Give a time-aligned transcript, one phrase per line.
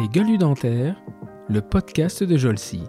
[0.00, 0.96] Les gueules dentaires,
[1.48, 2.82] le podcast de Jolcy.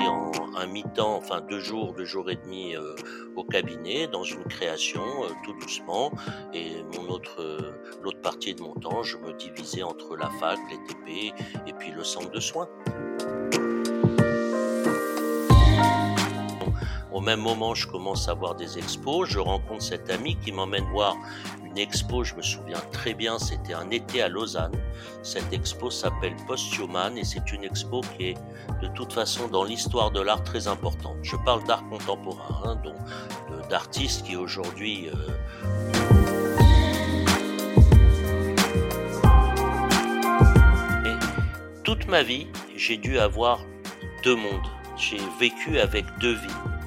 [0.00, 2.94] en un mi-temps, enfin deux jours, deux jours et demi euh,
[3.36, 6.12] au cabinet, dans une création, euh, tout doucement.
[6.52, 10.58] Et mon autre, euh, l'autre partie de mon temps, je me divisais entre la fac,
[10.70, 11.34] les TP
[11.66, 12.68] et puis le centre de soins.
[17.12, 19.28] Au même moment, je commence à voir des expos.
[19.28, 21.16] Je rencontre cet ami qui m'emmène voir
[21.64, 22.24] une expo.
[22.24, 24.72] Je me souviens très bien, c'était un été à Lausanne.
[25.22, 28.34] Cette expo s'appelle Post-Human et c'est une expo qui est
[28.80, 31.16] de toute façon dans l'histoire de l'art très importante.
[31.22, 32.94] Je parle d'art contemporain, hein, donc
[33.68, 36.20] d'artistes qui aujourd'hui euh,
[41.82, 42.46] toute ma vie,
[42.76, 43.64] j'ai dû avoir
[44.22, 44.66] deux mondes.
[44.96, 46.79] J'ai vécu avec deux vies.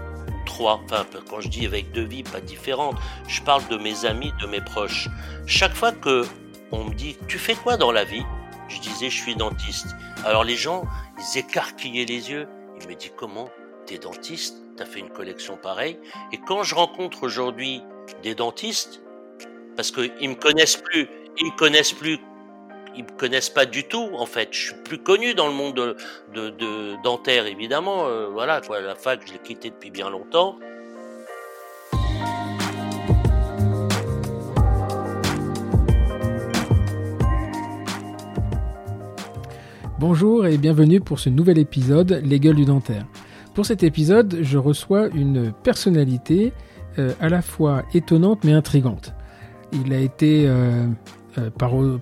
[1.29, 4.61] Quand je dis avec deux vies, pas différentes, je parle de mes amis, de mes
[4.61, 5.09] proches.
[5.45, 6.25] Chaque fois que
[6.71, 8.23] on me dit, tu fais quoi dans la vie?
[8.67, 9.95] Je disais, je suis dentiste.
[10.25, 10.85] Alors les gens,
[11.19, 12.47] ils écarquillaient les yeux.
[12.81, 13.49] Ils me disent, comment?
[13.85, 14.55] T'es dentiste?
[14.77, 15.99] T'as fait une collection pareille?
[16.31, 17.81] Et quand je rencontre aujourd'hui
[18.23, 19.01] des dentistes,
[19.75, 21.07] parce qu'ils me connaissent plus,
[21.37, 22.19] ils me connaissent plus
[22.95, 24.49] ils me connaissent pas du tout en fait.
[24.51, 25.95] Je suis plus connu dans le monde de,
[26.33, 28.05] de, de dentaire évidemment.
[28.07, 30.57] Euh, voilà quoi, la fac je l'ai quitté depuis bien longtemps.
[39.99, 43.05] Bonjour et bienvenue pour ce nouvel épisode Les gueules du dentaire.
[43.53, 46.51] Pour cet épisode, je reçois une personnalité
[46.99, 49.13] euh, à la fois étonnante mais intrigante.
[49.71, 50.87] Il a été euh,
[51.37, 51.49] euh,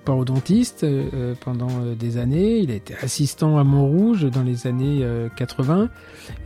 [0.04, 5.00] parodontiste euh, euh, pendant des années, il a été assistant à Montrouge dans les années
[5.02, 5.88] euh, 80,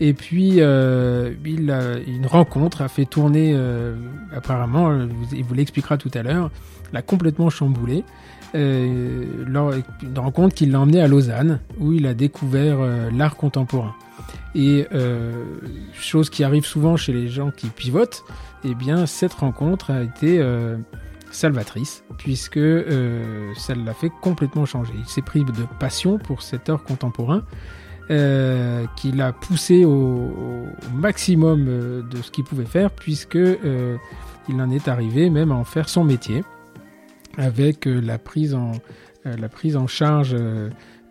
[0.01, 3.59] et puis une rencontre a fait tourner,
[4.34, 6.51] apparemment, il vous l'expliquera tout à l'heure,
[6.92, 8.05] l'a complètement chamboulé.
[8.55, 9.59] Une
[10.17, 12.79] rencontre qui l'a emmené à Lausanne, où il a découvert
[13.12, 13.95] l'art contemporain.
[14.55, 14.86] Et
[15.92, 18.24] chose qui arrive souvent chez les gens qui pivotent,
[18.64, 20.41] eh bien cette rencontre a été
[21.31, 24.92] salvatrice, puisque euh, ça l'a fait complètement changer.
[24.98, 27.42] Il s'est pris de passion pour cet art contemporain,
[28.11, 30.33] euh, qui l'a poussé au,
[30.95, 33.39] maximum euh, de ce qu'il pouvait faire, puisque
[34.48, 36.45] il en est arrivé même à en faire son métier,
[37.36, 40.36] avec la prise en charge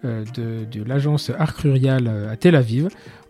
[0.06, 2.90] de, l'agence euh, à Tel Aviv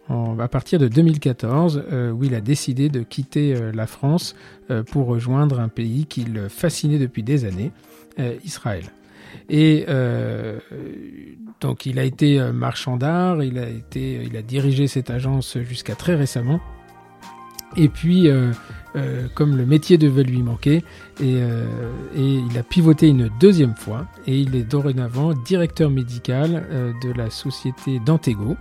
[0.09, 4.35] à partir de 2014, euh, où il a décidé de quitter euh, la France
[4.69, 7.71] euh, pour rejoindre un pays qui le fascinait depuis des années,
[8.19, 8.83] euh, Israël.
[9.49, 9.85] Et
[11.59, 16.61] donc il a été marchand d'art, il a dirigé cette agence jusqu'à très récemment.
[17.75, 18.29] Et puis,
[19.35, 20.85] comme le métier devait lui manquer,
[21.19, 27.99] il a pivoté une deuxième fois, et il est dorénavant directeur médical de la société
[27.99, 28.55] Dantego,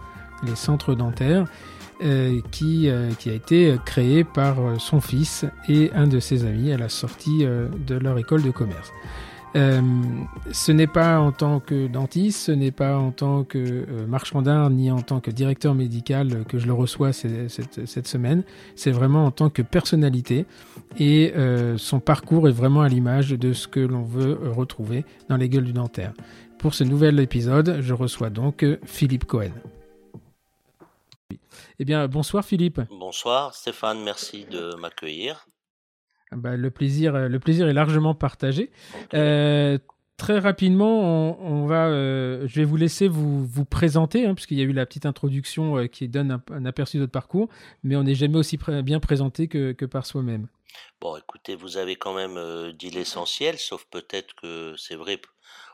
[0.44, 1.46] les centres dentaires,
[2.02, 6.44] euh, qui, euh, qui a été créé par euh, son fils et un de ses
[6.44, 8.92] amis à la sortie de leur école de commerce.
[9.54, 14.68] Ce n'est pas en tant que dentiste, ce n'est pas en tant que marchand d'art,
[14.68, 18.42] ni en tant que directeur médical que je le reçois cette, semaine.
[18.74, 20.44] C'est vraiment en tant que personnalité
[20.98, 21.32] et
[21.76, 25.64] son parcours est vraiment à l'image de ce que l'on veut retrouver dans les gueules
[25.64, 26.14] du dentaire.
[26.58, 29.52] Pour ce nouvel épisode, je reçois donc Philippe Cohen.
[31.80, 32.80] Eh bien, bonsoir Philippe.
[32.90, 35.46] Bonsoir Stéphane, merci de m'accueillir.
[36.30, 38.70] Ah bah, le, plaisir, euh, le plaisir est largement partagé.
[39.12, 39.78] Euh,
[40.16, 44.58] très rapidement, on, on va, euh, je vais vous laisser vous, vous présenter, hein, puisqu'il
[44.58, 47.48] y a eu la petite introduction euh, qui donne un, un aperçu de votre parcours,
[47.82, 50.48] mais on n'est jamais aussi bien présenté que, que par soi-même.
[51.00, 55.20] Bon, écoutez, vous avez quand même euh, dit l'essentiel, sauf peut-être que c'est vrai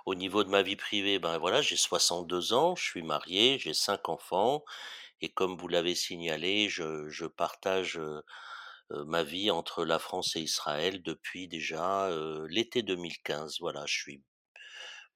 [0.07, 1.19] au niveau de ma vie privée.
[1.19, 4.65] Ben voilà, j'ai 62 ans, je suis marié, j'ai cinq enfants,
[5.21, 8.23] et comme vous l'avez signalé, je, je partage euh,
[9.05, 13.59] ma vie entre la France et Israël depuis déjà euh, l'été 2015.
[13.61, 14.23] Voilà, je suis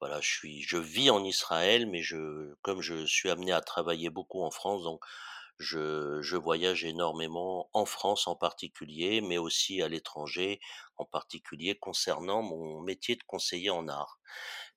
[0.01, 4.09] voilà, je suis, je vis en Israël, mais je, comme je suis amené à travailler
[4.09, 5.03] beaucoup en France, donc
[5.59, 10.59] je, je voyage énormément en France en particulier, mais aussi à l'étranger,
[10.97, 14.19] en particulier concernant mon métier de conseiller en art.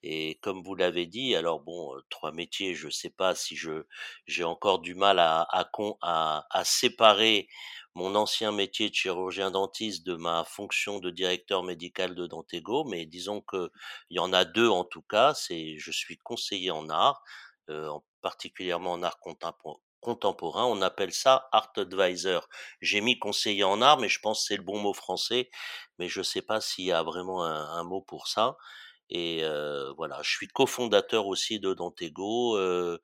[0.03, 3.85] Et comme vous l'avez dit, alors bon, euh, trois métiers, je sais pas si je
[4.27, 5.69] j'ai encore du mal à à,
[6.03, 7.49] à à séparer
[7.95, 13.07] mon ancien métier de chirurgien dentiste de ma fonction de directeur médical de Dantego, mais
[13.07, 13.71] disons que
[14.11, 15.35] il y en a deux en tout cas.
[15.35, 17.23] C'est je suis conseiller en art,
[17.71, 19.19] euh, en particulièrement en art
[20.00, 20.65] contemporain.
[20.67, 22.49] On appelle ça art advisor.
[22.81, 25.50] J'ai mis conseiller en art, mais je pense que c'est le bon mot français,
[25.99, 28.56] mais je sais pas s'il y a vraiment un, un mot pour ça.
[29.11, 32.56] Et euh, voilà, je suis cofondateur aussi de Dantego.
[32.59, 32.99] Euh,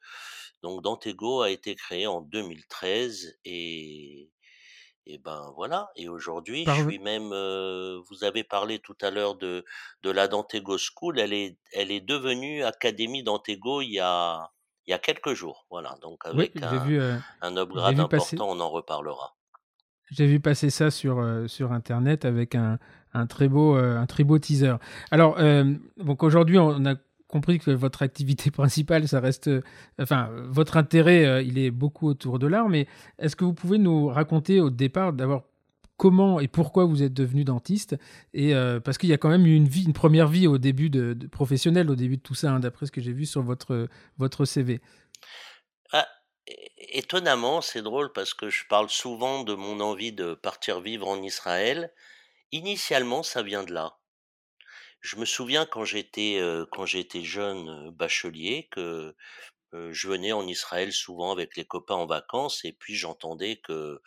[0.62, 4.30] donc Dantego a été créé en 2013 et
[5.06, 5.90] et ben voilà.
[5.96, 7.32] Et aujourd'hui, je suis même.
[7.32, 9.64] euh, vous avez parlé tout à l'heure de
[10.02, 11.18] de la Dantego School.
[11.20, 14.50] Elle est elle est devenue Académie Dantego il y a
[14.86, 15.66] il y a quelques jours.
[15.70, 15.96] Voilà.
[16.02, 19.34] Donc avec un vu, euh, un upgrade vu passer, important, on en reparlera.
[20.10, 22.78] j'ai vu passer ça sur, euh, sur Internet avec un,
[23.12, 24.76] un très beau, euh, un très beau teaser.
[25.10, 25.38] Alors,
[25.96, 26.94] donc aujourd'hui, on a
[27.28, 29.50] compris que votre activité principale, ça reste,
[30.00, 32.86] enfin, votre intérêt, il est beaucoup autour de l'art, mais
[33.18, 35.44] est-ce que vous pouvez nous raconter au départ, d'abord,
[35.96, 37.96] comment et pourquoi vous êtes devenu dentiste
[38.32, 40.58] et euh, parce qu'il y a quand même eu une vie, une première vie au
[40.58, 43.42] début de, professionnelle au début de tout ça, hein, d'après ce que j'ai vu sur
[43.42, 43.88] votre
[44.18, 44.80] votre CV.
[45.92, 46.08] Ah,
[46.76, 51.22] étonnamment, c'est drôle parce que je parle souvent de mon envie de partir vivre en
[51.22, 51.92] Israël.
[52.52, 53.98] Initialement, ça vient de là.
[55.00, 59.14] Je me souviens quand j'étais euh, quand j'étais jeune euh, bachelier que
[59.90, 64.00] je venais en Israël souvent avec les copains en vacances et puis j'entendais que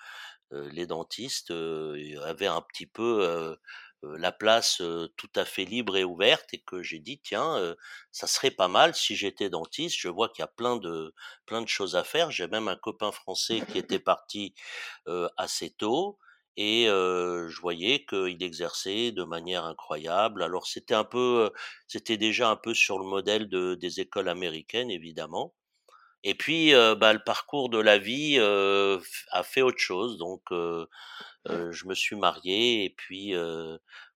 [0.52, 3.56] les dentistes euh, avaient un petit peu euh,
[4.04, 7.58] euh, la place euh, tout à fait libre et ouverte et que j'ai dit tiens
[7.58, 7.76] euh,
[8.12, 9.98] ça serait pas mal si j'étais dentiste.
[10.00, 11.14] Je vois qu'il y a plein de
[11.46, 12.30] plein de choses à faire.
[12.32, 14.54] J'ai même un copain français qui était parti
[15.08, 16.20] euh, assez tôt
[16.58, 20.44] et euh, je voyais qu'il exerçait de manière incroyable.
[20.44, 21.58] Alors c'était un peu euh,
[21.88, 25.54] c'était déjà un peu sur le modèle de, des écoles américaines évidemment
[26.24, 30.18] et puis, bah, le parcours de la vie, heu, f a fait autre chose.
[30.18, 30.88] Donc heu,
[31.48, 33.34] je me suis marié et puis,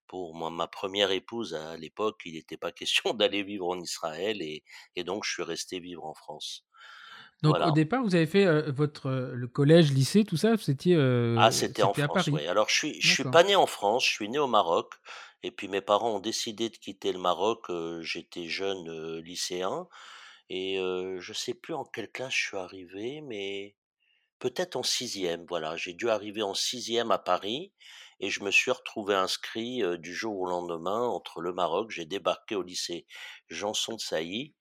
[0.08, 4.42] pour moi ma première épouse à l'époque, il n'était pas question d'aller vivre en Israël
[4.42, 4.64] et
[4.96, 6.66] et donc je suis resté vivre en France.
[7.44, 10.94] Donc au départ, vous avez fait euh, votre euh, le collège, lycée, tout ça, c'était
[11.36, 12.46] Ah, euh, c'était en France, oui.
[12.48, 14.96] Alors je suis je suis pas né en France, je suis né au Maroc
[15.44, 17.68] et puis mes parents ont décidé de quitter le Maroc,
[18.02, 19.88] j'étais jeune, lycéen
[20.52, 23.76] et heu, je sais plus en quelle classe je suis arrivé mais
[24.40, 25.78] Peut-être en sixième, voilà.
[25.78, 27.72] J'ai dû arriver en sixième à Paris
[28.20, 31.92] et je me suis retrouvé inscrit euh, du jour au lendemain entre le Maroc.
[31.92, 33.06] J'ai débarqué au lycée
[33.50, 34.54] Janson de Sailly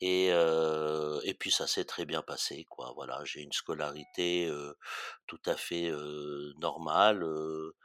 [0.00, 2.92] et, euh, et puis ça s'est très bien passé, quoi.
[2.96, 4.74] Voilà, j'ai une scolarité euh,
[5.26, 7.22] tout à fait euh, normale.
[7.24, 7.76] euh.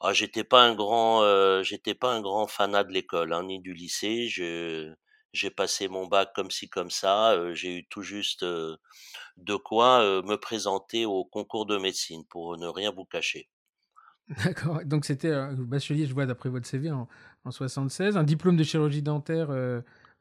[0.00, 3.60] Ah, j'étais pas un grand, euh, j'étais pas un grand fanat de l'école, hein, ni
[3.60, 4.28] du lycée.
[4.28, 4.94] Je,
[5.32, 7.32] j'ai passé mon bac comme ci comme ça.
[7.32, 8.76] euh, j'ai eu tout juste euh,
[9.36, 13.48] de quoi, me présenter au concours de médecine, pour ne rien vous cacher.
[14.44, 14.84] D'accord.
[14.84, 17.08] Donc c'était bachelier, je vois d'après votre CV en,
[17.44, 19.50] en 76, un diplôme de chirurgie dentaire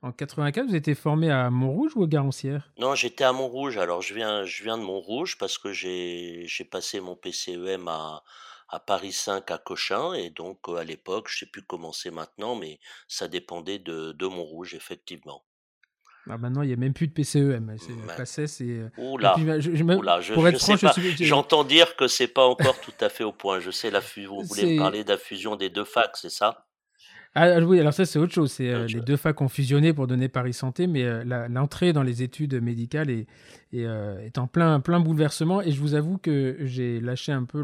[0.01, 0.67] en 84.
[0.67, 2.71] Vous étiez formé à Montrouge ou à Garancières?
[2.77, 6.99] Non, j'étais à Montrouge, alors je viens je viens de Montrouge parce que j'ai passé
[7.01, 8.23] mon PCEM à
[8.69, 12.55] à Paris 5 à Cochin et donc, à l'époque, je sais plus comment c'est maintenant,
[12.55, 15.43] mais ça dépendait de de Montrouge, effectivement.
[16.29, 17.75] Ah, Maintenant, il n'y a même plus de PCEM.
[17.77, 18.09] C'est euh, Mmh,
[18.81, 20.77] euh, ouh et puis là, je, je me- je pour être franc,
[21.21, 23.59] j'entends dire que c'est pas encore tout à fait au point.
[23.59, 26.17] Je sais la fu vous voulez me c'est parler de la fusion des 2 facs,
[26.17, 26.66] c'est ça?
[27.39, 30.07] Ah oui, alors ça c'est autre chose, c'est euh, les deux facs ont fusionné pour
[30.07, 33.27] donner Paris Santé, mais euh, l'entrée dans les études médicales est,
[33.73, 35.61] est, euh, est en plein, plein bouleversement.
[35.61, 37.63] Et je vous avoue que j'ai lâché un peu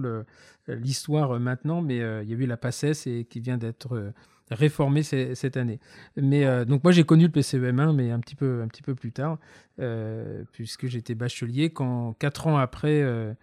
[0.68, 4.14] l'histoire maintenant, mais il y a eu la PACES et qui vient d'être
[4.54, 5.80] réformée cette année.
[6.16, 8.96] Mais euh, donc moi j'ai connu le PCEM1, mais un petit peu, un petit peu
[8.96, 9.38] plus tard,
[9.80, 13.34] euh, puisque j'étais bachelier quand quatre ans après euh,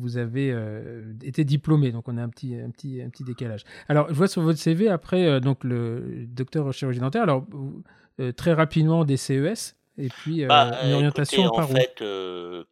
[0.00, 3.64] vous avez euh, été diplômé, donc on a un petit, un petit, un petit décalage.
[3.88, 7.46] Alors, je vois sur votre CV, après, euh, donc le docteur en chirurgie dentaire, alors
[8.20, 11.84] euh, très rapidement des CES, et puis Bah, une heu, écoutez, orientation en par où?
[11.84, 12.02] fait,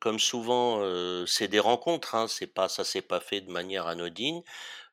[0.00, 0.80] comme souvent,
[1.26, 4.42] c'est des rencontres, hein, c'est pas ça s'est pas fait de manière anodine.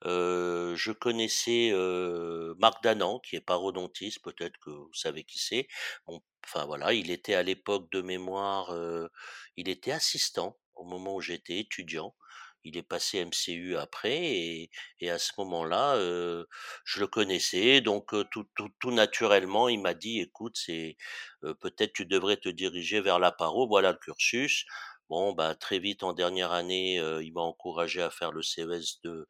[0.03, 1.71] Je connaissais,
[2.59, 5.67] Marc Danan, qui est parodontiste, peut-être que vous savez qui c'est.
[6.05, 8.71] Bon, enfin voilà, il était à l'époque de mémoire,
[9.57, 12.13] il était assistant au moment où j'étais étudiant.
[12.65, 16.47] Il est passé MCU après et et à ce moment-là, heu,
[16.85, 20.97] je le connaissais donc heu, tout tout tout naturellement, il m'a dit: «Écoute, c'est
[21.43, 24.65] heu, peut-être tu devrais te diriger vers la paro, voilà le cursus.
[25.09, 28.99] Bon, bah, très vite en dernière année, heu, il m'a encouragé à faire le CES
[29.03, 29.27] de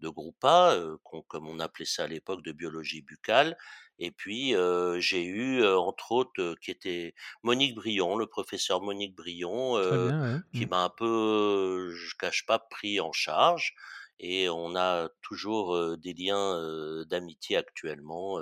[0.00, 3.56] de groupe A, heu, qu'on comme on appelait ça à l'époque, de biologie buccale
[3.98, 9.14] et puis, heu, j'ai eu, entre autres, heu, qui était Monique Brion, le professeur Monique
[9.16, 10.38] Brion, bien, ouais.
[10.52, 10.68] qui Mm.
[10.68, 13.74] m'a un peu, je cache pas, pris en charge
[14.20, 18.40] et on a toujours, des liens, d'amitié actuellement,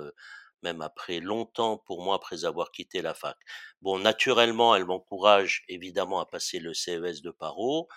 [0.62, 3.36] même après longtemps pour moi, après avoir quitté la fac.
[3.82, 7.88] Bon, naturellement, elle m'encourage évidemment à passer le CES de Paro,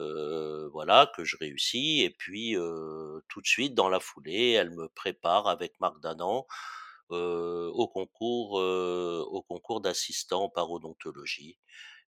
[0.00, 2.02] euh, voilà, que je réussis.
[2.02, 6.46] Et puis, euh, tout de suite, dans la foulée, elle me prépare avec Marc Danan
[6.46, 6.79] euh,
[7.16, 11.58] au concours, euh, au concours d'assistant en parodontologie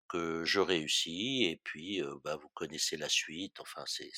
[0.08, 1.44] que je réussis.
[1.44, 3.60] Et puis, euh, bah, vous connaissez la suite.
[3.60, 4.12] Enfin, c'est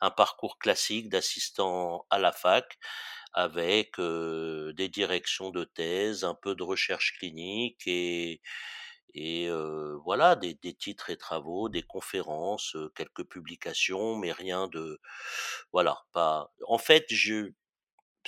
[0.00, 2.78] un parcours classique d'assistant à la fac
[3.32, 8.40] avec euh, des directions de thèse, un peu de recherche clinique et
[9.14, 14.68] et euh, voilà, des, des titres et travaux, des conférences, euh, quelques publications, mais rien
[14.68, 15.00] de,
[15.72, 16.52] voilà, pas.
[16.68, 17.52] En fait, je,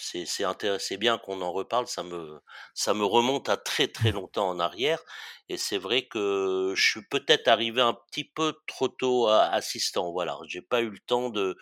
[0.00, 2.40] c'est c'est bien qu'on en reparle, ça me
[2.74, 5.00] ça me remonte à très, très longtemps en arrière
[5.48, 10.12] et c'est vrai que je suis peut-être arrivé un petit peu trop tôt a assistant,
[10.12, 10.38] voilà.
[10.46, 11.56] J'ai pas eu le temps de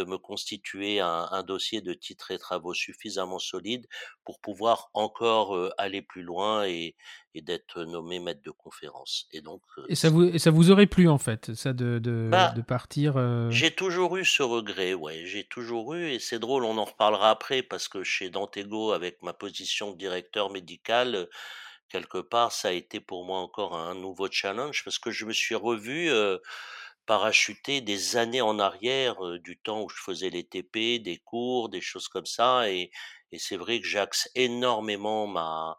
[0.00, 3.86] de me constituer un un dossier de titres et travaux suffisamment solide
[4.24, 6.96] pour pouvoir encore, aller plus loin et
[7.34, 9.26] et d'être nommé maître de conférence.
[9.32, 12.14] Et donc Et ça vous et ça vous aurait plu, en fait, ça de de
[12.30, 13.14] bah de partir,
[13.50, 17.30] j'ai toujours eu ce regret, ouais, j'ai toujours eu et c'est drôle, on en reparlera
[17.30, 21.28] après parce que chez Dantego, avec ma position de directeur médical,
[21.88, 25.32] quelque part, ça a été pour moi encore un nouveau challenge parce que je me
[25.32, 26.10] suis revu,
[27.10, 31.80] parachuter des années en arrière, du temps où je faisais les TP, des cours, des
[31.80, 32.92] choses comme ça et
[33.32, 35.76] et c'est vrai que j'axe énormément ma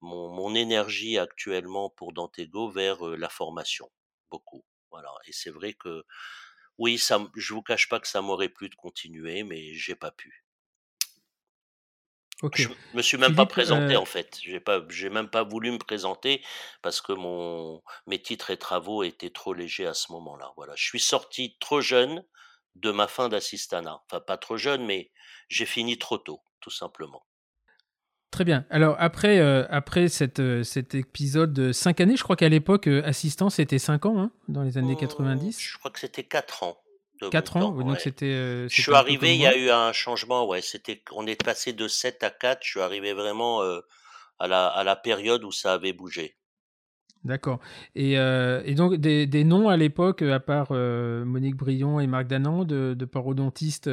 [0.00, 3.90] mon mon énergie actuellement pour Dantego vers, la formation,
[4.30, 6.04] beaucoup, voilà et c'est vrai que
[6.78, 10.12] oui, ça je vous cache pas que ça m'aurait plu de continuer, mais j'ai pas
[10.12, 10.44] pu.
[12.42, 12.60] OK.
[12.60, 14.38] Je me suis même pas présenté heu en fait.
[14.42, 16.42] J'ai pas j'ai même pas voulu me présenter
[16.82, 20.72] parce que mon mes titres et travaux étaient trop légers à ce moment-là, voilà.
[20.76, 22.24] Je suis sorti trop jeune
[22.76, 24.02] de ma fin d'assistanat.
[24.06, 25.12] Enfin pas trop jeune, mais
[25.48, 27.24] j'ai fini trop tôt, tout simplement.
[28.30, 28.64] Très bien.
[28.70, 32.86] Alors après, heu, après cet, heu, cet épisode de 5 années, je crois qu'à l'époque,
[32.86, 35.58] assistant, c'était 5 ans, hein, dans les années Mmh, 90?
[35.58, 36.80] je crois que c'était 4 ans
[37.30, 37.72] 4 ans?
[37.72, 41.26] donc c'était, heu, Je suis arrivé, il y a eu un changement, ouais, c'était on
[41.26, 42.60] est passé de 7 à 4.
[42.64, 43.82] je suis arrivé vraiment, heu,
[44.38, 46.36] à la à la période où ça avait bougé.
[47.24, 47.60] D'accord
[47.94, 52.26] et heu et donc des des noms à l'époque, à part, Monique Brion et Marc
[52.28, 53.90] Danan de de parodontistes,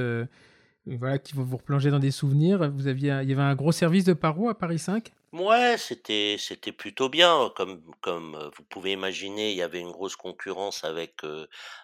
[0.86, 2.72] voilà, qui vont vous replonger dans des souvenirs.
[2.72, 5.12] Vous aviez il y avait un gros service de paro à Paris 5?
[5.34, 10.15] Mouais, c'était c'était plutôt bien, comme comme, vous pouvez imaginer, il y avait une grosse
[10.15, 11.15] concurrence avec,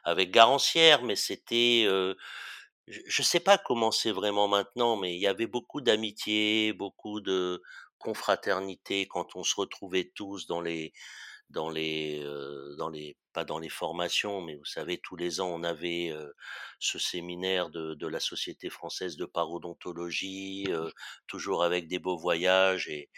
[0.06, 1.86] avec Garancière, mais c'était,
[2.88, 7.22] je je sais pas comment c'est vraiment maintenant, mais il y avait beaucoup d'amitié, beaucoup
[7.22, 7.62] de
[8.00, 10.94] confraternité quand on se retrouvait tous dans les
[11.50, 15.48] dans les, heu, dans les pas dans les formations, mais vous savez, tous les ans,
[15.50, 16.34] on avait, heu,
[16.80, 20.92] ce séminaire de de la Société française de parodontologie, heu,
[21.28, 23.10] toujours avec des beaux voyages et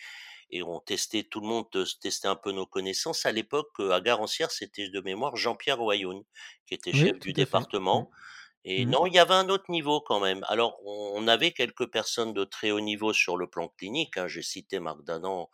[0.49, 3.25] et on testait tout le monde te testait un peu nos connaissances.
[3.25, 6.23] À l'époque, heu, à Garancière, c'était de mémoire Jean-Pierre Royoun,
[6.67, 7.67] qui était chef du fait.
[7.91, 8.03] Mmh.
[8.03, 8.09] département
[8.65, 8.87] et Mmh.
[8.87, 10.43] non, il y avait un autre niveau quand même.
[10.49, 14.27] Alors on on avait quelques personnes de très haut niveau sur le plan clinique, hein.
[14.27, 15.49] J'ai cité Marc Danan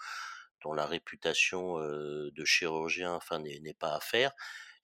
[0.63, 4.31] dont la réputation, de chirurgien, enfin, n'est pas à faire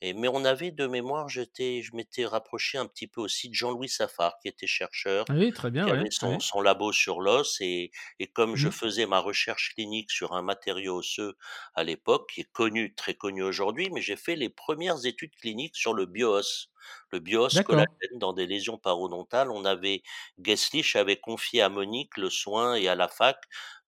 [0.01, 3.55] et mais on avait de mémoire, j'étais je m'étais rapproché un petit peu aussi de
[3.55, 6.39] Jean-Louis Safar qui était chercheur, Oui, très bien, qui ouais, avait son ouais.
[6.39, 8.71] son labo sur l'os et et comme je Mmh.
[8.71, 11.35] faisais ma recherche clinique sur un matériau osseux
[11.75, 15.75] à l'époque, qui est connu, très connu aujourd'hui, mais j'ai fait les premières études cliniques
[15.75, 16.69] sur le bio-os.
[17.11, 17.19] Le
[17.51, 17.87] D'accord.
[17.99, 19.51] collagène dans des lésions parodontales.
[19.51, 20.03] On avait
[20.41, 23.43] Geslich avait confié à Monique le soin et à la fac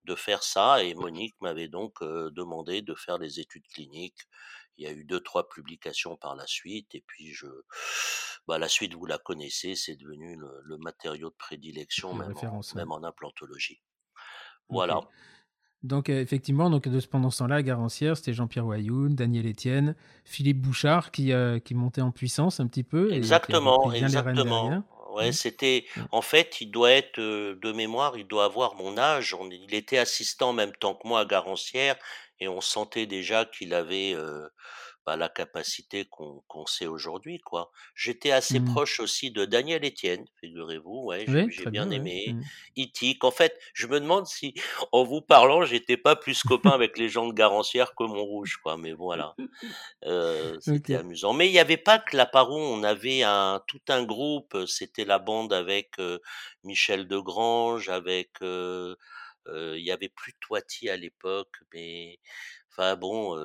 [0.06, 4.28] de faire ça et Monique m'avait donc, demandé de faire les études cliniques.
[4.78, 7.48] Il y a eu deux trois publications par la suite et puis je
[8.48, 12.62] bah, la suite vous la connaissez, c'est devenu le le matériau de prédilection même en
[12.76, 13.82] même implantologie.
[14.70, 15.02] Voilà.
[15.82, 19.96] Donc, effectivement, donc de ce pendant ce temps-là, à Garancière, c'était Jean-Pierre Wayoun, Daniel Etienne,
[20.26, 21.32] Philippe Bouchard qui,
[21.64, 24.84] qui montait en puissance un petit peu et Exactement, les rênes exactement.
[25.12, 25.34] Ouais, Mmh.
[25.34, 26.06] c'était Mmh.
[26.12, 29.34] en fait, il doit être, de mémoire, il doit avoir mon âge.
[29.34, 31.96] On il était assistant en même temps que moi à Garancière
[32.40, 34.16] et on sentait déjà qu'il avait,
[35.18, 37.72] la capacité qu'on sait aujourd'hui, quoi.
[37.96, 38.60] J'étais assez Mmh.
[38.60, 42.36] proche aussi de Daniel Etienne, figurez-vous, ouais, j'ai Oui, j'ai très bien aimé.
[42.36, 42.44] Mmh.
[42.76, 44.54] Itik, en fait, je me demande si,
[44.92, 48.78] en vous parlant, j'étais pas plus copain avec les gens de Garancière que Montrouge, quoi,
[48.78, 49.36] mais voilà.
[50.06, 51.34] Heu, c'était amusant.
[51.34, 55.06] Mais il y avait pas que la on avait un tout un groupe, heu, c'était
[55.06, 56.22] la bande avec, heu,
[56.64, 58.30] Michel Degrange, avec,
[59.48, 62.20] il y avait plus Toiti à l'époque, mais
[62.72, 63.38] enfin bon,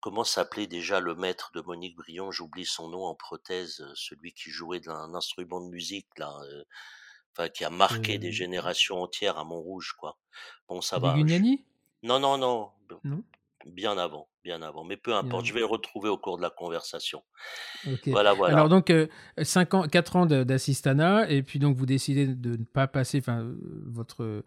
[0.00, 2.30] comment s'appelait déjà le maître de Monique Brion?
[2.32, 6.36] J'oublie son nom en prothèse, heu, celui qui jouait d'un instrument de musique là,
[7.36, 10.18] enfin qui a marqué des Heu générations entières à Montrouge, quoi.
[10.68, 11.40] Bon, ça va, je
[12.20, 12.72] non, non,
[13.04, 13.24] Non?
[13.66, 16.50] bien avant, bien avant, mais peu importe, je vais le retrouver au cours de la
[16.50, 17.22] conversation.
[18.10, 18.64] Voilà, voilà.
[18.64, 19.08] Alors donc, heu,
[19.42, 23.42] 5 ans 4 ans d'assistanat et puis donc vous décidez de ne pas passer, enfin,
[23.42, 24.44] heu, votre, heu,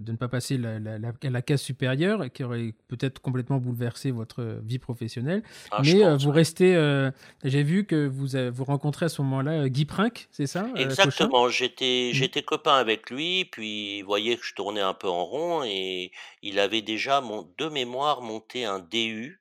[0.00, 4.10] de ne pas passer la la la la case supérieure qui aurait peut-être complètement bouleversé
[4.12, 5.42] votre vie professionnelle.
[5.70, 6.74] Ah, Mais, pense, vous restez,
[7.44, 10.68] j'ai vu que vous vous rencontrez à ce moment-là, Guy Princk, c'est ça?
[10.74, 12.26] Exactement, j'étais Mmh.
[12.44, 16.58] copain avec lui, puis il voyait que je tournais un peu en rond et il
[16.60, 19.39] avait déjà mon de mémoire monté un DU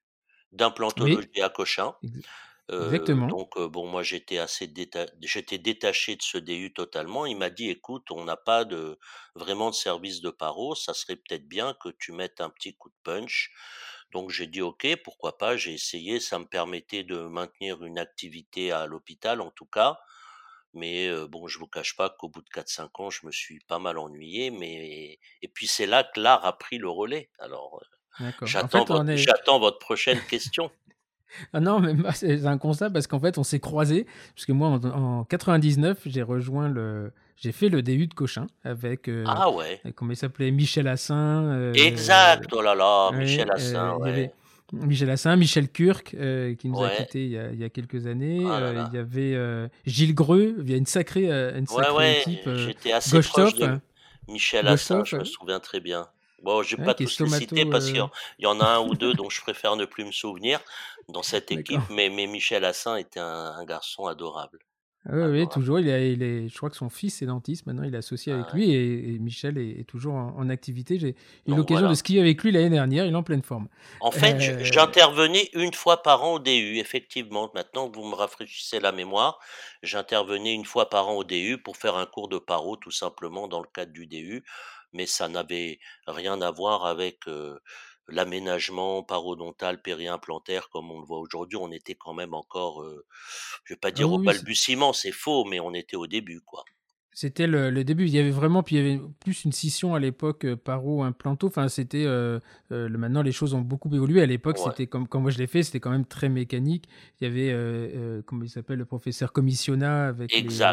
[0.96, 1.96] Oui, d'implantologie à Cochin.
[2.79, 3.38] exactement.
[3.38, 7.25] donc, bon, moi j'étais assez déta j'étais détaché de ce DU totalement.
[7.25, 9.00] Il m'a dit: «Écoute, on n'a pas de
[9.36, 12.89] vraiment de service de paro, ça serait peut-être bien que tu mettes un petit coup
[12.89, 13.51] de punch».
[14.13, 18.72] Donc j'ai dit: «OK, pourquoi pas?» j'ai essayé, ça me permettait de maintenir une activité
[18.72, 20.00] à l'hôpital en tout cas.
[20.74, 23.79] Mais, bon, je vous cache pas qu'au bout de 4-5 ans, je me suis pas
[23.79, 27.32] mal ennuyé, mais et puis c'est là que l'art a pris le relais.
[27.39, 27.99] Alors, heu,
[28.57, 29.29] En j'attends fait, votre est
[29.79, 30.71] prochaine question.
[31.53, 34.83] Ah non, pas, c'est un constat parce qu'en fait, on s'est croisés, puisque moi, en
[34.85, 39.81] en 99, j'ai rejoint le j'ai fait le DU de Cochin avec, heu, Ah ouais!
[39.95, 40.51] comment il s'appelait?
[40.51, 42.51] Michel Assin, heu, Exact!
[42.53, 43.11] Oh là là!
[43.11, 44.35] ouais, Michel Assin, il y avait ouais.
[44.73, 45.69] Michel Assin, Michel
[46.15, 46.91] heu, qui nous a Ouais.
[46.91, 49.35] quittés il y a il y a quelques années, Ah là heu, il y avait,
[49.85, 53.53] Gilles Greux, il y a une sacrée, une Ouais, sacrée ouais, équipe, j'étais assez proche
[53.55, 53.69] de
[54.27, 56.09] Michel Assin, je me souviens très bien.
[56.43, 58.48] Bon, je vais ouais, pas tous les citer parce qu'il y heu en il y
[58.48, 60.62] en a 1 ou 2 dont je préfère ne plus me souvenir
[61.10, 63.25] dans cette équipe, mais mais Michel Assin était un
[63.58, 64.60] un garçon adorable,
[65.05, 65.50] Oui, oui, adorable.
[65.50, 67.98] toujours, il est il est je crois que son fils est dentiste maintenant, il est
[67.98, 68.60] associé Ah avec ouais.
[68.60, 71.00] lui et et Michel est est toujours en en activité.
[71.00, 71.15] J'ai
[71.48, 73.69] eu l'occasion de skier avec lui l'année dernière, il est en pleine forme.
[74.01, 77.51] En fait, Heu j'intervenais 1 fois par an au DU, effectivement.
[77.53, 79.39] Maintenant que vous me rafraîchissez la mémoire,
[79.84, 83.50] j'intervenais 1 fois par an au DU pour faire un cours de paro tout simplement
[83.50, 84.46] dans le cadre du DU,
[84.93, 87.25] mais ça n'avait rien à voir avec,
[88.08, 91.58] l'aménagement parodontal péri-implantaire comme on le voit aujourd'hui.
[91.62, 93.05] On était quand même encore, heu,
[93.65, 96.63] je vais pas dire au oui, balbutiement, c'est faux, mais on était au début, quoi.
[97.12, 98.06] C'était le le début.
[98.06, 101.48] Il y avait vraiment puis il y avait plus une scission à l'époque, heu, paro-implanto.
[101.48, 102.39] Enfin, c'était, heu,
[102.70, 104.22] le maintenant les choses ont beaucoup évolué.
[104.22, 104.60] À l'époque, Ouais.
[104.60, 106.88] c'était comme quand moi je l'ai fait, c'était quand même très mécanique.
[107.19, 108.78] Il y avait, heu, comment il s'appelle?
[108.78, 110.63] Le professeur Commissionnat avec les,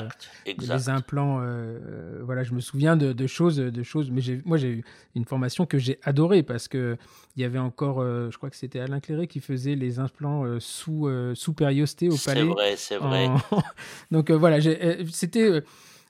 [0.44, 1.40] Exact, implants,
[2.22, 5.66] voilà, je me souviens de de choses, de choses mais moi j'ai eu une formation
[5.66, 6.98] que j'ai adorée parce qu'il
[7.36, 11.54] y avait encore, je crois que c'était Alain Cléret qui faisait les implants, sous, sous
[11.54, 13.30] périostés au C'est palais vrai, c'est vrai.
[13.30, 13.38] en
[14.10, 14.58] donc, voilà,
[15.10, 15.62] c'était,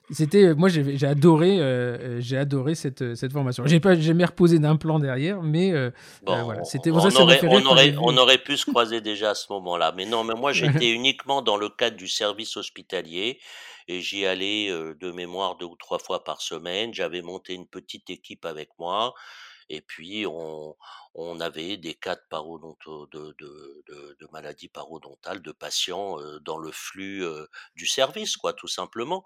[0.09, 1.63] c'était, heu, moi j'ai adoré, heu
[2.17, 3.65] heu, j'ai adoré cette, cette formation.
[3.65, 5.91] J'ai pas jamais reposé d'implant derrière, mais, heu
[6.29, 9.31] heu, voilà, Bon, c'était on ça aurait on aurait on aurait pu se croiser déjà
[9.31, 9.93] à ce moment-là.
[9.95, 13.39] Mais non, mais moi j'étais uniquement dans le cadre du service hospitalier
[13.87, 16.93] et j'y allais, de mémoire 2 ou 3 fois par semaine.
[16.93, 19.13] J'avais monté une petite équipe avec moi
[19.69, 20.75] et puis on
[21.13, 26.71] on avait des cas de de de de de maladies parodontales, de patients, dans le
[26.71, 27.23] flux,
[27.75, 29.23] du service, quoi, tout simplement.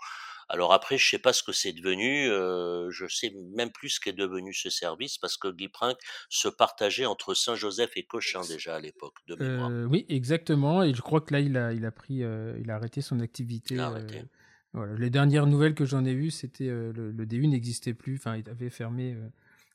[0.49, 3.99] Alors après, je sais pas ce que c'est devenu, heu, je sais même plus ce
[3.99, 5.97] qu'est devenu ce service parce que Guy Princk
[6.29, 9.73] se partageait entre Saint-Joseph et Cochin déjà à l'époque, de mémoire.
[9.89, 13.01] oui, exactement et je crois que là, il a il a pris, il a arrêté
[13.01, 13.19] son
[13.69, 14.27] Il activité, arrêté.
[14.73, 14.95] voilà.
[14.95, 18.49] Les dernières nouvelles que j'en ai eues, c'était, le le DU n'existait plus, enfin, il
[18.49, 19.17] avait fermé,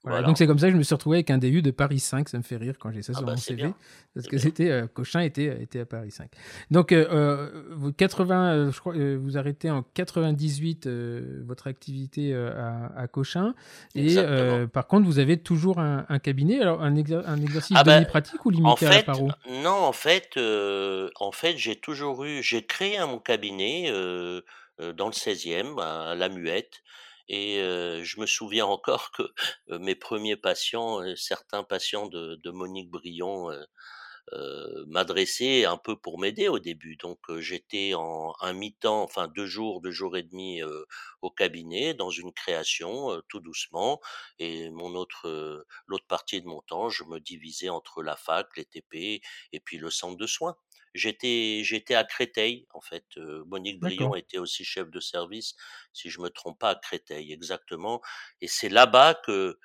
[0.06, 0.26] voilà.
[0.26, 2.28] Donc c'est comme ça que je me suis retrouvé avec un DU de Paris 5,
[2.28, 3.74] ça me fait rire quand j'ai ça Ah sur bah, mon CV bien,
[4.14, 6.30] parce que c'était, heu, Cochin était était à Paris 5.
[6.70, 13.06] Donc, vous 80, heu, je crois, vous arrêtez en 98, heu, votre activité, à à
[13.08, 13.54] Cochin
[13.94, 14.22] et
[14.72, 16.60] par contre, vous avez toujours un un cabinet.
[16.60, 19.34] Alors un exer un exercice Ah bah, demi-pratique ou en limité à la fait, paro?
[19.48, 23.90] non, en fait, en fait, j'ai toujours eu j'ai créé un mon cabinet,
[24.78, 26.82] dans le 16e à La Muette
[27.28, 29.22] et heu, je me souviens encore que,
[29.70, 35.96] heu, mes 1ers patients, heu, certains patients de de Monique Brion, heu, m'adressaient un peu
[35.96, 36.96] pour m'aider au début.
[36.96, 40.62] Donc, j'étais en un mi-temps, enfin 2 jours, 2 jours et demi,
[41.22, 44.00] au cabinet dans une création, tout doucement
[44.40, 48.64] et mon autre, l'autre partie de mon temps, je me divisais entre la fac, les
[48.66, 50.56] TP et puis le centre de soins.
[50.96, 53.04] J'étais j'étais à Créteil en fait,
[53.46, 54.16] Monique D'accord.
[54.16, 55.54] était aussi chef de service,
[55.92, 58.00] si je me trompe pas, à Créteil, exactement
[58.40, 59.58] et c'est là-bas que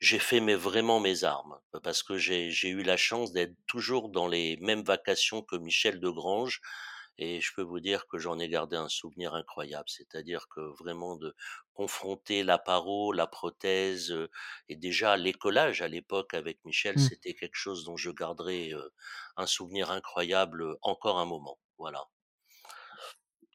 [0.00, 1.58] j'ai fait mes vraiment mes armes.
[1.82, 6.00] Parce que j'ai j'ai eu la chance d'être toujours dans les mêmes vacations que Michel
[6.00, 6.60] Degrange
[7.18, 9.88] et je peux vous dire que j'en ai gardé un souvenir incroyable.
[9.88, 11.34] C'est-à-dire que vraiment de
[11.74, 14.28] confronter la paro, la prothèse, heu
[14.68, 17.00] et déjà l'écolage à l'époque avec Michel, Mmh.
[17.00, 18.72] c'était quelque chose dont je garderai,
[19.38, 22.04] un souvenir incroyable, encore un moment, voilà.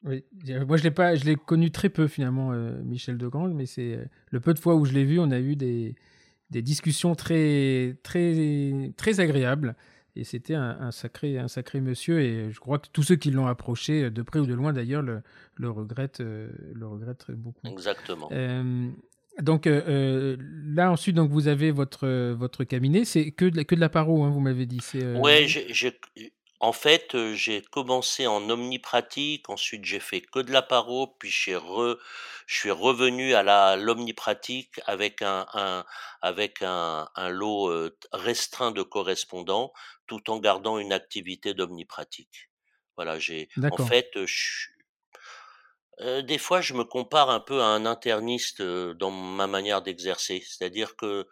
[0.04, 0.22] Oui,
[0.66, 2.50] moi je l'ai pas, je l'ai connu très peu finalement,
[2.84, 3.98] Michel Degrange, mais c'est
[4.30, 5.94] le peu de fois où je l'ai vu, on a eu des,
[6.50, 9.76] des discussions très, très, très agréables.
[10.16, 12.20] Et c'était un, sacré, un sacré monsieur.
[12.20, 15.02] Et je crois que tous ceux qui l'ont approché, de près ou de loin d'ailleurs,
[15.02, 15.22] le,
[15.56, 17.66] le, regrettent, le regrettent beaucoup.
[17.66, 18.30] Exactement.
[19.40, 23.04] donc là ensuite, donc vous avez votre votre cabinet.
[23.04, 24.80] C'est que de la, que de la paro, hein, vous m'avez dit.
[25.16, 25.98] Ouais, j'ai
[26.64, 31.98] en fait, j'ai commencé en omnipratique, ensuite j'ai fait que de la paro, puis je
[32.46, 35.84] suis revenu à l'omnipratique avec un,
[36.22, 39.74] avec un, lot restreint de correspondants,
[40.06, 42.48] tout en gardant une activité d'omnipratique.
[42.96, 44.10] Voilà, j'ai en fait,
[46.22, 50.96] des fois, je me compare un peu à un interniste dans ma manière d'exercer, c'est-à-dire
[50.96, 51.28] que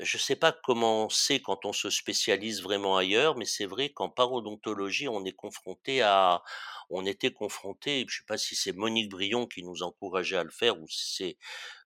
[0.00, 3.90] je ne sais pas comment c'est quand on se spécialise vraiment ailleurs, mais c'est vrai
[3.90, 6.42] qu'en parodontologie, on est confronté à,
[6.90, 10.44] on était confronté, je ne sais pas si c'est Monique Brion qui nous encourageait à
[10.44, 11.38] le faire ou si c'est,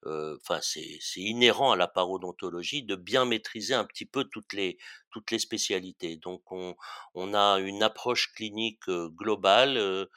[0.06, 4.78] enfin c'est, inhérent à la parodontologie de bien maîtriser un petit peu toutes les
[5.10, 6.16] toutes les spécialités.
[6.16, 6.76] Donc on,
[7.14, 10.08] on a une approche clinique globale.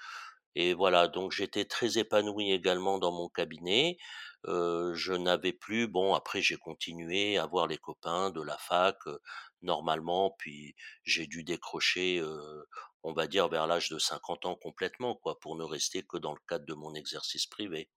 [0.55, 3.97] Et voilà, donc j'étais très épanoui également dans mon cabinet
[4.45, 8.97] je n'avais plus bon après j'ai continué à voir les copains de la fac
[9.61, 12.23] normalement puis j'ai dû décrocher
[13.03, 16.33] on va dire vers l'âge de 50 ans complètement quoi pour ne rester que dans
[16.33, 17.89] le cadre de mon exercice privé.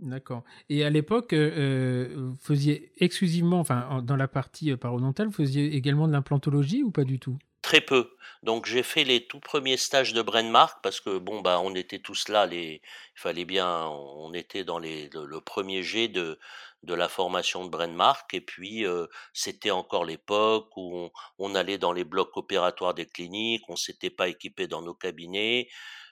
[0.00, 0.42] D'accord.
[0.68, 6.12] Et à l'époque, vous faisiez exclusivement, enfin, dans la partie parodontale, vous faisiez également de
[6.12, 7.38] l'implantologie ou pas du tout?
[7.64, 8.14] Très peu.
[8.42, 11.98] Donc j'ai fait les tout premiers stages de Brenmark parce que bon bah on était
[11.98, 12.82] tous là, il
[13.14, 16.38] fallait bien, on était dans le, premier jet de,
[16.86, 18.84] la formation de Brenmark et puis
[19.32, 24.10] c'était encore l'époque où on, on, allait dans les blocs opératoires des cliniques, on s'était
[24.10, 25.70] pas équipé dans nos cabinets,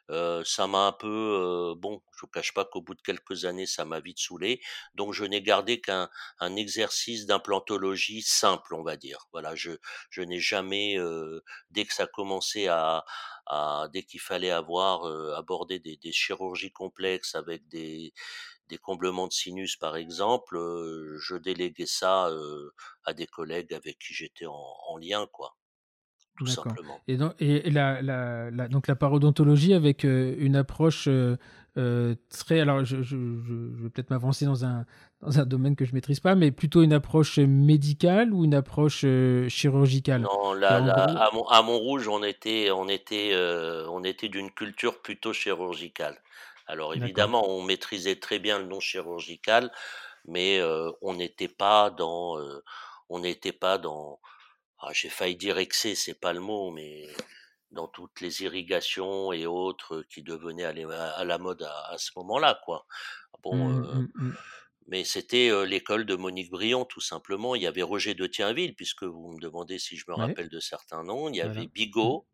[0.08, 3.84] ça m'a un peu, bon, je vous cache pas qu'au bout de quelques années, ça
[3.84, 4.60] m'a vite saoulé.
[4.94, 9.26] Donc, je n'ai gardé qu'un un exercice d'implantologie simple, on va dire.
[9.32, 9.72] Voilà, je,
[10.10, 10.96] je n'ai jamais,
[11.70, 13.04] dès que ça commençait à,
[13.46, 15.04] à dès qu'il fallait avoir
[15.36, 18.12] abordé des, des, chirurgies complexes avec des,
[18.68, 20.56] des comblements de sinus, par exemple,
[21.18, 22.30] je déléguais ça
[23.04, 25.56] à des collègues avec qui j'étais en, en lien, quoi
[26.44, 27.00] tout simplement.
[27.08, 31.36] Et, donc, et la, la, la, donc la parodontologie avec euh, une approche euh,
[31.76, 32.60] euh, très.
[32.60, 34.84] Alors, je, je, je vais peut-être m'avancer dans un,
[35.20, 39.04] dans un domaine que je maîtrise pas, mais plutôt une approche médicale ou une approche
[39.48, 40.22] chirurgicale?
[40.22, 43.34] Non, là, à, Mont, à, Montrouge, on était, on était,
[43.88, 46.18] on était d'une culture plutôt chirurgicale.
[46.66, 49.70] Alors, évidemment, on maîtrisait très bien le non chirurgical,
[50.26, 50.60] mais
[51.00, 52.36] on n'était pas dans.
[53.08, 54.18] on n'était pas dans
[54.82, 57.08] ah, j'ai failli dire excès, c'est pas le mot, mais
[57.70, 62.86] dans toutes les irrigations et autres qui devenaient à, la mode à, ce moment-là, quoi.
[63.42, 64.36] Bon, mmh, euh, mmh, mmh.
[64.88, 67.54] mais c'était euh, l'école de Monique Brion, tout simplement.
[67.54, 70.60] Il y avait Roger de Tienville, puisque vous me demandez si je me rappelle de
[70.60, 71.28] certains noms.
[71.28, 72.26] Il y avait Bigot.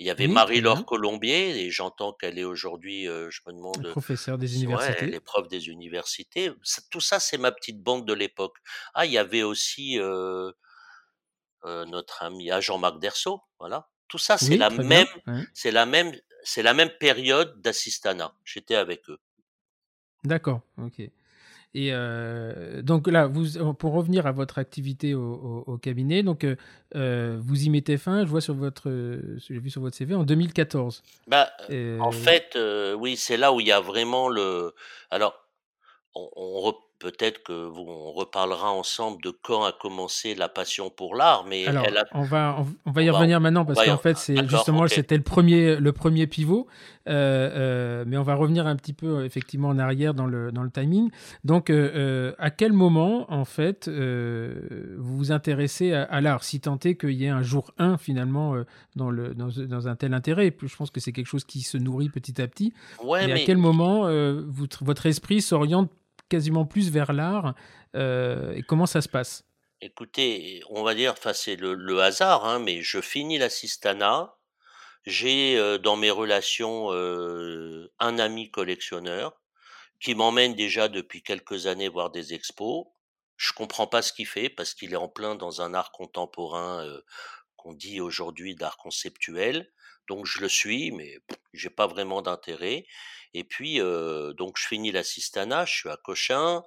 [0.00, 3.90] Il y avait Marie-Laure Colombier, et j'entends qu'elle est aujourd'hui, euh, je me demande.
[3.90, 5.06] Professeur des universités.
[5.06, 6.52] Ouais, elle des universités.
[6.90, 8.56] tout ça, c'est ma petite bande de l'époque.
[8.94, 9.98] Ah, il y avait aussi
[11.64, 13.88] notre ami à Jean-Marc Derceau, voilà.
[14.08, 15.06] Tout ça, c'est la même,
[15.52, 18.32] c'est la même, c'est la même période d'assistanat.
[18.44, 19.18] J'étais avec eux.
[20.24, 21.02] D'accord, ok.
[21.74, 21.92] Et
[22.82, 26.46] donc là, vous, pour revenir à votre activité au, cabinet, donc
[26.94, 28.24] vous y mettez fin.
[28.24, 28.90] Je vois sur votre,
[29.36, 31.02] j'ai vu sur votre CV en 2014.
[31.26, 31.50] Bah,
[32.00, 32.58] en fait,
[32.96, 34.74] oui, c'est là où il y a vraiment le.
[35.10, 35.34] Alors,
[36.14, 41.14] on, on, peut-être que vous, on reparlera ensemble de quand a commencé la passion pour
[41.14, 44.86] l'art, mais Alors, on va on, va y revenir maintenant parce qu'en fait c'est justement
[44.88, 46.66] c'était le premier le premier pivot,
[47.08, 50.62] euh, euh, mais on va revenir un petit peu effectivement en arrière dans le dans
[50.62, 51.10] le timing.
[51.44, 56.96] Donc euh, à quel moment en fait vous vous intéressez à, l'art, si tant est
[56.96, 58.54] qu'il y ait un jour 1 finalement
[58.96, 60.54] dans le dans, dans, un tel intérêt?
[60.60, 62.72] Je pense que c'est quelque chose qui se nourrit petit à petit.
[63.02, 64.08] Ouais, mais, à quel moment
[64.80, 65.90] votre esprit s'oriente
[66.28, 67.54] quasiment plus vers l'art.
[67.94, 69.44] Euh, et comment ça se passe?
[69.80, 74.36] Écoutez, on va dire, enfin c'est le, hasard, hein, mais je finis l'assistanat.
[75.06, 79.40] J'ai euh, dans mes relations euh, un ami collectionneur
[80.00, 82.86] qui m'emmène déjà depuis quelques années voir des expos.
[83.36, 86.84] Je comprends pas ce qu'il fait parce qu'il est en plein dans un art contemporain
[87.56, 89.70] qu'on dit aujourd'hui d'art conceptuel.
[90.08, 91.18] Donc je le suis, mais
[91.52, 92.86] j'ai pas vraiment d'intérêt.
[93.34, 96.62] Et puis donc je finis l'assistanat, je suis à Cochin.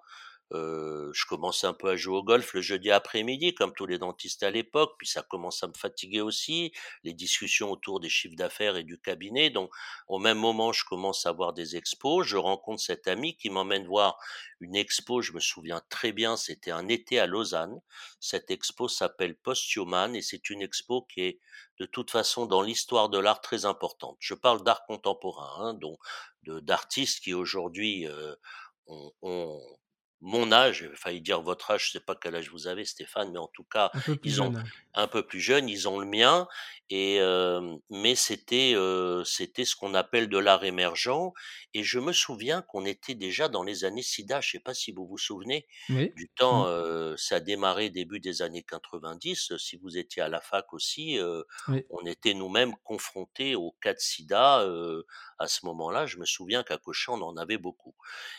[0.54, 3.98] Euh, je commençais un peu à jouer au golf le jeudi après-midi, comme tous les
[3.98, 8.36] dentistes à l'époque, puis ça commence à me fatiguer aussi, les discussions autour des chiffres
[8.36, 9.50] d'affaires et du cabinet.
[9.50, 9.72] Donc,
[10.08, 12.28] au même moment, je commence à voir des expos.
[12.28, 14.18] Je rencontre cet ami qui m'emmène voir
[14.60, 17.80] une expo, je me souviens très bien, c'était un été à Lausanne.
[18.20, 21.40] Cette expo s'appelle Post-Human et c'est une expo qui est
[21.80, 24.18] de toute façon dans l'histoire de l'art très importante.
[24.20, 25.98] Je parle d'art contemporain, hein, donc
[26.44, 28.36] d'artistes qui aujourd'hui euh,
[29.22, 29.62] ont
[30.21, 33.39] mon âge, failli dire votre âge, je sais pas quel âge vous avez Stéphane, mais
[33.39, 33.91] en tout cas,
[34.23, 34.71] ils ont jeune.
[34.93, 36.47] un peu plus jeunes, ils ont le mien
[36.89, 37.19] et
[37.89, 38.75] mais c'était,
[39.25, 41.34] c'était ce qu'on appelle de l'art émergent
[41.73, 44.91] et je me souviens qu'on était déjà dans les années SIDA, je sais pas si
[44.91, 46.15] vous vous souvenez Oui.
[46.15, 46.65] du temps,
[47.17, 51.17] ça a démarré début des années 90, si vous étiez à la fac aussi,
[51.67, 51.86] Oui.
[51.89, 54.65] on était nous-mêmes confrontés au cas de sida,
[55.39, 56.05] à ce moment-là.
[56.05, 57.95] Je me souviens qu'à Cochin, on en avait beaucoup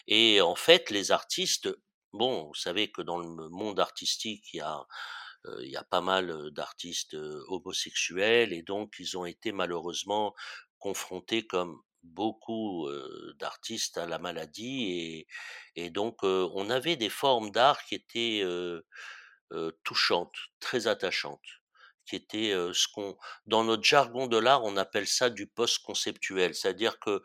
[0.07, 1.69] et en fait, les artistes,
[2.13, 7.17] bon, vous savez que dans le monde artistique, il y a, pas mal, d'artistes,
[7.49, 10.35] homosexuels et donc ils ont été malheureusement
[10.79, 12.89] confrontés comme beaucoup,
[13.39, 15.27] d'artistes à la maladie
[15.77, 18.45] et donc on avait des formes d'art qui étaient,
[19.85, 21.62] touchantes, très attachantes,
[22.07, 26.55] qui étaient, heu, ce qu'on dans notre jargon de l'art, on appelle ça du post-conceptuel.
[26.55, 27.23] C'est-à-dire que,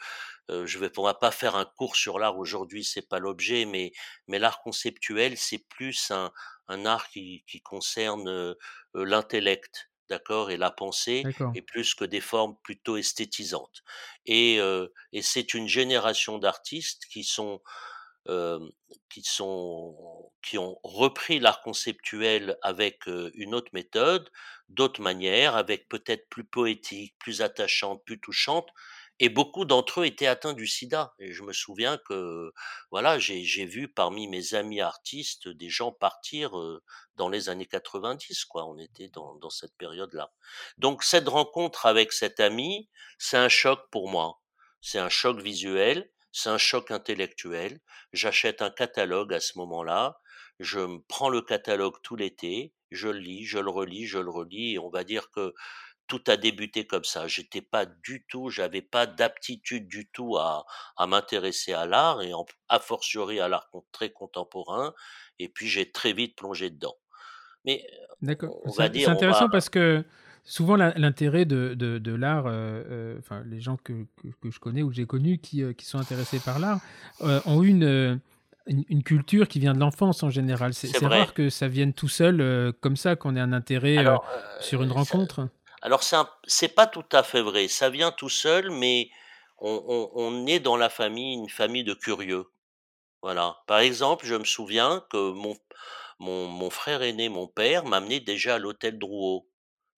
[0.49, 3.91] je vais on va pas faire un cours sur l'art aujourd'hui, c'est pas l'objet, mais
[4.27, 6.31] mais l'art conceptuel, c'est plus un
[6.67, 8.55] un art qui qui concerne,
[8.93, 10.51] l'intellect, d'accord?
[10.51, 13.83] Et la pensée et plus que des formes plutôt esthétisantes
[14.25, 17.61] et heu et c'est une génération d'artistes qui sont,
[19.09, 24.29] qui sont qui ont repris l'art conceptuel avec, une autre méthode,
[24.69, 28.67] d'autres manières, avec peut-être plus poétique, plus attachante, plus touchante
[29.19, 32.53] et beaucoup d'entre eux étaient atteints du sida et je me souviens que,
[32.91, 36.51] voilà, j'ai vu parmi mes amis artistes des gens partir,
[37.15, 38.65] dans les années 90 quoi.
[38.65, 40.31] On était dans dans cette période-là.
[40.77, 44.39] Donc cette rencontre avec cet ami, c'est un choc pour moi.
[44.81, 47.79] C'est un choc visuel, c'est un choc intellectuel.
[48.13, 50.19] J'achète un catalogue à ce moment-là,
[50.59, 54.29] je me prends le catalogue tout l'été, je le lis, je le relis, je le
[54.29, 55.53] relis et on va dire que
[56.07, 57.27] tout a débuté comme ça.
[57.27, 62.33] J'étais pas du tout, j'avais pas d'aptitude du tout à, à m'intéresser à l'art et
[62.33, 64.93] en, a fortiori à l'art très contemporain.
[65.37, 66.95] Et puis j'ai très vite plongé dedans.
[67.65, 67.85] Mais
[68.21, 68.61] D'accord.
[68.63, 70.03] on va C'est c'est dire, va, intéressant parce que
[70.49, 72.51] souvent l'in- l'intérêt de, de, de l'art, euh,
[72.89, 75.73] euh, enfin les gens que, que, que je connais ou que j'ai connus qui, euh,
[75.73, 76.79] qui sont intéressés par l'art
[77.21, 78.19] euh, ont une,
[78.65, 80.73] une, une culture qui vient de l'enfance en général.
[80.73, 84.25] C'est rare que ça vienne tout seul euh, comme ça, qu'on ait un intérêt Alors,
[84.61, 85.49] sur une ça- rencontre.
[85.81, 86.01] alors
[86.47, 87.67] c'est pas tout à fait vrai.
[87.67, 89.09] Ça vient tout seul, mais
[89.59, 92.45] on, on, on est dans la famille, une famille de curieux.
[93.21, 93.57] Voilà.
[93.67, 95.55] Par exemple, je me souviens que mon,
[96.19, 99.45] mon, mon frère aîné, mon père, m'amenait déjà à l'hôtel Drouot.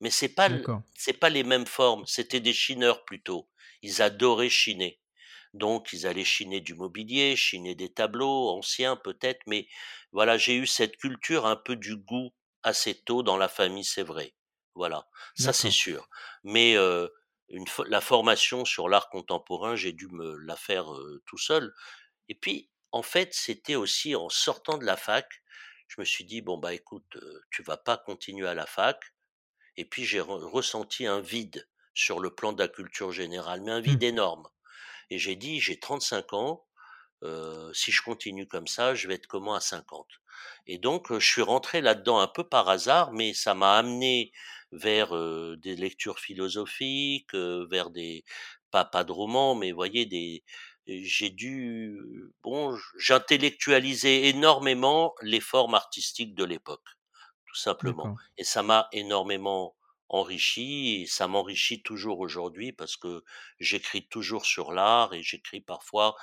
[0.01, 0.49] Mais c'est pas,
[0.95, 2.05] c'est pas les mêmes formes.
[2.05, 3.49] C'était des chineurs plutôt.
[3.81, 5.01] Ils adoraient chiner.
[5.53, 9.41] Donc, ils allaient chiner du mobilier, chiner des tableaux anciens peut-être.
[9.47, 9.67] Mais
[10.11, 12.31] voilà, j'ai eu cette culture un peu du goût
[12.63, 14.35] assez tôt dans la famille, c'est vrai.
[14.75, 15.07] Voilà.
[15.35, 16.07] Ça, c'est sûr.
[16.43, 17.07] Mais, euh,
[17.49, 21.73] une, la formation sur l'art contemporain, j'ai dû me la faire euh, tout seul.
[22.29, 25.27] Et puis, en fait, c'était aussi en sortant de la fac,
[25.87, 28.99] je me suis dit, bon, bah écoute, euh, tu vas pas continuer à la fac.
[29.79, 33.71] Et puis, j'ai re- ressenti un vide sur le plan de la culture générale, mais
[33.71, 34.47] un vide énorme.
[35.09, 36.65] Et j'ai dit, j'ai 35 ans,
[37.23, 40.07] euh, si je continue comme ça, je vais être comment à 50
[40.67, 44.31] Et donc, euh, je suis rentré là-dedans un peu par hasard, mais ça m'a amené
[44.71, 48.23] vers euh, des lectures philosophiques, vers des,
[48.71, 50.43] pas, pas de romans, mais vous voyez, des,
[50.87, 51.99] j'ai dû,
[52.43, 56.87] bon, j'intellectualisais énormément les formes artistiques de l'époque,
[57.49, 58.13] tout simplement.
[58.37, 59.75] Et ça m'a énormément
[60.09, 63.23] enrichi, et ça m'enrichit toujours aujourd'hui parce que
[63.59, 66.15] j'écris toujours sur l'art et j'écris parfois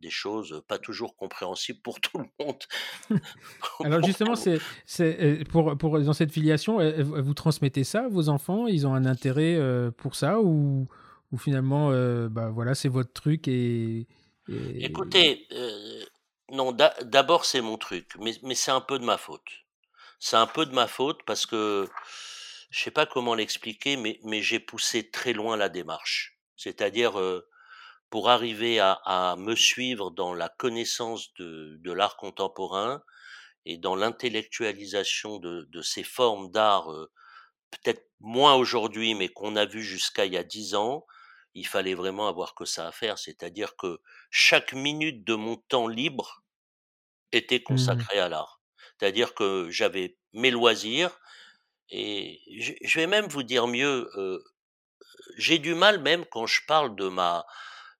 [0.00, 2.62] des choses pas toujours compréhensibles pour tout le monde.
[3.82, 8.28] Alors justement, c'est c'est, euh, pour, pour dans cette filiation, vous transmettez ça à vos
[8.28, 8.66] enfants?
[8.68, 10.88] Ils ont un intérêt euh, pour ça ou,
[11.32, 14.06] ou finalement, euh, bah voilà, c'est votre truc et,
[14.48, 16.04] et- Écoutez, euh,
[16.50, 19.61] non, d'a- d'abord c'est mon truc, mais, mais c'est un peu de ma faute.
[20.24, 21.86] C'est un peu de ma faute parce que
[22.70, 26.38] je sais pas comment l'expliquer, mais, mais j'ai poussé très loin la démarche.
[26.56, 27.46] C'est-à-dire, euh,
[28.10, 33.02] pour arriver à, à me suivre dans la connaissance de, de l'art contemporain
[33.66, 37.10] et dans l'intellectualisation de, de ces formes d'art, euh,
[37.72, 41.06] peut-être moins aujourd'hui, mais qu'on a vu jusqu'à il y a dix ans,
[41.54, 43.18] il fallait vraiment avoir que ça à faire.
[43.18, 46.44] C'est-à-dire que chaque minute de mon temps libre,
[47.32, 48.04] étaient Mmh.
[48.04, 48.61] consacrés à l'art.
[49.02, 51.18] C'est-à-dire que j'avais mes loisirs
[51.90, 54.08] et je vais même vous dire mieux,
[55.36, 57.44] j'ai du mal même quand je parle de ma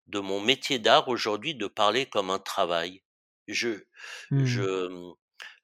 [0.07, 3.03] de mon métier d'art aujourd'hui de parler comme un travail.
[3.49, 3.81] Je
[4.31, 4.45] Mmh.
[4.45, 5.15] je, mmh,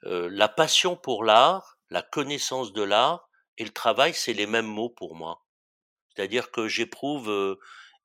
[0.03, 4.91] la passion pour l'art, la connaissance de l'art et le travail, c'est les mêmes mots
[4.91, 5.45] pour moi.
[6.15, 7.59] C'est-à-dire que j'éprouve,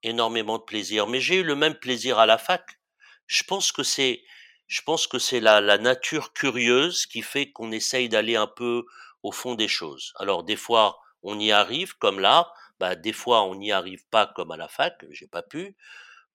[0.04, 2.80] énormément de plaisir, mais j'ai eu le même plaisir à la fac.
[3.26, 4.24] Je pense que c'est
[4.74, 8.86] je pense que c'est la la nature curieuse qui fait qu'on essaye d'aller un peu
[9.24, 10.14] au fond des choses.
[10.18, 14.28] Alors des fois, on y arrive comme là, bah, des fois on n'y arrive pas
[14.36, 15.78] comme à la fac, j'ai pas pu.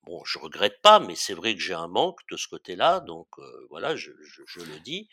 [0.03, 3.27] Bon, je regrette pas, mais c'est vrai que j'ai un manque de ce côté-là, donc
[3.39, 5.09] heu, voilà, je je je le dis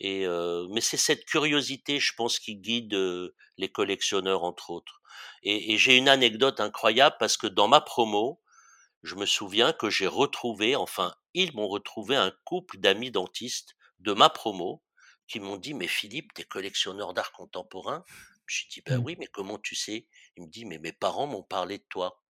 [0.00, 5.02] et heu, mais c'est cette curiosité, je pense, qui guide, heu, les collectionneurs, entre autres
[5.44, 8.40] et et j'ai une anecdote incroyable parce que dans ma promo,
[9.04, 14.12] je me souviens que j'ai retrouvé, enfin, ils m'ont retrouvé un couple d'amis dentistes de
[14.12, 14.82] ma promo
[15.28, 18.04] qui m'ont dit: «Mais Philippe, tu es collectionneur d'art contemporain?»
[18.46, 19.04] j'ai dit: «Bah Mmh.
[19.04, 22.22] oui, mais comment tu sais?» il me dit: «Mais mes parents m'ont parlé de toi».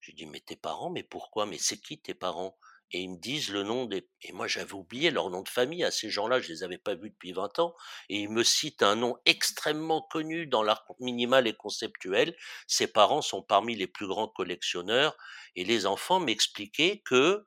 [0.00, 0.90] J'ai dit: «Mais tes parents?
[0.90, 1.46] Mais pourquoi?
[1.46, 2.58] Mais c'est qui tes parents?»
[2.92, 5.82] et ils me disent le nom des et moi j'avais oublié leur nom de famille
[5.82, 7.74] à ces gens-là, je les avais pas vus depuis 20 ans
[8.08, 12.36] et ils me citent un nom extrêmement connu dans l'art minimal et conceptuel.
[12.68, 15.16] Ses parents sont parmi les plus grands collectionneurs
[15.56, 17.44] et les enfants m'expliquaient que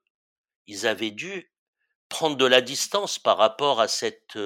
[0.69, 1.51] ils avaient dû
[2.09, 4.37] prendre de la distance par rapport à cette,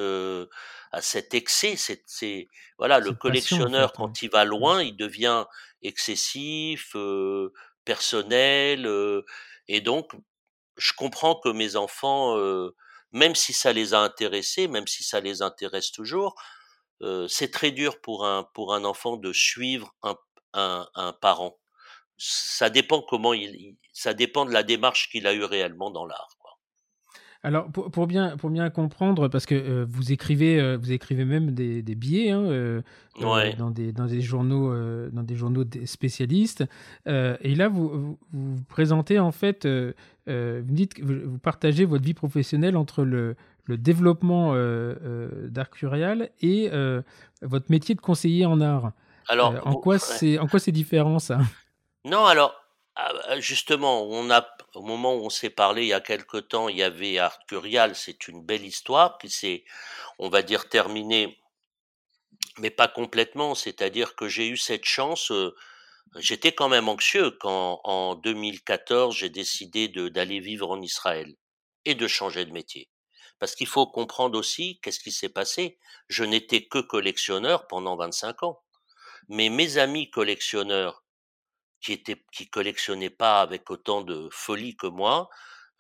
[0.91, 4.45] à cet excès, c'est voilà, le Cette passion, en collectionneur fait, quand il va Mmh.
[4.45, 5.45] loin, il devient
[5.81, 6.95] excessif,
[7.85, 8.89] personnel,
[9.67, 10.13] et donc
[10.77, 12.37] je comprends que mes enfants,
[13.11, 16.35] même si ça les a intéressés, même si ça les intéresse toujours,
[17.27, 20.17] c'est très dur pour un pour un enfant de suivre un
[20.53, 21.59] un un parent.
[22.17, 26.29] Ça dépend comment il ça dépend de la démarche qu'il a eue réellement dans l'art.
[27.45, 31.81] Alors pour pour bien pour bien comprendre, parce que, vous écrivez, vous écrivez même des
[31.81, 32.81] des billets, hein,
[33.19, 33.53] Ouais.
[33.55, 34.73] dans des dans des journaux,
[35.11, 36.63] dans des journaux spécialistes,
[37.05, 42.13] et là vous vous vous présentez en fait, vous dites que vous partagez votre vie
[42.13, 46.69] professionnelle entre le le développement, heu heu, d'Art Curial et
[47.41, 48.93] votre métier de conseiller en art.
[49.27, 49.99] Alors en quoi ouais.
[49.99, 51.39] c'est en quoi c'est différent ça?
[52.05, 52.53] Non, alors,
[52.95, 56.37] ah, bah, justement, on a au moment où on s'est parlé il y a quelque
[56.37, 59.63] temps, il y avait Art Curial, c'est une belle histoire qui s'est,
[60.19, 61.39] on va dire, terminée,
[62.59, 63.55] mais pas complètement.
[63.55, 65.55] C'est-à-dire que j'ai eu cette chance, heu,
[66.17, 71.35] j'étais quand même anxieux quand en 2014, j'ai décidé d'aller vivre en Israël
[71.85, 72.89] et de changer de métier.
[73.39, 75.79] Parce qu'il faut comprendre aussi qu'est-ce qui s'est passé?
[76.09, 78.61] Je n'étais que collectionneur pendant 25 ans,
[79.29, 81.02] mais mes amis collectionneurs
[81.83, 85.29] qui étaient qui collectionnaient pas avec autant de folie que moi,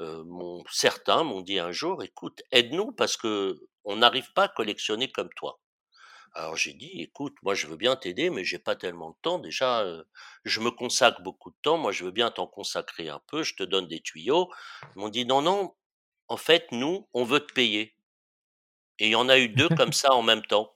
[0.01, 5.11] m'ont certains m'ont dit un jour: «Écoute, aide-nous parce que on n'arrive pas à collectionner
[5.11, 5.61] comme toi».
[6.33, 9.39] Alors j'ai dit: «Écoute, moi je veux bien t'aider, mais j'ai pas tellement de temps.
[9.39, 10.05] Déjà, heu,
[10.45, 13.55] je me consacre beaucoup de temps, moi je veux bien t'en consacrer un peu, je
[13.55, 14.49] te donne des tuyaux».
[14.95, 15.75] Ils m'ont dit: «Non, non,
[16.29, 17.95] en fait, nous, on veut te payer»
[18.99, 20.73] et il y en a eu 2 comme ça en même temps.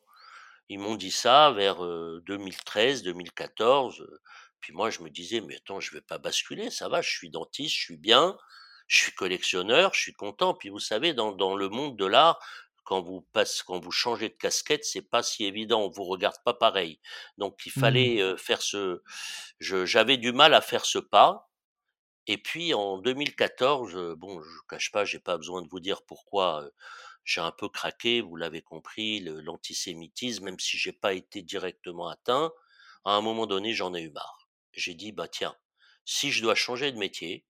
[0.70, 4.20] Ils m'ont dit ça vers, heu, 2013-2014, heu,
[4.62, 7.30] puis moi je me disais: «Mais attends, je vais pas basculer, ça va, je suis
[7.30, 8.38] dentiste, je suis bien,
[8.88, 10.54] je suis collectionneur, je suis content».
[10.54, 12.39] Puis vous savez dans dans le monde de l'art,
[12.84, 16.38] quand vous passe quand vous changez de casquette, c'est pas si évident, on vous regarde
[16.46, 17.00] pas pareil.
[17.38, 18.12] Donc il Mmh.
[18.12, 19.02] fallait, heu, faire ce
[19.60, 21.50] j'avais du mal à faire ce pas
[22.28, 26.04] et puis en 2014, heu, bon, je cache pas, j'ai pas besoin de vous dire
[26.06, 26.72] pourquoi, heu,
[27.26, 32.52] j'ai un peu craqué, vous l'avez compris, l'antisémitisme, même si j'ai pas été directement atteint,
[33.06, 34.37] à un moment donné, j'en ai eu marre.
[34.73, 35.56] J'ai dit: «Bah tiens,
[36.06, 37.45] si je dois changer de métier,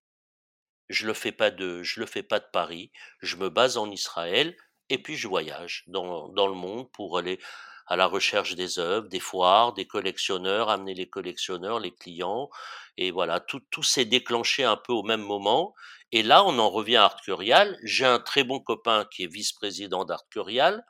[0.90, 3.90] je le fais pas de je le fais pas de Paris, je me base en
[3.92, 4.56] Israël
[4.90, 7.40] et puis je voyage dans dans le monde pour aller
[7.88, 12.50] à la recherche des œuvres, des foires, des collectionneurs, amener les collectionneurs, les clients
[12.98, 15.74] et voilà, tout tout s'est déclenché un peu au même moment
[16.12, 17.78] et là, on en revient à Art Curial.
[17.84, 20.86] J'ai un très bon copain qui est vice-président d'Art Curial.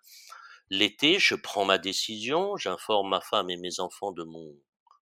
[0.69, 4.55] L'été, je prends ma décision, j'informe ma femme et mes enfants de mon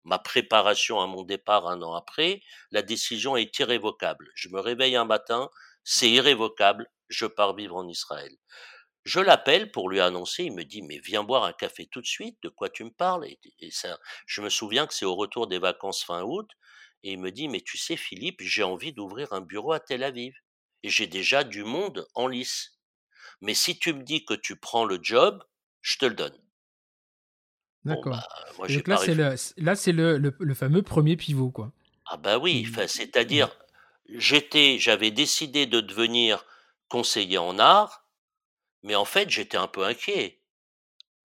[0.04, 2.42] ma préparation à mon départ un an après.
[2.70, 4.30] La décision est irrévocable.
[4.34, 5.50] Je me réveille un matin,
[5.84, 8.32] c'est irrévocable, je pars vivre en Israël.
[9.04, 12.06] Je l'appelle pour lui annoncer, il me dit: «Mais viens boire un café tout de
[12.06, 13.26] suite, de quoi tu me parles?»
[13.60, 16.50] et ça je me souviens que c'est au retour des vacances fin août
[17.04, 20.04] et il me dit: «Mais tu sais Philippe, j'ai envie d'ouvrir un bureau à Tel
[20.04, 20.34] Aviv
[20.84, 22.78] et j'ai déjà du monde en lice.
[23.42, 25.42] Mais si tu me dis que tu prends le job,
[25.82, 26.41] je te le donne».
[27.84, 28.28] Bon, D'accord bah,
[28.58, 31.72] moi donc là c'est le là c'est le le le fameux 1er pivot quoi?
[32.06, 33.56] ah bah oui, c'est-à-dire,
[34.08, 36.44] j'étais j'avais décidé de devenir
[36.88, 38.06] conseiller en art
[38.84, 40.42] Mais en fait, j'étais un peu inquiet.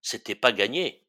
[0.02, 1.06] C'était pas gagné.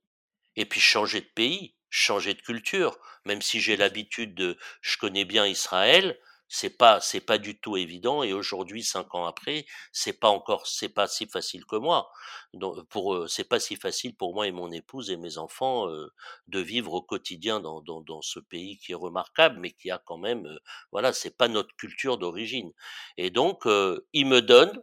[0.57, 5.25] Et puis changer de pays, changer de culture, même si j'ai l'habitude de, je connais
[5.25, 6.19] bien Israël,
[6.49, 10.65] c'est pas c'est pas du tout évident et aujourd'hui cinq ans après c'est pas encore
[10.65, 12.09] c'est pas si facile que moi.
[12.55, 15.87] Donc pour eux c'est pas si facile pour moi et mon épouse et mes enfants
[15.87, 16.11] euh,
[16.47, 20.17] de vivre au quotidien dans, dans, ce pays qui est remarquable mais qui a quand
[20.17, 20.57] même euh,
[20.91, 22.71] voilà c'est pas notre culture d'origine.
[23.17, 24.81] Et donc euh, il me donne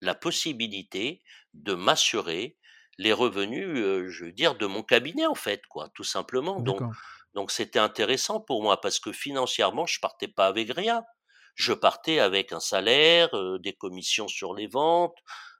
[0.00, 1.22] la possibilité
[1.52, 2.56] de m'assurer
[2.96, 3.68] les revenus
[4.08, 6.60] je veux dire de mon cabinet en fait quoi tout simplement.
[6.60, 6.80] Donc
[7.34, 11.04] donc c'était intéressant pour moi parce que financièrement, je partais pas avec rien.
[11.58, 15.16] Je partais avec un salaire, euh, des commissions sur les ventes,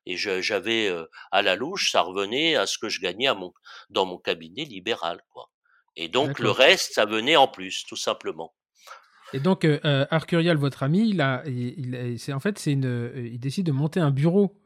[0.07, 3.53] et j'avais euh, à la louche, ça revenait à ce que je gagnais à mon,
[3.91, 5.51] dans mon cabinet libéral, quoi.
[5.97, 8.55] Et donc le reste, ça venait en plus, tout simplement.
[9.33, 13.41] Et donc, euh, Arcurial, votre ami, il a, il, c'est en fait, c'est une, il
[13.41, 14.63] décide de monter un bureau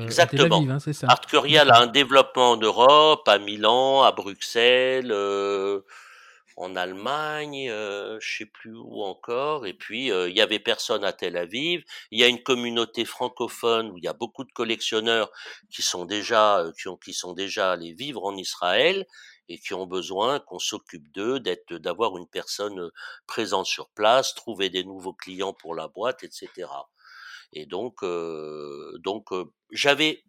[0.00, 0.56] Exactement.
[0.56, 1.08] à Tel hein, c'est ça?
[1.10, 5.12] Arcurial a un développement en Europe, à Milan, à Bruxelles,
[6.60, 9.66] en Allemagne, euh, je sais plus où encore.
[9.66, 11.82] Et puis euh, il y avait personne à Tel Aviv.
[12.10, 15.30] Il y a une communauté francophone où il y a beaucoup de collectionneurs
[15.70, 19.06] qui sont déjà euh, qui, ont, qui sont déjà allés vivre en Israël
[19.48, 22.90] et qui ont besoin qu'on s'occupe d'eux, d'être, d'avoir une personne euh,
[23.26, 26.68] présente sur place, trouver des nouveaux clients pour la boîte, etc.
[27.52, 28.04] Et donc,
[29.02, 29.26] donc
[29.72, 30.22] j'avais,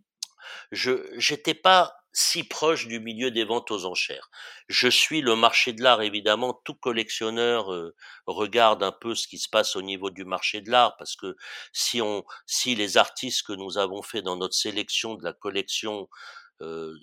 [0.72, 4.30] je, j'étais pas si proche du milieu des ventes aux enchères.
[4.68, 7.96] Je suis le marché de l'art, évidemment, tout collectionneur euh,
[8.28, 11.36] regarde un peu ce qui se passe au niveau du marché de l'art, parce que
[11.74, 16.10] si on, si les artistes que nous avons fait dans notre sélection de la collection
[16.62, 16.96] euh,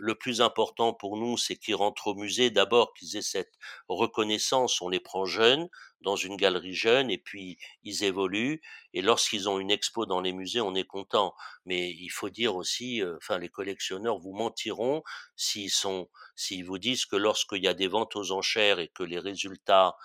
[0.00, 3.52] le plus important pour nous, c'est qu'ils rentrent au musée, d'abord qu'ils aient cette
[3.88, 5.68] reconnaissance, on les prend jeunes,
[6.00, 8.62] dans une galerie jeune, et puis ils évoluent,
[8.94, 11.34] et lorsqu'ils ont une expo dans les musées, on est content.
[11.66, 15.02] Mais il faut dire aussi, euh, enfin les collectionneurs vous mentiront
[15.36, 19.02] s'ils sont, s'ils vous disent que lorsqu'il y a des ventes aux enchères et que
[19.02, 19.96] les résultats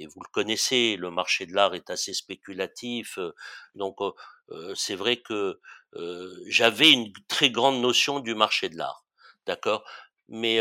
[0.00, 3.34] et vous le connaissez, le marché de l'art est assez spéculatif, euh,
[3.74, 3.96] donc
[4.74, 5.60] c'est vrai que
[6.46, 9.04] j'avais une très grande notion du marché de l'art,
[9.46, 9.84] d'accord?
[10.28, 10.60] Mais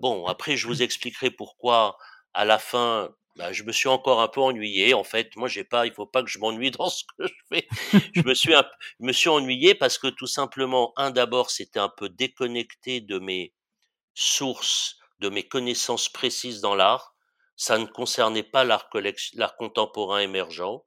[0.00, 1.96] bon, après je vous expliquerai pourquoi
[2.36, 3.10] à la fin.
[3.36, 4.94] Bah, je me suis encore un peu ennuyé.
[4.94, 7.34] En fait, moi, j'ai pas, il faut pas que je m'ennuie dans ce que je
[7.50, 7.68] fais.
[8.14, 8.64] je me suis, un,
[9.00, 13.52] me suis ennuyé parce que tout simplement, un d'abord, c'était un peu déconnecté de mes
[14.14, 17.14] sources, de mes connaissances précises dans l'art.
[17.56, 18.88] Ça ne concernait pas l'art
[19.58, 20.82] contemporain émergent.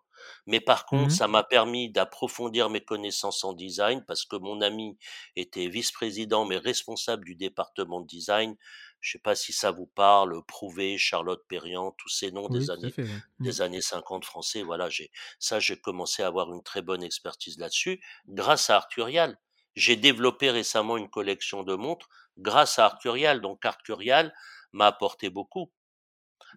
[0.45, 4.61] Mais par contre, mmh ça m'a permis d'approfondir mes connaissances en design parce que mon
[4.61, 4.97] ami
[5.35, 8.55] était vice-président mais responsable du département de design.
[9.01, 12.93] Je sais pas si ça vous parle, Prouvé, Charlotte Perriand, tous ces noms des années
[12.97, 13.43] mmh.
[13.43, 14.61] des années 50 français.
[14.61, 19.37] Voilà, j'ai ça j'ai commencé à avoir une très bonne expertise là-dessus grâce à Arturial.
[19.75, 23.41] J'ai développé récemment une collection de montres grâce à Arturial.
[23.41, 24.33] Donc Arturial
[24.73, 25.71] m'a apporté beaucoup.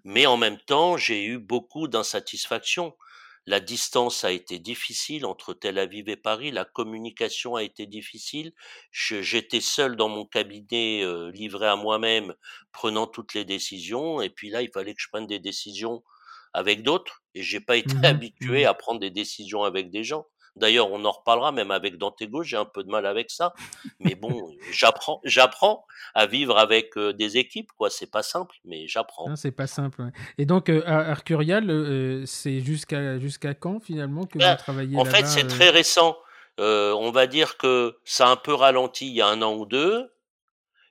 [0.04, 2.96] Mais en même temps, j'ai eu beaucoup d'insatisfaction
[3.46, 8.52] la distance a été difficile entre Tel Aviv et Paris, la communication a été difficile.
[8.92, 12.34] J'étais seul dans mon cabinet, euh, livré à moi-même,
[12.70, 14.20] prenant toutes les décisions.
[14.20, 16.04] Et puis là, il fallait que je prenne des décisions
[16.52, 17.22] avec d'autres.
[17.34, 20.26] Et j'ai pas été mmh habitué mmh à prendre des décisions avec des gens.
[20.54, 23.54] D'ailleurs, on en reparlera même avec Dantego, j'ai un peu de mal avec ça.
[24.00, 27.88] Mais bon, j'apprends, j'apprends à vivre avec euh, des équipes, quoi.
[27.88, 29.30] C'est pas simple, mais j'apprends.
[29.30, 30.10] Non, c'est pas simple.
[30.36, 35.04] Et donc, euh, Arcurial, euh, c'est jusqu'à jusqu'à quand finalement que ben, vous travaillez En
[35.06, 36.18] fait, c'est très récent.
[36.58, 39.64] on va dire que ça a un peu ralenti il y a un an ou
[39.64, 40.12] deux.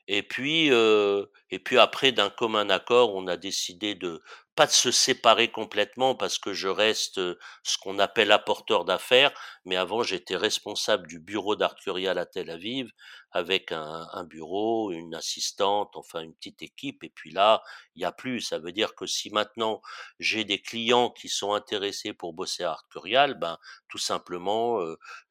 [0.08, 4.22] Et puis, et puis après, d'un commun accord, on a décidé de
[4.62, 7.20] pas de se séparer complètement parce que je reste
[7.64, 9.32] ce qu'on appelle apporteur d'affaires,
[9.66, 12.92] mais avant j'étais responsable du bureau d'Arturial à Tel Aviv
[13.32, 17.04] avec un, bureau, une assistante, enfin une petite équipe.
[17.04, 17.64] Et puis là,
[17.96, 18.42] il n'y a plus.
[18.42, 19.82] Ça veut dire que si maintenant
[20.20, 23.58] j'ai des clients qui sont intéressés pour bosser à Arturial, ben
[23.88, 24.80] tout simplement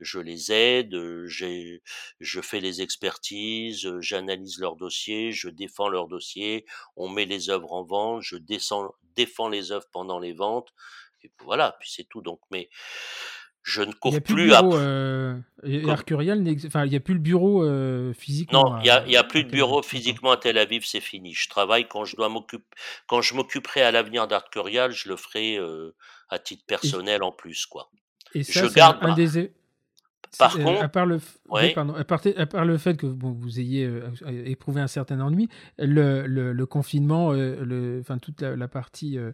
[0.00, 6.66] je les aide, je fais les expertises, j'analyse leurs dossiers, je défends leurs dossiers,
[6.96, 8.90] on met les œuvres en vente, je descends
[9.24, 10.72] défend les œuvres pendant les ventes.
[11.22, 12.22] Et voilà, puis c'est tout.
[12.22, 12.68] Donc, mais
[13.62, 14.62] je ne cours plus, à.
[14.64, 15.38] Euh,
[15.88, 18.70] Arcurial, enfin, il n'y a plus le bureau euh, physiquement.
[18.70, 21.34] Non, il n'y a, y a, plus de bureau physiquement à Tel Aviv, c'est fini.
[21.34, 22.64] Je travaille quand je dois m'occuper,
[23.06, 25.94] quand je m'occuperai à l'avenir d'Arcurial, je le ferai euh,
[26.30, 27.90] à titre personnel en plus, quoi.
[28.34, 29.52] Et ça, je garde un, des,
[30.38, 31.20] par contre, à part le,
[31.74, 34.10] pardon, à part, à part le fait que bon, vous ayez euh,
[34.44, 39.32] éprouvé un certain ennui, le, le, confinement, euh, le, enfin toute la, partie euh,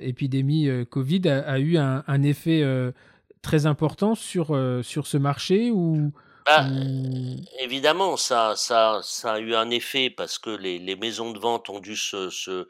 [0.00, 2.64] épidémie Covid a, a eu un, un effet
[3.42, 6.12] très important sur sur ce marché ou
[6.46, 6.68] Bah,
[7.60, 11.70] évidemment, ça, ça, ça a eu un effet parce que les, les maisons de vente
[11.70, 12.68] ont dû se, se,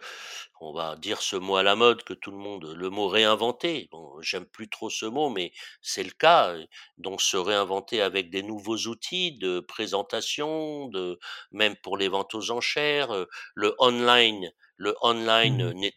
[0.61, 3.89] on va dire ce mot à la mode que tout le monde, le mot réinventer.
[3.91, 5.53] Bon, j'aime plus trop ce mot, mais
[5.83, 6.51] c'est le cas.
[6.55, 6.67] euh,
[6.99, 11.19] Donc se réinventer avec des nouveaux outils de présentation, de
[11.51, 15.71] même pour les ventes aux enchères, euh, le online, le online Mhm.
[15.71, 15.95] euh, n'est-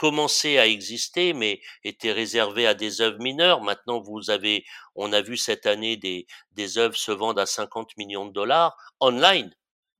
[0.00, 3.60] commencé à exister, mais était réservé à des œuvres mineures.
[3.60, 7.98] Maintenant, vous avez, on a vu cette année des, des œuvres se vendent à 50
[7.98, 9.54] millions de dollars online.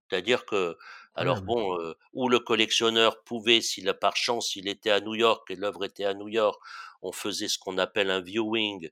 [0.08, 0.78] C'est-à-dire que,
[1.14, 1.46] alors Incroyable.
[1.46, 5.50] bon, euh, où le collectionneur pouvait, s'il a par chance, s'il était à New York
[5.50, 6.58] et l'œuvre était à New York,
[7.02, 8.88] on faisait ce qu'on appelle un viewing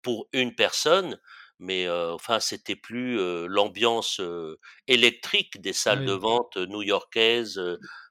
[0.00, 1.20] pour une personne,
[1.58, 7.60] mais euh, enfin, c'était plus euh, l'ambiance euh, électrique des salles de vente new-yorkaises,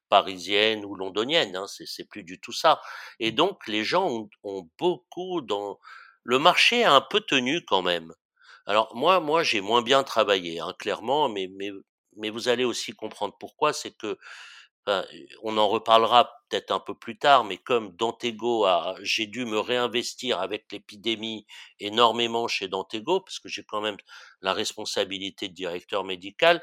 [0.10, 1.56] parisiennes ou londoniennes.
[1.56, 2.82] Hein, c'est c'est plus du tout ça.
[3.20, 5.80] Et donc, les gens ont, ont beaucoup dans
[6.24, 8.14] le marché a un peu tenu quand même.
[8.66, 11.72] Alors moi, moi, j'ai moins bien travaillé, hein, clairement, mais mais
[12.18, 13.74] mais vous allez aussi comprendre pourquoi.
[13.74, 14.18] C'est que
[14.86, 15.06] Enfin,
[15.44, 19.60] on en reparlera peut-être un peu plus tard, mais comme Dantego a, j'ai dû me
[19.60, 21.46] réinvestir avec l'épidémie
[21.80, 23.98] énormément chez Dantego, parce que j'ai quand même
[24.42, 26.62] la responsabilité de directeur médical.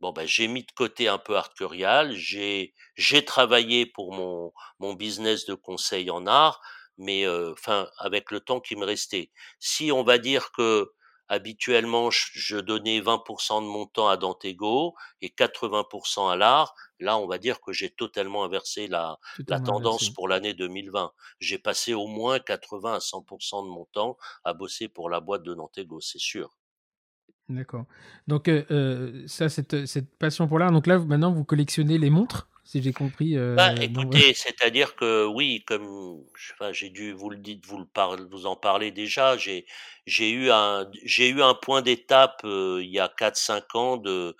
[0.00, 4.94] Bon, ben, j'ai mis de côté un peu Arcurial, j'ai j'ai travaillé pour mon mon
[4.94, 6.62] business de conseil en art,
[6.96, 9.30] mais euh, enfin avec le temps qui me restait.
[9.58, 10.92] Si on va dire que
[11.28, 17.26] habituellement je, donnais 20% de mon temps à Dantego et 80% à l'art, là on
[17.26, 20.14] va dire que j'ai totalement inversé la la tendance inversé.
[20.14, 21.12] pour l'année 2020.
[21.40, 25.42] J'ai passé au moins 80 à 100% de mon temps à bosser pour la boîte
[25.42, 26.59] de Dantego, c'est sûr.
[27.50, 27.84] D'accord.
[28.28, 30.70] Donc, euh, euh, ça, cette, cette passion pour l'art.
[30.70, 33.36] Donc là, maintenant, vous collectionnez les montres, si j'ai compris.
[33.36, 36.22] Bah, euh, dans- écoutez, c'est-à-dire que oui, comme
[36.70, 39.64] j'ai dû vous le dites, vous le parle, vous en parlez déjà, j'ai
[40.06, 44.36] eu un j'ai eu un point d'étape euh, il y a quatre cinq ans de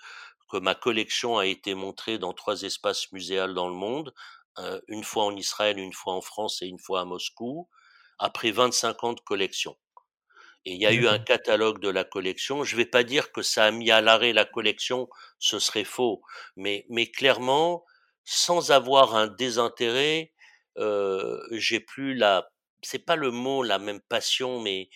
[0.49, 4.13] que ma collection a été montrée dans trois espaces muséals dans le monde,
[4.87, 7.67] une fois en Israël, une fois en France et une fois à Moscou,
[8.19, 9.75] après 25 ans de collection.
[10.65, 12.63] Et il y a eu un catalogue de la collection.
[12.63, 15.09] Je vais pas dire que ça a mis à l'arrêt la collection,
[15.39, 16.21] ce serait faux.
[16.55, 17.83] Mais, mais clairement,
[18.25, 20.33] sans avoir un désintérêt,
[20.77, 22.51] euh, j'ai plus la,
[22.83, 24.89] c'est pas le mot, la même passion, mais,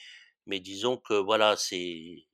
[0.46, 2.26] mais disons que voilà, c'est,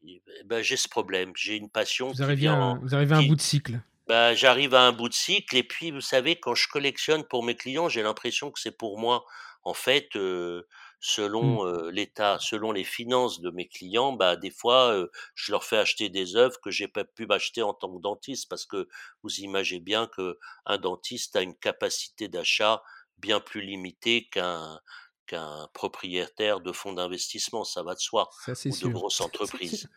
[0.45, 1.31] ben, j'ai ce problème.
[1.35, 3.79] J'ai une passion Vous arrivez à en, vous arrivez à un bout de cycle.
[4.07, 7.43] bah, j'arrive à un bout de cycle et puis vous savez quand je collectionne pour
[7.43, 9.25] mes clients, j'ai l'impression que c'est pour moi.
[9.63, 10.90] En fait, heu, Hmm.
[11.01, 15.77] Selon, heu, l'état, selon les finances de mes clients, bah, des fois, je leur fais
[15.77, 18.87] acheter des œuvres que j'ai pas pu m'acheter en tant que dentiste parce que
[19.23, 22.83] vous imaginez bien qu'un dentiste a une capacité d'achat
[23.17, 24.79] bien plus limitée qu'un
[25.27, 29.89] qu'un propriétaire de fonds d'investissement, ça va de soi, Ça, ou de grosses entreprises.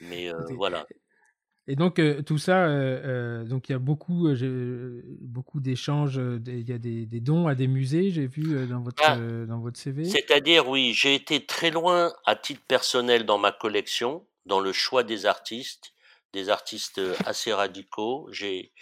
[0.00, 0.88] Mais, voilà.
[1.70, 4.26] Et donc euh, tout ça, euh, euh, donc il y a beaucoup,
[5.20, 6.18] beaucoup d'échanges.
[6.46, 8.10] Il y a des, des dons à des musées.
[8.10, 10.06] J'ai vu dans votre euh, dans votre CV.
[10.06, 15.04] C'est-à-dire, oui, j'ai été très loin à titre personnel dans ma collection, dans le choix
[15.04, 15.92] des artistes,
[16.32, 18.28] des artistes assez radicaux.
[18.32, 18.72] J'ai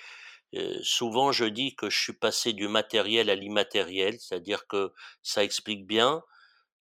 [0.83, 4.93] souvent je dis que je suis passé du matériel à l'immatériel, c'est-à-dire que
[5.25, 6.23] ça explique bien.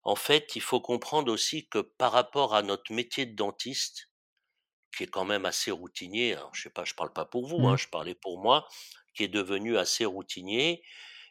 [0.04, 4.12] En fait, il faut comprendre aussi que par rapport à notre métier de dentiste,
[4.96, 7.68] qui est quand même assez routinier, alors je sais pas, je parle pas pour vous,
[7.68, 8.68] hein, je parlais pour moi,
[9.16, 10.84] qui est devenu assez routinier,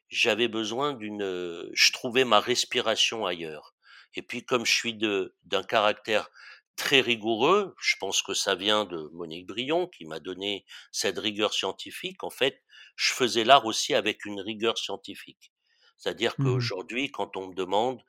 [0.09, 3.75] j'avais besoin d'une, je trouvais ma respiration ailleurs.
[4.15, 6.31] Et puis comme je suis de d'un caractère
[6.77, 11.55] très rigoureux, je pense que ça vient de Monique Brion qui m'a donné cette rigueur
[11.55, 12.23] scientifique.
[12.25, 12.63] En fait,
[12.97, 15.53] je faisais l'art aussi avec une rigueur scientifique.
[15.97, 16.71] C'est-à-dire Mhm.
[16.79, 18.03] qu'aujourd'hui, quand on me demande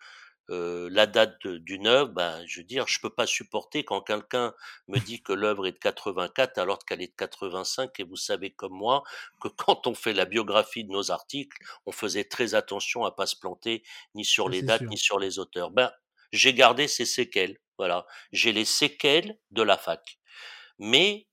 [0.51, 4.53] euh, la date d'une œuvre, ben, je veux dire, je peux pas supporter quand quelqu'un
[4.87, 7.99] me dit que l'œuvre est de 84 alors qu'elle est de 85.
[7.99, 9.03] Et vous savez comme moi
[9.41, 13.25] que quand on fait la biographie de nos articles, on faisait très attention à pas
[13.25, 13.83] se planter
[14.13, 14.89] ni sur Ça, les dates sûr.
[14.89, 15.71] ni sur les auteurs.
[15.71, 15.91] Ben,
[16.31, 17.57] j'ai gardé ces séquelles.
[17.77, 20.19] Voilà, j'ai les séquelles de la fac.
[20.77, 21.27] Mais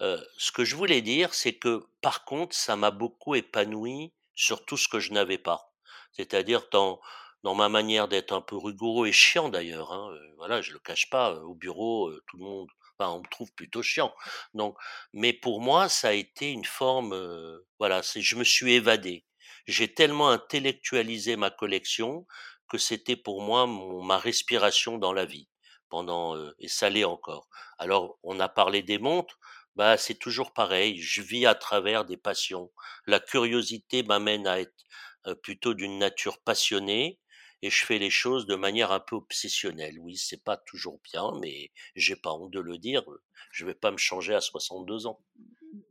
[0.00, 4.64] euh, ce que je voulais dire, c'est que par contre, ça m'a beaucoup épanoui sur
[4.64, 5.74] tout ce que je n'avais pas.
[6.12, 7.00] C'est-à-dire dans,
[7.42, 9.92] dans ma manière d'être un peu rigoureux et chiant d'ailleurs.
[9.92, 11.32] Hein, euh, voilà, je le cache pas.
[11.32, 12.68] euh, Au bureau, euh, tout le monde,
[12.98, 14.14] enfin, on me trouve plutôt chiant.
[14.54, 14.76] Donc,
[15.12, 17.12] mais pour moi, ça a été une forme.
[17.14, 19.24] euh, voilà, c'est, je me suis évadé.
[19.66, 22.26] J'ai tellement intellectualisé ma collection
[22.68, 25.48] que c'était pour moi mon, ma respiration dans la vie
[25.88, 27.48] pendant euh, et ça l'est encore.
[27.78, 29.38] Alors, on a parlé des montres.
[29.76, 32.70] Bah, c'est toujours pareil, je vis à travers des passions.
[33.06, 34.74] La curiosité m'amène à être
[35.42, 37.18] plutôt d'une nature passionnée
[37.62, 39.98] et je fais les choses de manière un peu obsessionnelle.
[40.00, 43.02] Oui, c'est pas toujours bien, mais j'ai pas honte de le dire.
[43.52, 45.20] Je vais pas me changer à 62 ans.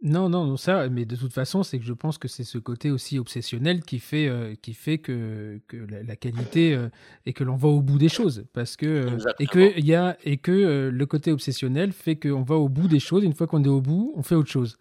[0.01, 2.57] Non, non, non, ça, mais de toute façon, c'est que je pense que c'est ce
[2.57, 6.89] côté aussi obsessionnel qui fait, euh, qui fait que, que la, la qualité euh,
[7.25, 8.45] et que l'on va au bout des choses.
[8.53, 12.43] Parce que, euh, et que, y a, et que euh, le côté obsessionnel fait qu'on
[12.43, 13.23] va au bout des choses.
[13.23, 14.77] Une fois qu'on est au bout, on fait autre chose.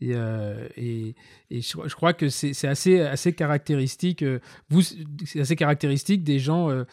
[0.00, 1.14] Et, euh, et,
[1.50, 4.22] et je, je crois que c'est assez, assez caractéristique.
[4.22, 4.40] euh,
[4.70, 6.84] vous, c'est assez caractéristique des gens euh,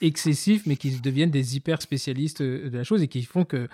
[0.00, 3.68] excessifs, mais qui deviennent des hyper spécialistes de la chose et qui font que,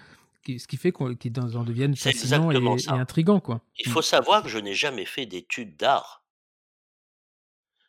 [0.45, 3.63] qui- ce qui fait qu'ils en en deviennent fascinants et, et intrigants, quoi.
[3.79, 6.25] Il faut savoir que je n'ai jamais fait d'études d'art.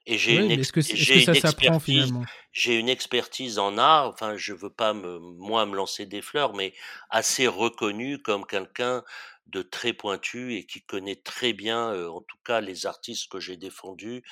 [0.07, 2.27] Et j'ai Oui, une, ex- une s'apprend expertise, finalement?
[2.51, 4.07] j'ai une expertise en art.
[4.09, 6.73] Enfin, je veux pas me, moi, me lancer des fleurs, mais
[7.09, 9.03] assez reconnue comme quelqu'un
[9.47, 13.39] de très pointu et qui connaît très bien, euh, en tout cas, les artistes que
[13.39, 14.23] j'ai défendus,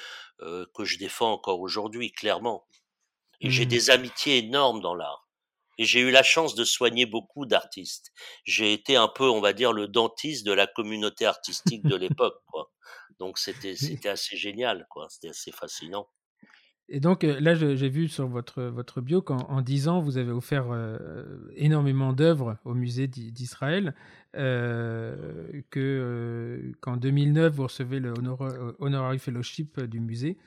[0.42, 2.68] euh, que je défends encore aujourd'hui, clairement.
[3.42, 3.68] Et j'ai Hmm.
[3.68, 5.30] des amitiés énormes dans l'art.
[5.78, 8.12] Et j'ai eu la chance de soigner beaucoup d'artistes.
[8.46, 12.42] J'ai été un peu, on va dire, le dentiste de la communauté artistique de l'époque,
[12.48, 12.72] quoi.
[13.20, 15.08] Donc c'était c'était assez génial, quoi.
[15.10, 16.10] C'était assez fascinant.
[16.90, 20.32] Et donc là, j'ai vu sur votre, votre bio qu'en en 10 ans, vous avez
[20.32, 23.96] offert euh, énormément d'œuvres au musée d'I- d'Israël,
[24.36, 30.38] euh, que, euh, qu'en 2009, vous recevez le honor- Honorary Fellowship du musée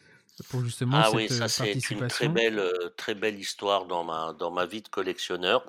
[0.50, 3.86] pour justement Ah oui, cette ça euh, c'est une très belle, euh, très belle histoire
[3.86, 5.64] dans ma dans ma vie de collectionneur.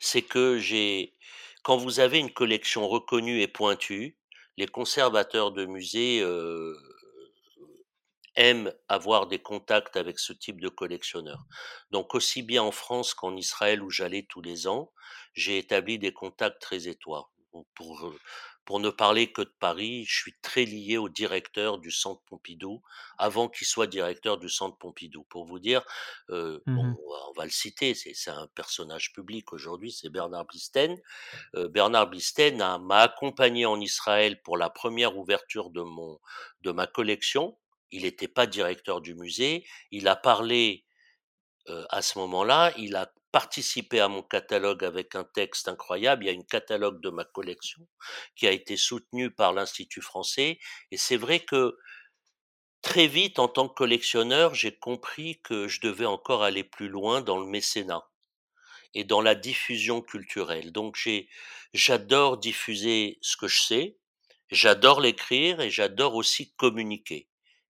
[0.00, 1.14] C'est que j'ai,
[1.62, 4.16] quand vous avez une collection reconnue et pointue,
[4.56, 6.74] les conservateurs de musées euh,
[8.36, 11.44] aiment avoir des contacts avec ce type de collectionneurs.
[11.90, 14.92] Donc aussi bien en France qu'en Israël où j'allais tous les ans,
[15.34, 17.30] j'ai établi des contacts très étroits.
[17.50, 18.18] Pour, pour, euh,
[18.64, 22.82] pour ne parler que de Paris, je suis très lié au directeur du Centre Pompidou,
[23.18, 25.22] avant qu'il soit directeur du Centre Pompidou.
[25.24, 25.84] Pour vous dire,
[26.30, 26.94] euh, Mhm.
[26.96, 31.00] on va, on va le citer, c'est un personnage public aujourd'hui, c'est Bernard Blisten.
[31.54, 36.18] Euh, Bernard Blisten m'a accompagné en Israël pour la première ouverture de mon
[36.62, 37.58] de ma collection.
[37.94, 39.64] Il n'était pas directeur du musée.
[39.92, 40.84] Il a parlé
[41.66, 42.72] à ce moment-là.
[42.76, 46.24] Il a participé à mon catalogue avec un texte incroyable.
[46.24, 47.86] Il y a une catalogue de ma collection
[48.34, 50.58] qui a été soutenu par l'Institut français.
[50.90, 51.76] Et c'est vrai que
[52.82, 57.22] très vite, en tant que collectionneur, j'ai compris que je devais encore aller plus loin
[57.22, 58.04] dans le mécénat
[58.92, 60.72] et dans la diffusion culturelle.
[60.72, 60.96] Donc
[61.72, 63.98] j'adore diffuser ce que je sais,
[64.50, 67.28] j'adore l'écrire et j'adore aussi communiquer.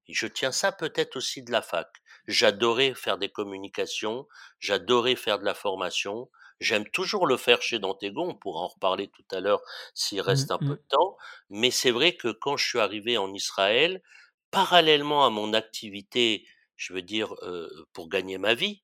[0.08, 1.88] Je tiens ça peut-être aussi de la fac.
[2.26, 4.26] J'adorais faire des communications,
[4.58, 6.30] j'adorais faire de la formation.
[6.60, 9.62] J'aime toujours le faire chez Dantégon, on pourra en reparler tout à l'heure
[9.94, 11.16] s'il reste un peu de temps.
[11.50, 14.02] Mais c'est vrai que quand je suis arrivé en Israël,
[14.50, 16.46] parallèlement à mon activité,
[16.76, 18.82] je veux dire, euh, pour gagner ma vie,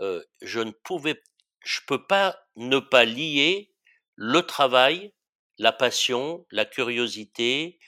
[0.00, 1.22] euh, je ne pouvais,
[1.64, 3.72] je peux pas ne pas lier
[4.16, 5.14] le travail,
[5.58, 7.78] la passion, la curiosité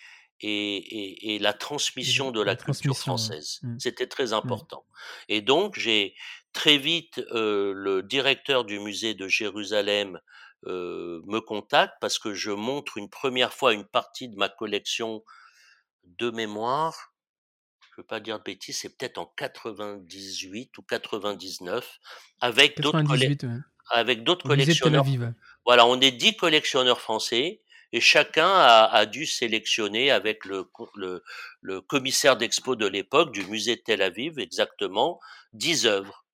[0.40, 2.96] et, et, et la transmission de la la culture ouais.
[2.98, 3.60] française.
[3.62, 3.78] Mhm.
[3.80, 4.38] C'était très Ouais.
[4.38, 4.84] important.
[5.28, 6.14] Et donc j'ai
[6.52, 10.20] très vite euh, le directeur du musée de Jérusalem
[10.66, 15.22] euh, me contacte parce que je montre une première fois une partie de ma collection
[16.04, 17.12] de mémoire
[17.92, 21.98] je veux pas dire de bêtises, c'est peut-être en 98 ou 99,
[22.40, 23.48] avec d'autres collè- 98, ouais.
[23.90, 25.04] avec d'autres collectionneurs.
[25.66, 27.60] Voilà, on est dix collectionneurs français
[27.92, 31.22] et chacun a, dû sélectionner avec le, co- le,
[31.60, 35.20] le commissaire d'expo de l'époque du musée de Tel Aviv exactement
[35.52, 36.24] dix œuvres.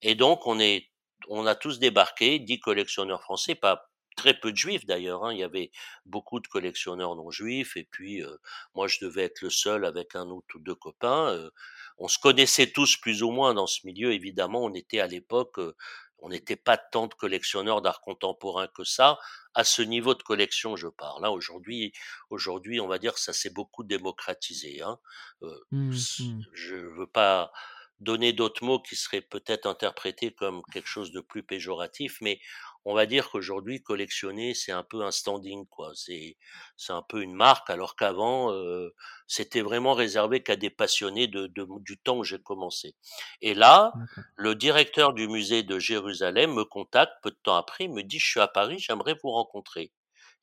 [0.00, 0.90] Et donc on est,
[1.28, 5.24] on a tous débarqué, dix collectionneurs français, pas très peu de juifs d'ailleurs.
[5.24, 5.32] Hein.
[5.32, 5.70] Il y avait
[6.06, 8.36] beaucoup de collectionneurs non juifs et puis euh,
[8.74, 11.28] moi je devais être le seul avec un autre ou deux copains.
[11.30, 11.50] Euh,
[11.98, 14.12] on se connaissait tous plus ou moins dans ce milieu.
[14.12, 15.74] Évidemment, on était à l'époque, euh,
[16.22, 19.18] on n'était pas tant de collectionneurs d'art contemporain que ça.
[19.54, 21.24] À ce niveau de collection, je parle.
[21.26, 21.30] Hein.
[21.30, 21.92] Aujourd'hui,
[22.30, 24.82] aujourd'hui, on va dire que ça s'est beaucoup démocratisé.
[24.82, 24.98] Hein.
[25.42, 25.58] Euh,
[25.92, 26.42] s- mhm.
[26.52, 27.52] je veux pas
[28.00, 32.40] donner d'autres mots qui seraient peut-être interprétés comme quelque chose de plus péjoratif, mais
[32.84, 35.92] on va dire qu'aujourd'hui, collectionner, c'est un peu un standing, quoi.
[35.94, 36.36] C'est,
[36.76, 38.92] c'est un peu une marque, alors qu'avant, euh,
[39.26, 42.96] c'était vraiment réservé qu'à des passionnés de, de- du temps où j'ai commencé.
[43.40, 43.92] Et là,
[44.36, 48.18] le directeur du musée de Jérusalem me contacte peu de temps après, il me dit,
[48.18, 49.92] je suis à Paris, j'aimerais vous rencontrer.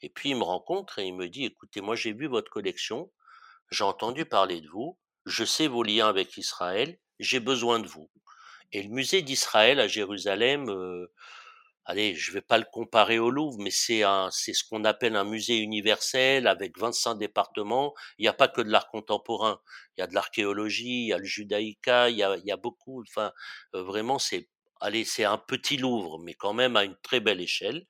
[0.01, 3.11] Et puis il me rencontre et il me dit, écoutez, moi j'ai vu votre collection,
[3.71, 8.09] j'ai entendu parler de vous, je sais vos liens avec Israël, j'ai besoin de vous.
[8.71, 11.11] Et le musée d'Israël à Jérusalem euh,
[11.89, 15.15] allez, je vais pas le comparer au Louvre, mais c'est un, c'est ce qu'on appelle
[15.15, 17.95] un musée universel avec 25 départements.
[18.19, 19.59] Il n'y a pas que de l'art contemporain.
[19.97, 22.51] Il y a de l'archéologie, il y a le judaïka, il y a, il y
[22.51, 23.01] a beaucoup.
[23.01, 23.31] Enfin,
[23.73, 24.49] euh, vraiment, c'est,
[24.81, 27.87] allez, c'est un petit Louvre, mais quand même à une très belle échelle.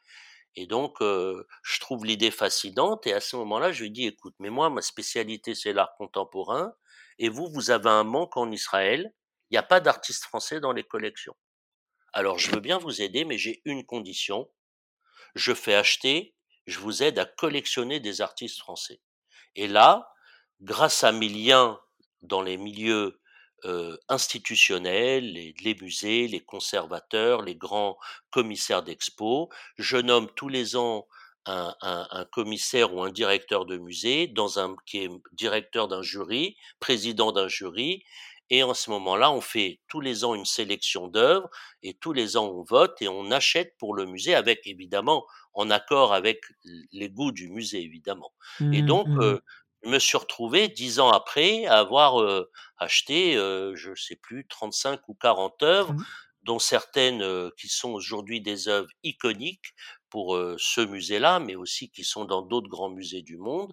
[0.55, 3.05] Et donc, euh, je trouve l'idée fascinante.
[3.05, 6.73] Et à ce moment-là, je lui dis, écoute, mais moi, ma spécialité, c'est l'art contemporain.
[7.19, 9.13] Et vous, vous avez un manque en Israël.
[9.51, 11.35] Il n'y a pas d'artistes français dans les collections.
[12.13, 14.49] Alors, je veux bien vous aider, mais j'ai une condition.
[15.35, 16.35] Je fais acheter,
[16.65, 18.99] je vous aide à collectionner des artistes français.
[19.55, 20.11] Et là,
[20.61, 21.79] grâce à mes liens
[22.21, 23.19] dans les milieux
[23.65, 27.97] euh, institutionnels, les, musées, les conservateurs, les grands
[28.31, 31.07] commissaires d'expo, je nomme tous les ans
[31.45, 37.31] un, commissaire ou un directeur de musée dans un, qui est directeur d'un jury, président
[37.31, 38.03] d'un jury,
[38.49, 41.49] et en ce moment-là, on fait tous les ans une sélection d'œuvres
[41.83, 45.69] et tous les ans on vote et on achète pour le musée avec évidemment en
[45.69, 46.41] accord avec
[46.91, 48.33] les goûts du musée évidemment.
[48.59, 49.21] Mmh, et donc mmh.
[49.21, 49.39] euh,
[49.83, 54.45] je me suis retrouvé dix ans après à avoir euh, acheté, euh, je sais plus,
[54.47, 56.05] 35 ou 40 œuvres, mmh.
[56.43, 59.73] dont certaines euh, qui sont aujourd'hui des œuvres iconiques
[60.09, 63.71] pour ce musée-là, mais aussi qui sont dans d'autres grands musées du monde.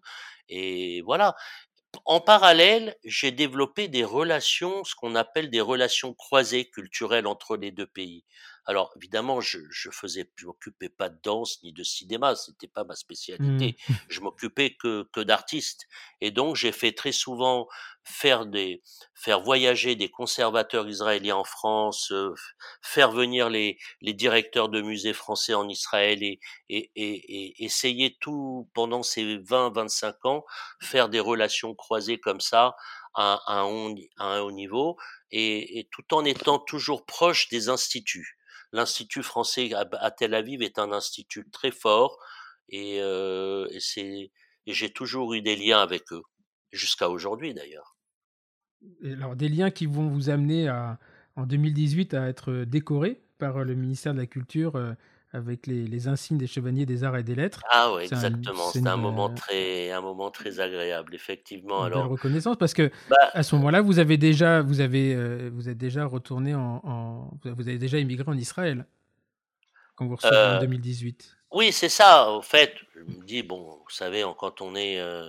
[0.51, 1.35] Et voilà.
[2.07, 7.71] En parallèle, j'ai développé des relations, ce qu'on appelle des relations croisées culturelles entre les
[7.71, 8.25] deux pays.
[8.67, 12.83] Alors évidemment, je, je faisais, je m'occupais pas de danse ni de cinéma, c'était pas
[12.83, 13.77] ma spécialité.
[13.89, 13.93] Mmh.
[14.09, 15.87] Je m'occupais que, que d'artistes,
[16.21, 17.69] et donc j'ai fait très souvent
[18.03, 18.83] faire des,
[19.15, 22.35] faire voyager des conservateurs israéliens en France, euh,
[22.83, 27.15] faire venir les, les directeurs de musées français en Israël et, et, et,
[27.55, 30.45] et essayer tout pendant ces 20-25 ans
[30.81, 32.75] faire des relations croisées comme ça
[33.15, 34.97] à, à, un, haut, à un haut niveau
[35.31, 38.37] et, et tout en étant toujours proche des instituts
[38.73, 42.19] l'Institut français à, Tel Aviv est un institut très fort
[42.69, 44.31] et, euh, et c'est
[44.67, 46.23] j'ai toujours eu des liens avec eux
[46.73, 47.97] jusqu'à aujourd'hui d'ailleurs.
[49.05, 50.99] Alors des liens qui vont vous amener à,
[51.37, 54.93] en 2018 à être décoré par le ministère de la Culture euh,
[55.37, 57.63] avec les, les, insignes des chevaliers des arts et des lettres.
[57.71, 58.71] Ah oui, exactement.
[58.73, 61.81] C'est un, un, moment euh, très, un moment très agréable, effectivement.
[61.81, 65.15] Une Alors, belle reconnaissance parce que bah, à ce moment-là, vous avez déjà, vous avez,
[65.15, 68.87] euh, vous êtes déjà retourné en, en, vous avez déjà immigré en Israël
[69.97, 71.37] quand vous recevez euh, en 2018.
[71.53, 72.31] Oui, c'est ça.
[72.31, 75.29] Au fait, je me dis bon, vous savez, quand on est, euh,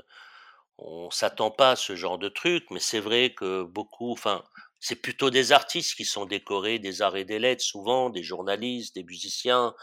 [0.78, 4.44] on s'attend pas à ce genre de truc, mais c'est vrai que beaucoup, enfin,
[4.80, 8.96] c'est plutôt des artistes qui sont décorés des arts et des lettres, souvent des journalistes,
[8.96, 9.74] des musiciens,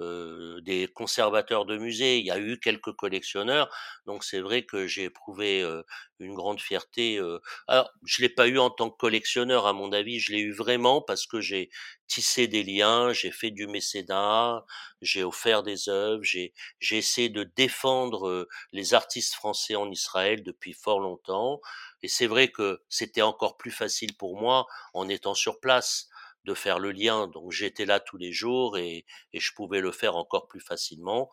[0.00, 2.18] euh, des conservateurs de musées.
[2.18, 3.68] Il y a eu quelques collectionneurs,
[4.06, 5.82] donc c'est vrai que j'ai éprouvé euh,
[6.20, 7.18] une grande fierté.
[7.18, 7.40] Euh.
[7.66, 10.52] Alors, je l'ai pas eu en tant que collectionneur, à mon avis, je l'ai eu
[10.52, 11.70] vraiment parce que j'ai
[12.06, 14.64] tissé des liens, j'ai fait du mécénat,
[15.02, 16.52] j'ai offert des œuvres, j'ai
[16.90, 21.60] essayé de défendre euh, les artistes français en Israël depuis fort longtemps.
[22.02, 26.08] Et c'est vrai que c'était encore plus facile pour moi en étant sur place
[26.48, 27.28] de faire le lien.
[27.28, 31.30] Donc j'étais là tous les jours et, et, je pouvais le faire encore plus facilement.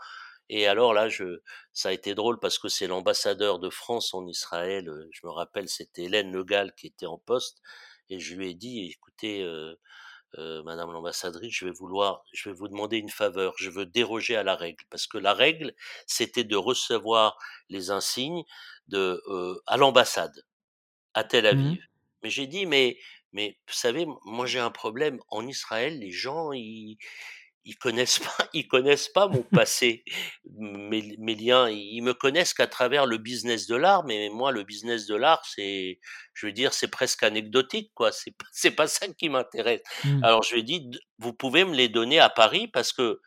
[0.49, 1.39] Et alors là, je,
[1.73, 4.89] ça a été drôle parce que c'est l'ambassadeur de France en Israël.
[4.89, 7.61] euh, Je me rappelle, c'était Hélène Le Gall qui était en poste.
[8.09, 9.75] Et je lui ai dit, écoutez, euh,
[10.37, 13.53] euh, Madame l'ambassadrice, je vais vouloir, je vais vous demander une faveur.
[13.57, 15.73] Je veux déroger à la règle parce que la règle,
[16.07, 17.37] c'était de recevoir
[17.69, 18.43] les insignes
[18.87, 20.43] de euh, à l'ambassade
[21.13, 21.47] à Tel Mmh.
[21.47, 21.83] Aviv.
[22.23, 22.97] Mais j'ai dit, mais
[23.35, 25.99] mais vous savez, moi j'ai un problème en Israël.
[25.99, 26.97] Les gens, ils
[27.65, 30.03] ils connaissent pas, ils connaissent pas mon passé,
[30.57, 31.69] mes, mes liens.
[31.69, 34.05] Ils me connaissent qu'à travers le business de l'art.
[34.05, 35.99] Mais moi, le business de l'art, c'est,
[36.33, 38.11] je veux dire, c'est presque anecdotique, quoi.
[38.11, 39.81] C'est pas, c'est pas ça qui m'intéresse.
[40.03, 40.23] Mmh.
[40.23, 43.19] Alors je lui ai dit, vous pouvez me les donner à Paris parce que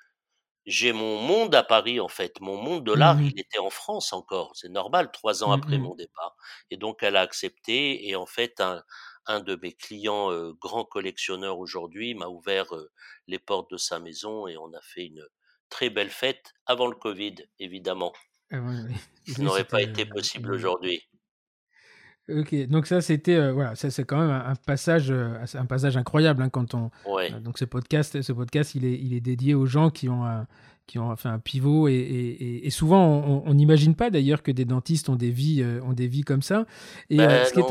[0.67, 2.41] j'ai mon monde à Paris en fait.
[2.41, 3.31] Mon monde de l'art, Mmh.
[3.35, 4.53] il était en France encore.
[4.55, 5.83] C'est normal, trois ans Mmh, après mmh.
[5.83, 6.37] mon départ.
[6.71, 8.09] Et donc elle a accepté.
[8.09, 8.83] Et en fait, un,
[9.29, 12.91] un de mes clients euh, grands collectionneurs aujourd'hui m'a ouvert euh,
[13.27, 15.23] les portes de sa maison et on a fait une
[15.69, 18.13] très belle fête avant le Covid, évidemment.
[18.51, 18.95] Ah ouais, ouais.
[19.27, 21.03] Ce Oui, n'aurait pas été possible aujourd'hui.
[22.31, 25.65] Ok, donc ça c'était euh, voilà, ça c'est quand même un, un passage, euh, un
[25.65, 27.33] passage incroyable hein, quand on Ouais.
[27.33, 30.27] euh, donc ce podcast, ce podcast il est il est dédié aux gens qui ont
[30.27, 30.47] un,
[30.87, 33.07] qui ont fait un pivot et, et, et- et souvent
[33.47, 36.67] on n'imagine pas d'ailleurs que des dentistes ont des vies ont des vies comme ça
[37.09, 37.69] et Ben ce qui est non,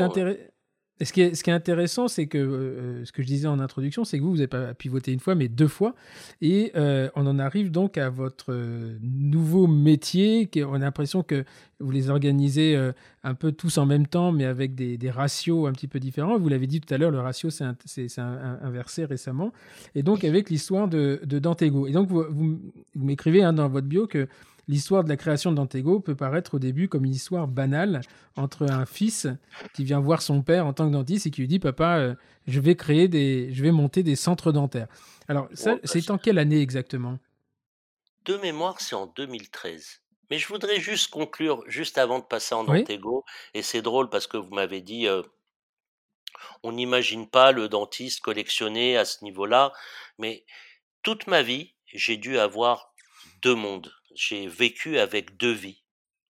[1.04, 4.22] ce qui est, intéressant, c'est que euh, ce que je disais en introduction, c'est que
[4.22, 5.94] vous, vous n'avez pas pivoté une fois, mais deux fois.
[6.40, 10.50] Et euh, on en arrive donc à votre euh, nouveau métier.
[10.56, 11.44] On a l'impression que
[11.78, 12.76] vous les organisez
[13.22, 16.36] un peu tous en même temps, mais avec des, ratios un petit peu différents.
[16.36, 17.64] Vous l'avez dit tout à l'heure, le ratio s'est
[18.18, 19.52] inversé récemment.
[19.94, 21.86] Et donc, avec l'histoire de, de, Dantego.
[21.86, 22.58] Et donc, vous
[22.96, 24.26] m'écrivez hein, dans votre bio que
[24.68, 28.02] l'histoire de la création d'Antego peut paraître au début comme une histoire banale
[28.36, 29.26] entre un fils
[29.74, 32.14] qui vient voir son père en tant que dentiste et qui lui dit Papa, euh,
[32.46, 34.88] je vais créer des, je vais monter des centres dentaires.
[35.26, 37.18] Alors, ça, bah, c'est en quelle année exactement?
[38.26, 40.02] De mémoire, c'est en 2013.
[40.30, 44.26] Mais je voudrais juste conclure, juste avant de passer en Antego, et c'est drôle parce
[44.26, 45.22] que vous m'avez dit, euh,
[46.62, 49.72] on n'imagine pas le dentiste collectionner à ce niveau-là,
[50.18, 50.44] mais
[51.02, 52.92] toute ma vie, j'ai dû avoir
[53.40, 55.84] deux mondes j'ai vécu avec deux vies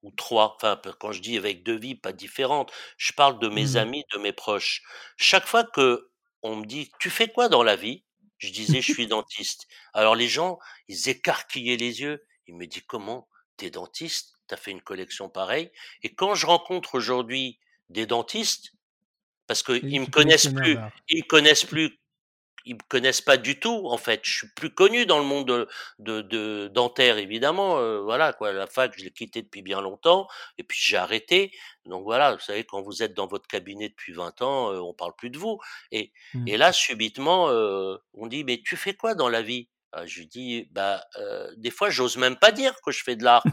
[0.01, 0.55] ou trois.
[0.55, 2.71] Enfin, quand je dis avec deux vies, pas différentes.
[2.97, 4.83] Je parle de mes mmh amis, de mes proches.
[5.17, 6.09] Chaque fois que
[6.41, 8.03] on me dit, tu fais quoi dans la vie?
[8.37, 9.67] Je disais, je suis dentiste.
[9.93, 12.25] Alors les gens, ils écarquillaient les yeux.
[12.47, 13.29] Ils me disent, comment?
[13.55, 14.37] T'es dentiste?
[14.47, 15.71] T'as fait une collection pareille?
[16.01, 17.59] Et quand je rencontre aujourd'hui
[17.89, 18.73] des dentistes,
[19.47, 20.77] parce qu'ils me connaissent plus,
[21.09, 21.99] ils me connaissent plus
[22.65, 24.21] ils me connaissent pas du tout en fait.
[24.23, 25.67] Je suis plus connu dans le monde de,
[25.99, 27.77] de, de dentaire évidemment.
[27.77, 31.51] Euh, voilà quoi, la fac je l'ai quitté depuis bien longtemps et puis j'ai arrêté.
[31.85, 34.93] Donc voilà, vous savez quand vous êtes dans votre cabinet depuis 20 ans, euh, on
[34.93, 35.59] parle plus de vous.
[35.91, 36.47] Et, mmh.
[36.47, 39.69] et là subitement euh, on dit mais tu fais quoi dans la vie?
[39.91, 41.03] Ah, Je lui dis bah
[41.57, 43.43] des fois j'ose même pas dire que je fais de l'art.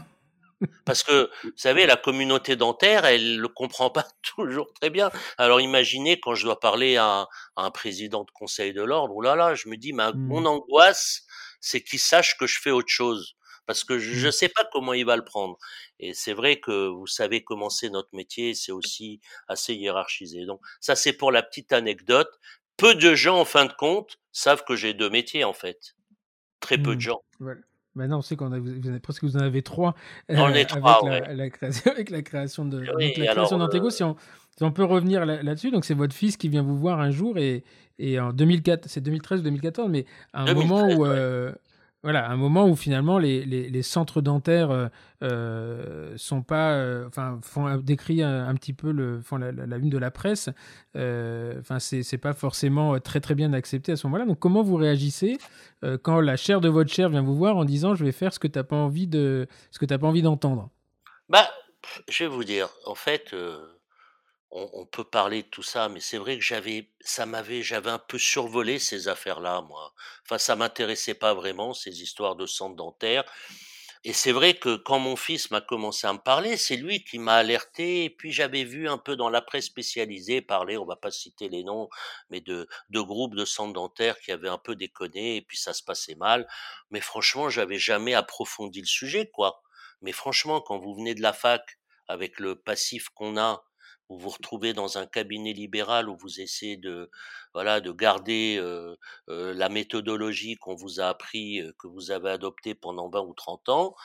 [0.85, 4.05] Parce que, vous savez, la communauté dentaire, elle le comprend pas
[4.35, 5.11] toujours très bien.
[5.37, 9.35] Alors imaginez quand je dois parler à, un président de conseil de l'ordre, oh là
[9.35, 10.47] là, je me dis, ma, mon mmh.
[10.47, 11.23] angoisse,
[11.59, 13.35] c'est qu'il sache que je fais autre chose.
[13.67, 14.31] Parce que je ne mmh.
[14.31, 15.57] sais pas comment il va le prendre.
[15.99, 20.45] Et c'est vrai que vous savez comment c'est notre métier, c'est aussi assez hiérarchisé.
[20.45, 22.29] Donc ça, c'est pour la petite anecdote.
[22.77, 25.95] Peu de gens, en fin de compte, savent que j'ai deux métiers, en fait.
[26.59, 27.01] Très peu de mmh.
[27.01, 27.21] gens.
[27.95, 29.95] Maintenant, on sait qu'on a, vous avez, presque vous en avez trois,
[30.29, 32.85] euh, avec, la, création, avec la création de
[33.57, 33.89] d'Antego.
[33.89, 34.15] Si, on,
[34.55, 37.37] si on peut revenir là-dessus, donc c'est votre fils qui vient vous voir un jour
[37.37, 37.63] et,
[37.99, 41.51] et en 2004, c'est 2013 ou 2014, mais à un moment où, euh,
[42.03, 44.87] voilà, un moment où finalement les, les, centres dentaires euh,
[45.21, 47.07] euh sont pas, euh,
[47.43, 50.49] font décrit un, petit peu le, font la, la, une de la presse.
[50.95, 54.25] Euh, enfin, c'est pas forcément très très bien accepté à ce moment-là.
[54.25, 55.37] Donc, comment vous réagissez
[56.01, 58.39] quand la chair de votre chair vient vous voir en disant je vais faire ce
[58.39, 60.69] que t'as pas envie de, ce que t'as pas envie d'entendre?
[61.29, 61.49] Bah,
[62.09, 63.35] je vais vous dire, en fait
[64.51, 67.99] on, peut parler de tout ça, mais c'est vrai que j'avais, ça m'avait, j'avais un
[67.99, 69.93] peu survolé ces affaires-là, moi.
[70.25, 73.23] Enfin, ça m'intéressait pas vraiment ces histoires de centre dentaire.
[74.03, 77.19] Et c'est vrai que quand mon fils m'a commencé à me parler, c'est lui qui
[77.19, 78.05] m'a alerté.
[78.05, 81.49] Et puis j'avais vu un peu dans la presse spécialisée parler, on va pas citer
[81.49, 81.87] les noms,
[82.29, 85.73] mais de, de groupes de centres dentaires qui avaient un peu déconné et puis ça
[85.73, 86.47] se passait mal.
[86.89, 89.61] Mais franchement, j'avais jamais approfondi le sujet, quoi.
[90.01, 91.77] Mais franchement, quand vous venez de la fac
[92.07, 93.63] avec le passif qu'on a,
[94.11, 97.09] vous vous retrouvez dans un cabinet libéral où vous essayez de
[97.53, 98.95] voilà de garder euh,
[99.29, 103.33] euh, la méthodologie qu'on vous a appris, euh, que vous avez adoptée pendant 20 ou
[103.33, 103.95] 30 ans.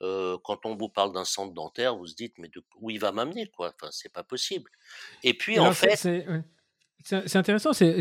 [0.00, 3.12] quand on vous parle d'un centre dentaire, vous vous dites mais de, où il va
[3.12, 3.72] m'amener quoi?
[3.74, 4.70] Enfin, c'est pas possible.
[5.22, 5.96] Et puis en fait,
[7.02, 7.74] c'est intéressant.
[7.74, 8.00] C'est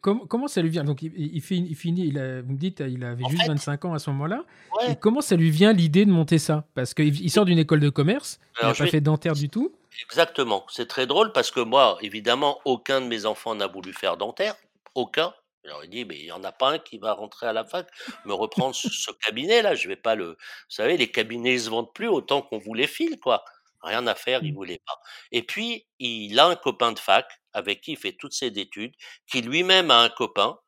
[0.00, 0.82] comment ça lui vient?
[0.82, 3.94] Donc il, il, il finit il a, vous me dites, il avait juste 25 ans
[3.94, 4.44] à ce moment-là.
[4.88, 6.66] Et comment ça lui vient l'idée de monter ça?
[6.74, 9.72] Parce qu'il sort d'une école de commerce, il n'a pas fait dentaire du tout.
[10.02, 10.66] Exactement.
[10.68, 14.56] C'est très drôle parce que moi, évidemment, aucun de mes enfants n'a voulu faire dentaire.
[14.94, 15.34] Aucun.
[15.64, 17.64] Alors il dit, mais il n'y en a pas un qui va rentrer à la
[17.64, 17.88] fac,
[18.24, 19.74] me reprendre ce, cabinet-là.
[19.74, 20.30] Je vais pas le.
[20.30, 20.36] Vous
[20.68, 23.44] savez, les cabinets ne se vendent plus autant qu'on vous les file, quoi.
[23.82, 24.56] Rien à faire, il mmh.
[24.56, 25.00] voulait pas.
[25.32, 28.94] Et puis, il a un copain de fac avec qui il fait toutes ses études,
[29.26, 30.58] qui lui-même a un copain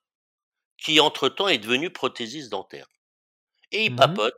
[0.76, 2.87] qui, entre-temps, est devenu prothésiste dentaire.
[3.72, 4.35] Et il mmh papote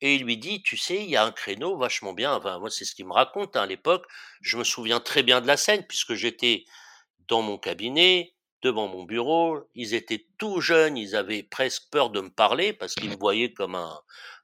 [0.00, 2.34] et il lui dit, tu sais, il y a un créneau vachement bien.
[2.34, 4.06] Enfin, moi, c'est ce qu'il me raconte hein, à l'époque.
[4.40, 6.64] Je me souviens très bien de la scène puisque j'étais
[7.28, 9.60] dans mon cabinet, devant mon bureau.
[9.74, 13.52] Ils étaient tout jeunes, ils avaient presque peur de me parler parce qu'ils me voyaient
[13.52, 14.00] comme un.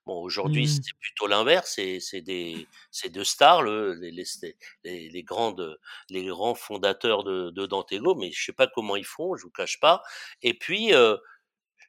[0.06, 0.68] Bon, aujourd'hui, mmh.
[0.68, 1.80] c'est plutôt l'inverse.
[2.00, 5.78] C'est des, c'est deux stars, le, les, les, les, grandes,
[6.10, 9.50] les grands fondateurs de, de Dantego, mais je sais pas comment ils font, je vous
[9.50, 10.02] cache pas.
[10.42, 11.16] Et puis, euh,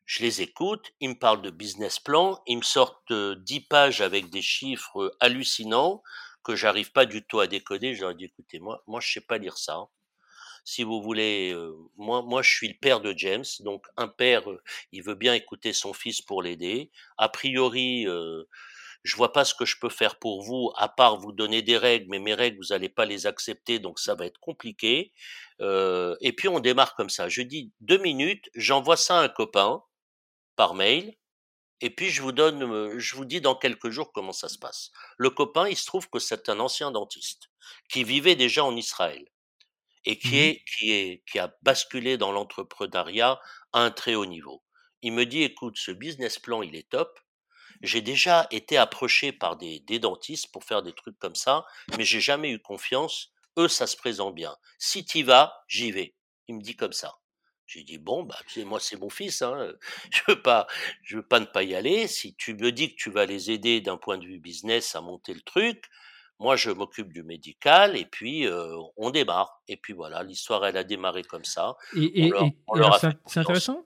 [0.05, 4.29] je les écoute, ils me parlent de business plan, ils me sortent dix pages avec
[4.29, 6.03] des chiffres hallucinants
[6.43, 7.95] que j'arrive pas du tout à décoder.
[7.95, 9.87] Je leur dis, écoutez, moi, moi, je sais pas lire ça.
[10.63, 14.43] Si vous voulez, euh, moi, moi, je suis le père de James, donc un père,
[14.91, 16.91] il veut bien écouter son fils pour l'aider.
[17.17, 18.43] A priori, euh,
[19.03, 21.77] je vois pas ce que je peux faire pour vous, à part vous donner des
[21.77, 25.13] règles, mais mes règles, vous n'allez pas les accepter, donc ça va être compliqué.
[25.61, 27.29] Euh, et puis on démarre comme ça.
[27.29, 29.83] Je dis deux minutes, j'envoie ça à un copain
[30.55, 31.15] par mail,
[31.81, 34.57] et puis je vous donne, euh, je vous dis dans quelques jours comment ça se
[34.57, 34.91] passe.
[35.17, 37.49] Le copain, il se trouve que c'est un ancien dentiste
[37.89, 39.25] qui vivait déjà en Israël
[40.05, 43.39] et qui Mmh est qui est qui a basculé dans l'entrepreneuriat
[43.73, 44.63] à un très haut niveau.
[45.01, 47.19] Il me dit écoute, ce business plan, il est top.
[47.81, 51.65] J'ai déjà été approché par des, des dentistes pour faire des trucs comme ça,
[51.97, 53.31] mais j'ai jamais eu confiance.
[53.57, 54.55] Eux, ça se présente bien.
[54.79, 56.15] Si t'y vas, j'y vais.
[56.47, 57.17] Il me dit comme ça.
[57.67, 59.73] J'ai dit bon bah moi c'est mon fils hein,
[60.11, 60.67] je veux pas
[61.01, 62.07] je veux pas ne pas y aller.
[62.07, 65.01] Si tu me dis que tu vas les aider d'un point de vue business à
[65.01, 65.85] monter le truc
[66.39, 69.61] moi je m'occupe du médical et puis euh, on démarre.
[69.67, 71.75] Et puis voilà l'histoire elle a démarré comme ça.
[71.95, 72.31] Et,
[73.25, 73.85] c'est intéressant?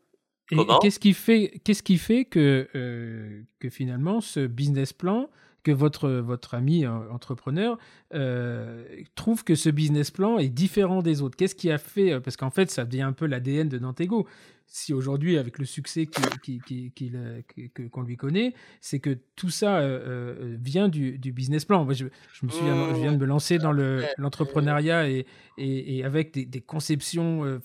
[0.82, 5.30] Qu'est-ce qui fait, qu'est-ce qui fait que, euh, que finalement ce business plan,
[5.64, 7.78] que votre, votre ami euh, entrepreneur
[8.14, 8.86] euh,
[9.16, 12.38] trouve que ce business plan est différent des autres Qu'est-ce qui a fait euh, Parce
[12.38, 14.28] qu'en fait, ça devient un peu l'ADN de Dantego.
[14.72, 16.08] Si aujourd'hui, avec le succès
[17.92, 21.86] qu'on lui connaît, c'est que tout ça euh, vient du, du business plan.
[21.86, 25.10] Moi, je, je me souviens, je viens Mmh, de me lancer dans le- mmh, l'entrepreneuriat
[25.10, 25.26] et,
[25.58, 27.44] et, et avec des, des conceptions.
[27.46, 27.60] euh,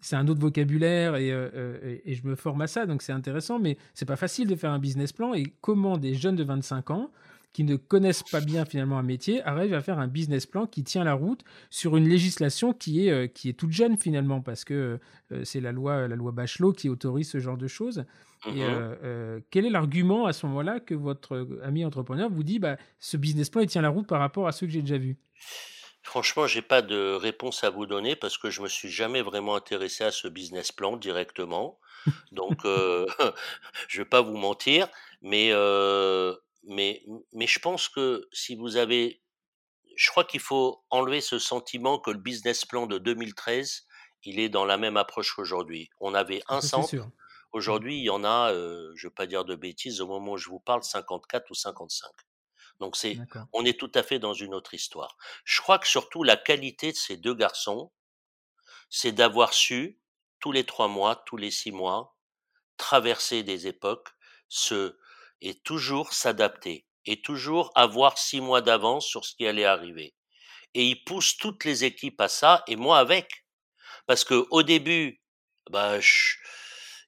[0.00, 3.60] c'est un autre vocabulaire et, euh, et je me forme à ça, donc c'est intéressant,
[3.60, 5.32] mais c'est pas facile de faire un business plan.
[5.32, 7.10] Et comment des jeunes de 25 ans
[7.52, 10.84] qui ne connaissent pas bien finalement un métier arrivent à faire un business plan qui
[10.84, 14.64] tient la route sur une législation qui est, euh, qui est toute jeune finalement, parce
[14.64, 14.98] que
[15.32, 18.04] euh, c'est la loi, la loi Bachelot qui autorise ce genre de choses.
[18.46, 18.60] Et mmh.
[18.60, 22.76] euh, euh, quel est l'argument à ce moment-là que votre ami entrepreneur vous dit bah,
[22.98, 25.16] ce business plan il tient la route par rapport à ceux que j'ai déjà vus?
[26.02, 29.54] Franchement, j'ai pas de réponse à vous donner parce que je me suis jamais vraiment
[29.54, 31.78] intéressé à ce business plan directement.
[32.32, 33.06] Donc, euh,
[33.88, 34.88] je vais pas vous mentir,
[35.22, 36.34] mais euh,
[36.64, 39.22] mais mais je pense que si vous avez,
[39.96, 43.86] je crois qu'il faut enlever ce sentiment que le business plan de 2013,
[44.24, 45.90] il est dans la même approche qu'aujourd'hui.
[46.00, 47.06] On avait un centre, sûr.
[47.06, 47.12] Mm.
[47.52, 50.36] aujourd'hui il y en a, euh, je vais pas dire de bêtises, au moment où
[50.36, 52.10] je vous parle, 54 ou 55.
[52.80, 53.16] Donc c'est,
[53.52, 55.16] on est tout à fait dans une autre histoire.
[55.44, 57.92] Je crois que surtout la qualité de ces deux garçons,
[58.90, 60.00] c'est d'avoir su
[60.40, 62.16] tous les trois mois, tous les six mois,
[62.76, 64.08] traverser des époques,
[64.48, 64.98] se
[65.42, 70.14] et toujours s'adapter et toujours avoir six mois d'avance sur ce qui allait arriver.
[70.74, 73.44] Et ils poussent toutes les équipes à ça et moi avec,
[74.06, 75.20] parce que au début,
[75.70, 75.98] bah,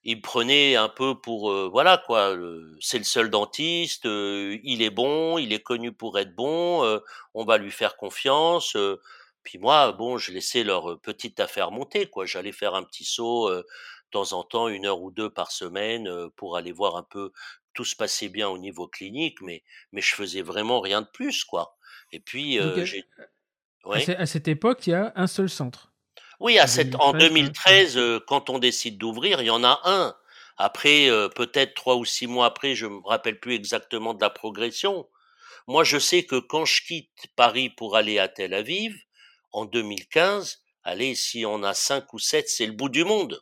[0.05, 2.37] il me prenait un peu pour euh, voilà quoi
[2.80, 6.99] c'est le seul dentiste euh, il est bon il est connu pour être bon euh,
[7.32, 8.76] on va lui faire confiance
[9.43, 12.26] puis moi bon je laissais leur petite affaire monter quoi.
[12.26, 13.64] J'allais faire un petit saut de
[14.11, 17.32] temps en temps une heure ou deux par semaine pour aller voir un peu
[17.75, 19.62] tout se passait bien au niveau clinique mais
[19.93, 21.77] mais je faisais vraiment rien de plus quoi
[22.12, 23.05] et puis euh, j'ai
[23.85, 25.93] à, ouais ce- à cette époque, il y a un seul centre.
[26.41, 27.29] Oui, à En cette, en 2013, ouais.
[27.29, 30.14] 2013, euh, quand on décide d'ouvrir, il y en a un.
[30.57, 34.31] Après, euh, peut-être trois ou six mois après, je me rappelle plus exactement de la
[34.31, 35.09] progression.
[35.66, 38.97] Moi, je sais que quand je quitte Paris pour aller à Tel Aviv,
[39.53, 43.41] en 2015, allez, si on a cinq ou sept, c'est le bout du monde.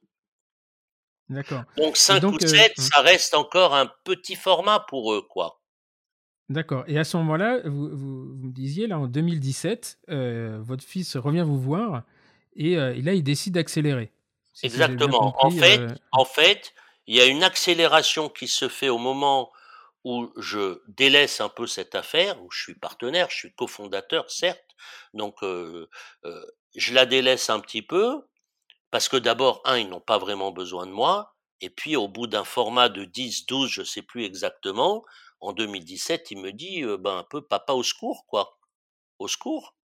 [1.28, 1.64] D'accord.
[1.76, 5.12] Donc Et cinq ou donc, euh, sept, hum, ça reste encore un petit format pour
[5.12, 5.60] eux, quoi.
[6.48, 6.84] d'accord.
[6.86, 11.16] Et à ce moment-là, vous, vous- vous me disiez, là, en 2017, euh, votre fils
[11.16, 12.02] revient vous voir
[12.54, 14.12] et, euh, et là, il décide d'accélérer.
[14.52, 15.34] Si, Exactement.
[15.44, 15.80] En fait,
[16.12, 16.74] en fait,
[17.06, 19.50] il y a une accélération qui se fait au moment
[20.04, 24.60] où je délaisse un peu cette affaire, où je suis partenaire, je suis cofondateur, certes.
[25.14, 28.22] Donc, je la délaisse un petit peu
[28.92, 31.36] parce que d'abord, un, ils n'ont pas vraiment besoin de moi.
[31.62, 35.04] Et puis, au bout d'un format de 10, 12, je sais plus exactement,
[35.40, 38.58] en 2017, il me dit, euh, ben, un peu, papa au secours, quoi.
[39.18, 39.76] Au secours.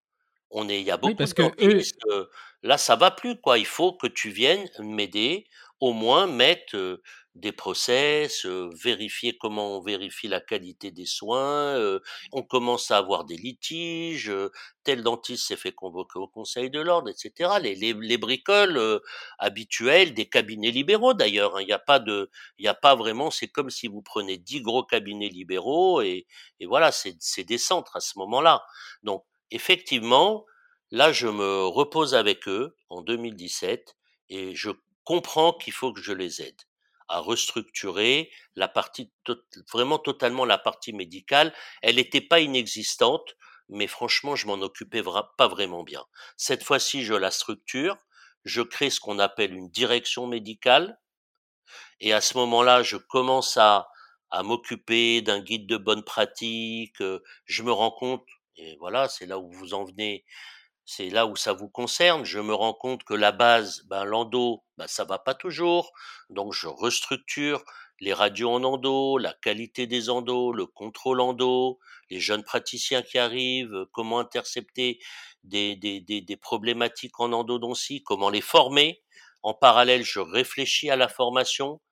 [0.50, 1.80] On est, il y a Oui, beaucoup parce de que eux,
[2.10, 2.26] euh,
[2.62, 3.58] là, ça va plus, quoi.
[3.58, 5.46] Il faut que tu viennes m'aider,
[5.80, 7.00] au moins mettre
[7.38, 11.76] des process, euh, vérifier comment on vérifie la qualité des soins.
[11.76, 12.00] euh,
[12.32, 14.30] on commence à avoir des litiges.
[14.30, 14.50] euh,
[14.84, 17.58] tel dentiste s'est fait convoquer au Conseil de l'ordre, etc.
[17.60, 19.00] Les, les, les bricoles
[19.38, 21.56] habituelles des cabinets libéraux, d'ailleurs.
[21.56, 21.62] hein.
[21.62, 23.30] Il n'y a pas de, il a pas vraiment.
[23.30, 26.26] C'est comme si vous prenez dix gros cabinets libéraux et,
[26.60, 28.64] et voilà, c'est des centres à ce moment-là.
[29.02, 30.44] Donc effectivement,
[30.90, 33.96] là, je me repose avec eux en 2017
[34.28, 34.70] et je
[35.04, 36.60] comprends qu'il faut que je les aide
[37.08, 39.12] à restructurer la partie,
[39.72, 41.54] vraiment totalement la partie médicale.
[41.82, 43.36] Elle n'était pas inexistante,
[43.68, 45.02] mais franchement, je m'en occupais
[45.36, 46.04] pas vraiment bien.
[46.36, 47.96] Cette fois-ci, je la structure,
[48.44, 50.98] je crée ce qu'on appelle une direction médicale,
[52.00, 53.88] et à ce moment-là, je commence à,
[54.30, 57.02] à m'occuper d'un guide de bonne pratique.
[57.44, 60.24] Je me rends compte, et voilà, c'est là où vous en venez,
[60.90, 62.24] c'est là où ça vous concerne.
[62.24, 65.92] Je me rends compte que la base, ben, l'endo, ben, ça va pas toujours.
[66.30, 67.62] Donc, je restructure
[68.00, 71.78] les radios en endo, la qualité des endos, le contrôle endo,
[72.08, 74.98] les jeunes praticiens qui arrivent, comment intercepter
[75.44, 79.02] des, des, des, des problématiques en endodontie, comment les former.
[79.42, 81.82] En parallèle, je réfléchis à la formation.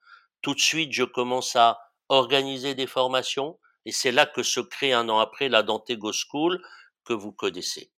[0.41, 1.79] Tout de suite, je commence à
[2.09, 3.59] organiser des formations.
[3.85, 6.65] Et c'est là que se crée un an après la Dantego School
[7.05, 7.93] que vous connaissez.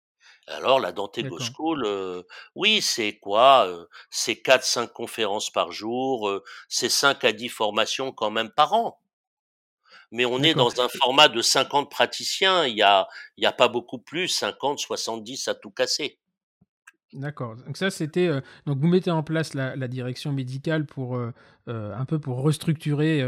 [0.50, 2.22] Alors la Dantego School, euh,
[2.54, 8.12] oui, c'est quoi euh, C'est 4-5 conférences par jour, euh, c'est 5 à 10 formations
[8.12, 8.98] quand même par an.
[10.10, 13.68] Mais on est dans un format de 50 praticiens, il n'y a, y a pas
[13.68, 16.18] beaucoup plus, 50, 70 à tout casser.
[17.14, 17.56] D'accord.
[17.56, 18.28] Donc ça, c'était
[18.66, 21.18] donc vous mettez en place la, direction médicale pour
[21.66, 23.24] un peu pour restructurer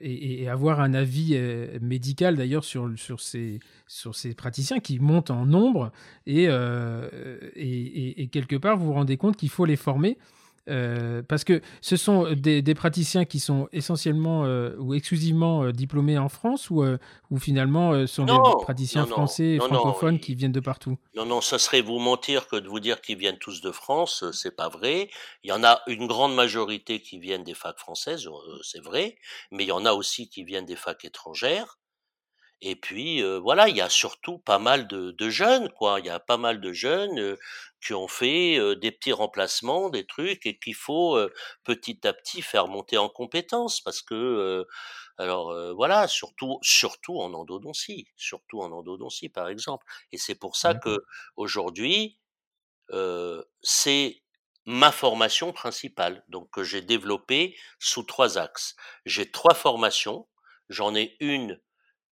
[0.00, 1.34] et, avoir un avis
[1.80, 5.92] médical d'ailleurs sur sur ces sur ces praticiens qui montent en nombre
[6.26, 6.44] et,
[7.56, 10.18] et, quelque part vous vous rendez compte qu'il faut les former
[10.68, 16.18] euh, parce que ce sont des, praticiens qui sont essentiellement euh, ou exclusivement euh, diplômés
[16.18, 16.84] en France ou,
[17.30, 20.98] ou finalement sont des praticiens français et francophones qui viennent de partout?
[21.14, 24.24] Non, non, ça serait vous mentir que de vous dire qu'ils viennent tous de France,
[24.32, 25.08] c'est pas vrai.
[25.44, 28.28] Il y en a une grande majorité qui viennent des facs françaises,
[28.62, 29.16] c'est vrai,
[29.50, 31.78] mais il y en a aussi qui viennent des facs étrangères.
[32.62, 36.00] Et puis voilà, il y a surtout pas mal de, de, jeunes, quoi.
[36.00, 37.36] Il y a pas mal de jeunes
[37.84, 41.18] qui ont fait des petits remplacements, des trucs, et qu'il faut
[41.64, 44.66] petit à petit faire monter en compétences, parce que
[45.18, 49.86] alors voilà, surtout surtout en endodontie, surtout en endodontie par exemple.
[50.12, 51.04] Et c'est pour ça que
[51.36, 52.18] aujourd'hui,
[53.62, 54.22] c'est
[54.66, 58.76] ma formation principale, donc que j'ai développée sous trois axes.
[59.04, 60.26] J'ai trois formations.
[60.68, 61.60] J'en ai une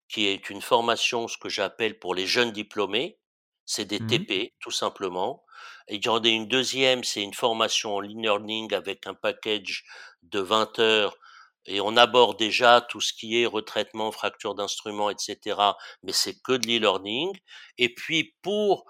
[0.07, 3.19] qui est une formation, ce que j'appelle pour les jeunes diplômés.
[3.65, 5.43] C'est des mmh TP, tout simplement.
[5.87, 9.83] Et il y en a une deuxième, c'est une formation en e-learning avec un package
[10.23, 11.17] de 20 heures.
[11.65, 15.59] Et on aborde déjà tout ce qui est retraitement, fracture d'instruments, etc.
[16.03, 17.35] Mais c'est que de l'e-learning.
[17.77, 18.85] Et puis pour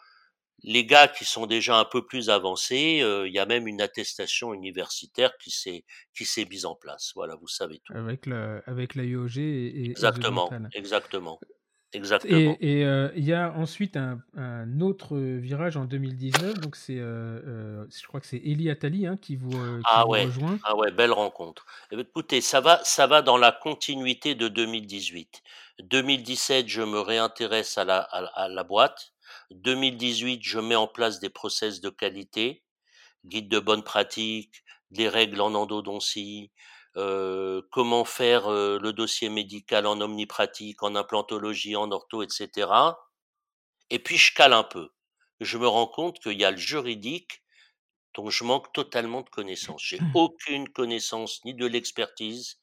[0.66, 4.54] les gars qui sont déjà un peu plus avancés, il y a même une attestation
[4.54, 5.86] universitaire qui s'est
[6.16, 7.12] qui s'est mise en place.
[7.16, 7.94] Voilà, vous savez tout.
[7.94, 11.40] Avec la avec la IOG et, exactement, exactement.
[11.94, 12.58] Exactement.
[12.60, 18.20] Et il y a ensuite un, un, autre virage en 2019, donc c'est, je crois
[18.20, 20.26] que c'est Eli Atali hein, qui vous, ah ouais.
[20.26, 20.60] rejoint.
[20.66, 21.66] Ah ouais, belle rencontre.
[21.92, 25.42] Eh ben, écoutez, ça va, ça va dans la continuité de 2018.
[25.84, 29.15] 2017, je me réintéresse à la, à la boîte.
[29.52, 32.64] 2018, je mets en place des process de qualité,
[33.26, 36.52] guide de bonne pratique, des règles en endodontie,
[36.98, 42.70] euh, comment faire euh, le dossier médical en omnipratique, en implantologie, en ortho, etc.
[43.90, 44.90] Et puis je cale un peu.
[45.42, 47.44] Je me rends compte qu'il y a le juridique
[48.16, 49.84] dont je manque totalement de connaissances.
[49.84, 50.12] J'ai mmh.
[50.16, 52.62] aucune connaissance ni de l'expertise,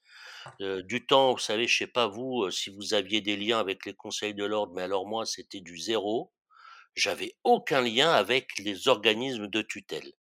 [0.60, 3.84] euh, du temps, vous savez, je sais pas vous, si vous aviez des liens avec
[3.84, 6.32] les conseils de l'ordre, mais alors moi, c'était du zéro
[6.94, 10.12] j'avais aucun lien avec les organismes de tutelle.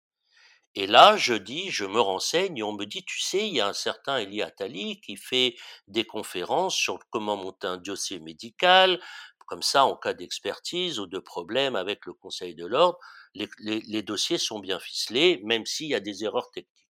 [0.73, 3.67] Et là, je dis, je me renseigne on me dit, tu sais, il y a
[3.67, 5.55] un certain Elie Attali qui fait
[5.87, 9.01] des conférences sur comment monter un dossier médical,
[9.47, 12.97] comme ça, en cas d'expertise ou de problème avec le Conseil de l'ordre,
[13.33, 16.87] les, les, dossiers sont bien ficelés, même s'il y a des erreurs techniques.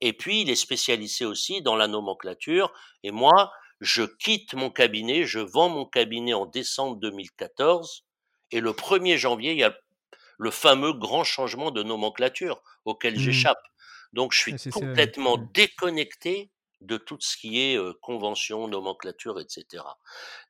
[0.00, 2.72] Et puis, il est spécialisé aussi dans la nomenclature.
[3.02, 8.05] Et moi, je quitte mon cabinet, je vends mon cabinet en décembre 2014
[8.50, 9.76] et le 1er janvier, il y a
[10.38, 13.18] le fameux grand changement de nomenclature auquel mmh.
[13.18, 13.62] j'échappe.
[14.12, 19.82] Donc je suis complètement déconnecté de tout ce qui est convention, nomenclature, etc.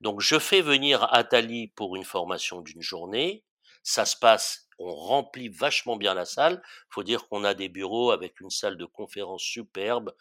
[0.00, 3.44] Donc je fais venir Atali pour une formation d'une journée.
[3.82, 6.60] Ça se passe, on remplit vachement bien la salle.
[6.64, 10.12] Il faut dire qu'on a des bureaux avec une salle de conférence superbe,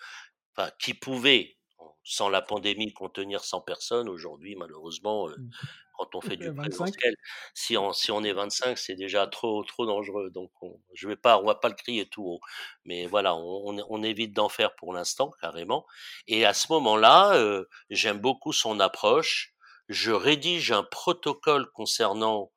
[0.56, 1.58] enfin, qui pouvait,
[2.04, 4.08] sans la pandémie, contenir 100 personnes.
[4.08, 5.50] Aujourd'hui, malheureusement, mmh
[5.98, 7.16] quand on fait du présentiel.
[7.54, 10.30] Si on, si on est 25, c'est déjà trop, trop dangereux.
[10.32, 12.40] Donc, on, je vais pas, on va pas le crier tout haut.
[12.86, 15.86] Mais voilà, on, on évite d'en faire pour l'instant, carrément.
[16.28, 19.54] Et à ce moment-là, euh, j'aime beaucoup son approche.
[19.90, 22.52] Je rédige un protocole concernant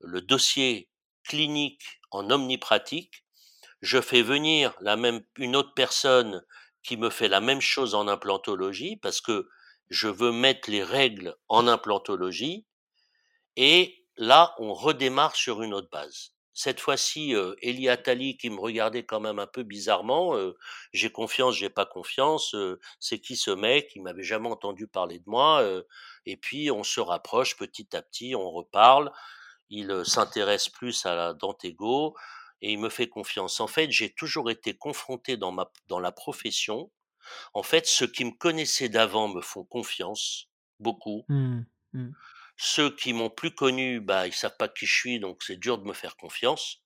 [0.00, 0.90] le dossier
[1.24, 3.24] clinique en omnipratique.
[3.80, 6.44] Je fais venir la même, une autre personne
[6.82, 9.48] qui me fait la même chose en implantologie parce que
[9.88, 12.66] je veux mettre les règles en implantologie
[13.56, 16.30] et là, on redémarre sur une autre base.
[16.56, 20.56] cette fois-ci, heu, Elie Attali qui me regardait quand même un peu bizarrement, heu,
[20.92, 23.90] j'ai confiance, j'ai pas confiance, heu, c'est qui ce mec?
[23.96, 25.86] Il m'avait jamais entendu parler de moi, heu
[26.26, 29.10] et puis on se rapproche petit à petit, on reparle.
[29.70, 32.16] Il, heu, s'intéresse plus à la Dantego
[32.62, 33.60] et il me fait confiance.
[33.60, 36.90] En fait, j'ai toujours été confronté dans ma dans la profession.
[37.54, 40.48] En fait, ceux qui me connaissaient d'avant me font confiance,
[40.80, 41.28] beaucoup.
[41.28, 41.64] Mmh.
[41.92, 42.14] Mmh.
[42.56, 45.78] Ceux qui m'ont plus connu, bah, ils savent pas qui je suis, donc c'est dur
[45.78, 46.82] de me faire confiance.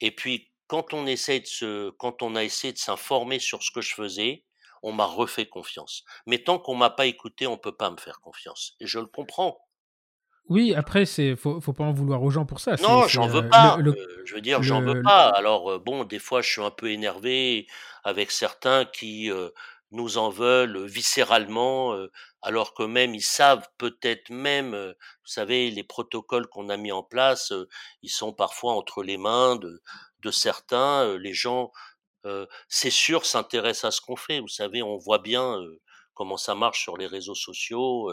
[0.00, 3.70] Et puis, quand on essaie de se, quand on a essayé de s'informer sur ce
[3.72, 4.44] que je faisais,
[4.82, 6.04] on m'a refait confiance.
[6.26, 8.76] Mais tant qu'on m'a pas écouté, on peut pas me faire confiance.
[8.80, 9.58] Et je le comprends.
[10.48, 12.76] Oui, après, c'est faut, faut pas en vouloir aux gens pour ça.
[12.80, 13.76] Non, j'en veux euh, pas.
[13.76, 15.28] le, le, Heu, je veux dire, j'en veux le, pas.
[15.28, 17.66] Alors, heu, bon, des fois, je suis un peu énervé
[18.04, 19.30] avec certains qui,
[19.92, 21.96] nous en veulent, viscéralement,
[22.42, 24.90] alors que même ils savent peut-être même, heu,
[25.24, 27.68] vous savez, les protocoles qu'on a mis en place, heu,
[28.02, 31.72] ils sont parfois entre les mains de certains, heu, les gens,
[32.68, 34.40] c'est sûr, s'intéressent à ce qu'on fait.
[34.40, 35.56] Vous savez, on voit bien,
[36.14, 38.10] comment ça marche sur les réseaux sociaux,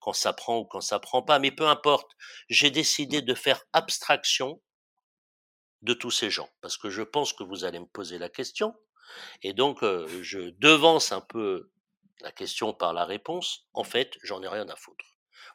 [0.00, 2.10] quand ça prend ou quand ça prend pas, mais peu importe.
[2.48, 4.60] J'ai décidé de faire abstraction
[5.82, 8.74] de tous ces gens, parce que je pense que vous allez me poser la question,
[9.42, 11.70] et donc euh, je devance un peu
[12.22, 13.66] la question par la réponse.
[13.72, 15.04] En fait, j'en ai rien à foutre.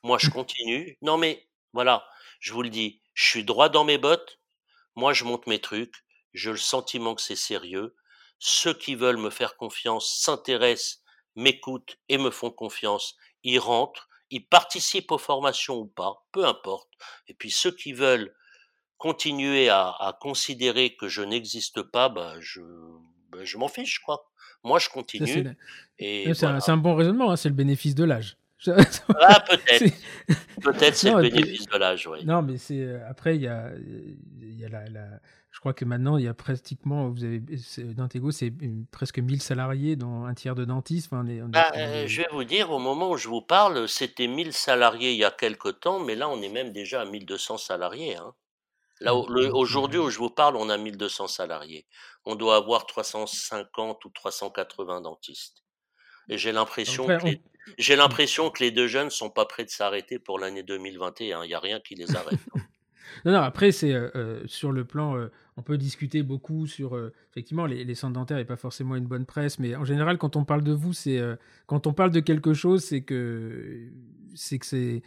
[0.04, 0.98] Moi, je continue.
[1.02, 2.08] Non, mais voilà,
[2.40, 4.40] je vous le dis, je suis droit dans mes bottes.
[4.96, 6.06] Moi, je monte mes trucs.
[6.34, 7.96] J'ai le sentiment que c'est sérieux.
[8.40, 11.02] Ceux qui veulent me faire confiance s'intéressent,
[11.36, 13.16] m'écoutent et me font confiance.
[13.44, 16.90] Ils rentrent, ils participent aux formations ou pas, peu importe.
[17.28, 18.36] Et puis ceux qui veulent
[18.98, 22.62] continuer à, à considérer que je n'existe pas, bah, je,
[23.36, 24.30] bah, je m'en fiche, quoi.
[24.64, 25.28] Moi, je continue
[26.34, 26.60] c'est un, voilà.
[26.60, 27.32] c'est un bon raisonnement.
[27.32, 28.38] hein, c'est le bénéfice de l'âge.
[28.68, 29.94] Ah, peut-être, C'est-
[30.62, 32.26] peut-être c'est non, le bénéfice de l'âge, oui.
[32.26, 33.70] non, mais c'est euh, après il y a,
[34.42, 35.20] il y a la, la-
[35.52, 37.42] je crois que maintenant il y a pratiquement, vous avez,
[37.94, 38.52] Dantego, c'est
[38.92, 41.08] presque 1000 salariés, dont un tiers de dentistes.
[41.12, 43.28] Enfin, on est, on est Bah, euh, je vais vous dire, au moment où je
[43.28, 46.72] vous parle, c'était 1000 salariés il y a quelque temps, mais là, on est même
[46.72, 48.16] déjà à 1200 salariés.
[48.16, 48.34] Hein.
[49.02, 51.86] Là, le- donc, aujourd'hui euh, où je vous parle, on a 1200 salariés.
[52.26, 55.64] On doit avoir 350 ou 380 dentistes.
[56.30, 57.42] Et j'ai l'impression que les,
[57.78, 61.44] j'ai l'impression que les deux jeunes sont pas prêts de s'arrêter pour l'année 2021.
[61.44, 62.40] Il n'y a rien qui les arrête.
[63.24, 65.16] Non, non, après, c'est euh, sur le plan.
[65.16, 66.96] euh, on peut discuter beaucoup sur.
[66.96, 70.18] euh, effectivement, les, les centres dentaires n'est pas forcément une bonne presse, mais en général,
[70.18, 71.22] quand on parle de vous, c'est.
[71.68, 73.90] quand on parle de quelque chose, c'est que.
[74.34, 75.02] C'est que c'est.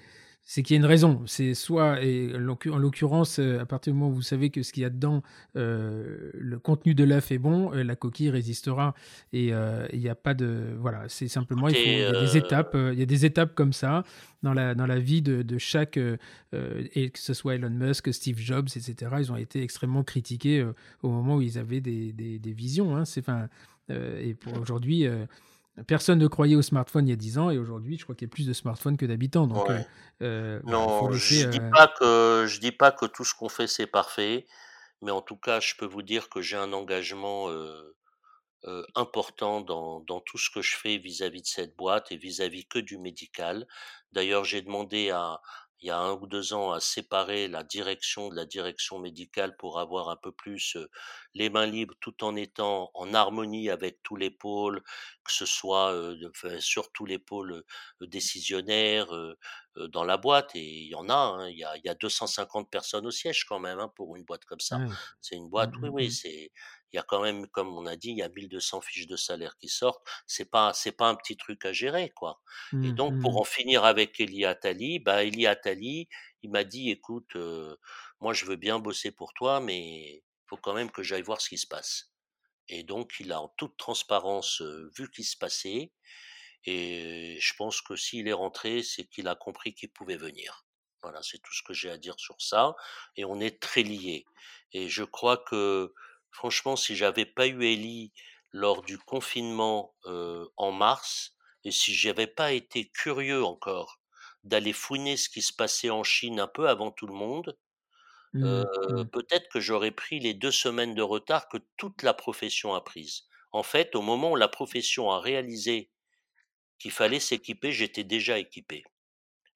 [0.51, 1.21] C'est qu'il y a une raison.
[1.27, 4.49] C'est soit, et en l'occur- en l'occurrence, euh, à partir du moment où vous savez
[4.49, 5.23] que ce qu'il y a dedans,
[5.57, 8.95] euh, le contenu de l'œuf est bon, euh, la coquille résistera.
[9.35, 10.75] Et euh, il n'y a pas de.
[10.81, 11.69] Voilà, c'est simplement.
[11.69, 12.75] Il, faut, il Écoutez, y a des euh, étapes.
[12.75, 14.05] euh, il y a des étapes comme ça
[14.43, 15.99] dans la, dans la vie de, de chaque.
[15.99, 16.17] euh,
[16.55, 20.61] euh, et que ce soit Elon Musk, Steve Jobs, etc., ils ont été extrêmement critiqués
[20.61, 20.73] euh,
[21.03, 22.97] au moment où ils avaient des, des, des visions.
[22.97, 23.05] Hein.
[23.05, 23.27] C'est,
[23.91, 25.27] euh, et pour aujourd'hui, euh,
[25.87, 28.27] personne ne croyait au smartphone il y a 10 ans, et aujourd'hui, je crois qu'il
[28.27, 29.47] y a plus de smartphones que d'habitants.
[29.47, 29.87] Donc, ouais.
[30.23, 31.43] euh, euh, Non, laisser.
[31.43, 34.47] je dis euh, pas que je dis pas que tout ce qu'on fait c'est parfait,
[35.03, 40.01] mais en tout cas, je peux vous dire que j'ai un engagement euh, important dans,
[40.01, 43.69] dans tout ce que je fais vis-à-vis de cette boîte et vis-à-vis que du médical.
[44.13, 45.41] D'ailleurs, j'ai demandé à,
[45.81, 49.57] il y a un ou deux ans à séparer la direction de la direction médicale
[49.57, 50.77] pour avoir un peu plus
[51.35, 54.83] les mains libres tout en étant en harmonie avec tous les pôles,
[55.25, 57.65] que ce soit euh, enfin, sur tous les pôles
[58.01, 59.09] décisionnaires
[59.77, 60.51] dans la boîte.
[60.55, 63.11] Et il y en a, hein, il y a, il y a 250 personnes au
[63.11, 64.83] siège quand même hein, pour une boîte comme ça.
[64.89, 64.97] ouais.
[65.21, 66.51] C'est une Mm, boîte, oui, mm, oui, c'est
[66.93, 69.17] il y a quand même, comme on a dit, il y a 1200 fiches de
[69.17, 70.03] salaire qui sortent.
[70.27, 72.41] C'est pas, c'est pas un petit truc à gérer, quoi.
[72.83, 73.37] Et Mm, donc, pour mm.
[73.39, 76.09] en finir avec Elie Attali, bah, Elie Attali,
[76.43, 77.77] il m'a dit, écoute, euh,
[78.21, 81.49] moi, je veux bien bosser pour toi, mais faut quand même que j'aille voir ce
[81.49, 82.13] qui se passe.
[82.69, 85.93] Et donc, il a en toute transparence euh, vu ce qui se passait.
[86.65, 90.67] Et je pense que s'il est rentré, c'est qu'il a compris qu'il pouvait venir.
[91.03, 92.75] Voilà, c'est tout ce que j'ai à dire sur ça.
[93.17, 94.27] Et on est très liés.
[94.73, 95.95] Et je crois que,
[96.31, 98.13] franchement, si j'avais pas eu Ellie
[98.53, 104.01] lors du confinement euh, en mars, et si j'avais pas été curieux encore
[104.45, 107.57] d'aller fouiner ce qui se passait en Chine un peu avant tout le monde,
[108.43, 109.09] euh, Mm, mm.
[109.13, 113.25] peut-être que j'aurais pris les deux semaines de retard que toute la profession a prises.
[113.53, 115.91] En fait, au moment où la profession a réalisé
[116.79, 118.85] qu'il fallait s'équiper, j'étais déjà équipé.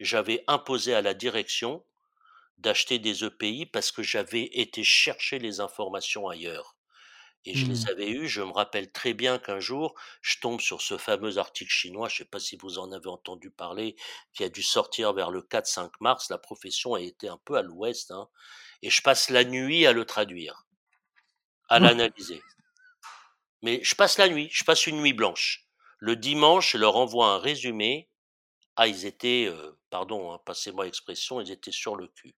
[0.01, 1.85] J'avais imposé à la direction
[2.62, 6.76] d'acheter des EPI parce que j'avais été chercher les informations ailleurs.
[7.44, 7.90] Et je les Mmh.
[7.90, 8.28] avais eus.
[8.28, 12.14] Je me rappelle très bien qu'un jour, je tombe sur ce fameux article chinois, je
[12.14, 13.97] ne sais pas si vous en avez entendu parler,
[14.34, 16.30] qui a dû sortir vers le 4-5 mars.
[16.30, 18.28] La profession a été un peu à l'ouest, hein,
[18.82, 20.66] et je passe la nuit à le traduire,
[21.68, 22.40] à l'analyser.
[23.62, 25.66] Mais je passe la nuit, je passe une nuit blanche.
[25.98, 28.10] Le dimanche, je leur envoie un résumé.
[28.76, 32.34] Ah, ils étaient, euh, pardon, hein, passez-moi l'expression, ils étaient sur le cul.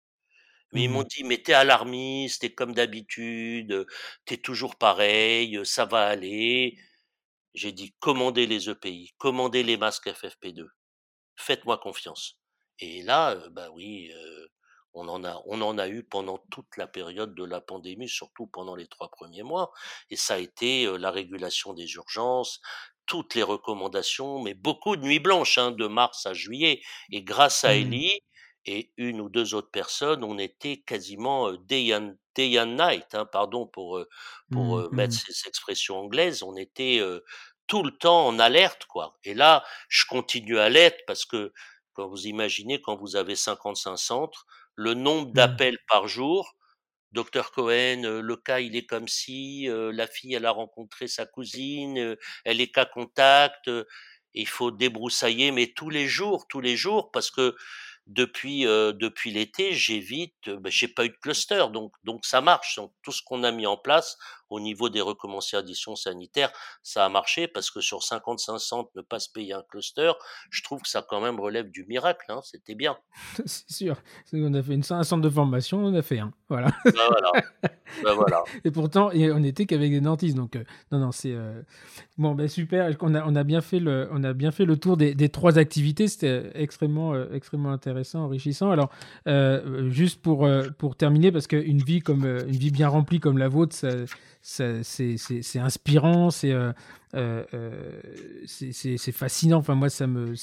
[0.72, 1.08] Mais ils m'ont Mmh.
[1.08, 3.86] dit: «Mais t'es alarmiste, t'es comme d'habitude, heu,
[4.26, 6.76] tu toujours pareil, heu, ça va aller».
[7.54, 10.68] J'ai dit: «Commandez les EPI, commandez les masques FFP2,
[11.36, 12.40] faites-moi confiance».
[12.80, 14.12] Et là, heu, bah, oui,
[14.94, 18.46] on en a on en a eu pendant toute la période de la pandémie, surtout
[18.46, 19.72] pendant les 3 premiers mois
[20.10, 22.60] et ça a été, la régulation des urgences,
[23.06, 26.80] toutes les recommandations, mais beaucoup de nuits blanches, hein, de mars à juillet
[27.10, 28.14] et grâce à Mmh.
[28.66, 33.26] Et une ou 2 autres personnes, on était quasiment, day and day and night, hein,
[33.26, 34.00] pardon pour,
[34.50, 34.84] pour, Mmh.
[34.92, 35.18] mettre Mmh.
[35.18, 36.42] ces expressions anglaises.
[36.42, 37.24] On était, heu,
[37.66, 41.52] tout le temps en alerte, quoi et là, je continue à l'être parce que
[41.94, 45.34] quand vous imaginez, quand vous avez 55 centres, le nombre Mmh.
[45.34, 46.54] d'appels par jour,
[47.12, 51.26] docteur Cohen, le cas il est comme ci, heu, la fille elle a rencontré sa
[51.26, 53.70] cousine, elle est cas contact,
[54.34, 57.54] il faut débroussailler, mais tous les jours, tous les jours parce que
[58.06, 62.76] depuis, heu, depuis l'été, j'évite, bah, j'ai pas eu de cluster donc donc ça marche.
[62.76, 64.18] Donc tout ce qu'on a mis en place
[64.54, 66.52] au niveau des recommendations sanitaires,
[66.82, 70.12] ça a marché parce que sur 55 centres, ne pas se payer un cluster,
[70.50, 72.96] je trouve que ça quand même relève du miracle, hein, c'était bien.
[73.46, 73.96] C'est sûr.
[74.32, 76.68] On a fait une un centre de formation, on en a fait un, voilà.
[76.84, 78.44] Bah, voilà, voilà.
[78.64, 81.64] Et pourtant on était qu'avec des dentistes donc heu, non, non, c'est, heu,
[82.18, 84.76] bon, ben super, on a on a bien fait le on a bien fait le
[84.76, 86.06] tour des des 3 activités.
[86.08, 88.70] C'était extrêmement, heu, extrêmement intéressant, enrichissant.
[88.70, 88.90] Alors,
[89.90, 90.48] juste pour,
[90.78, 93.88] pour terminer, parce qu'une vie comme, une vie bien remplie comme la vôtre, ça
[94.46, 96.74] c'est inspirant, c'est, heu
[97.14, 98.02] heu heu,
[98.46, 99.56] c'est fascinant.
[99.58, 100.34] Enfin moi ça me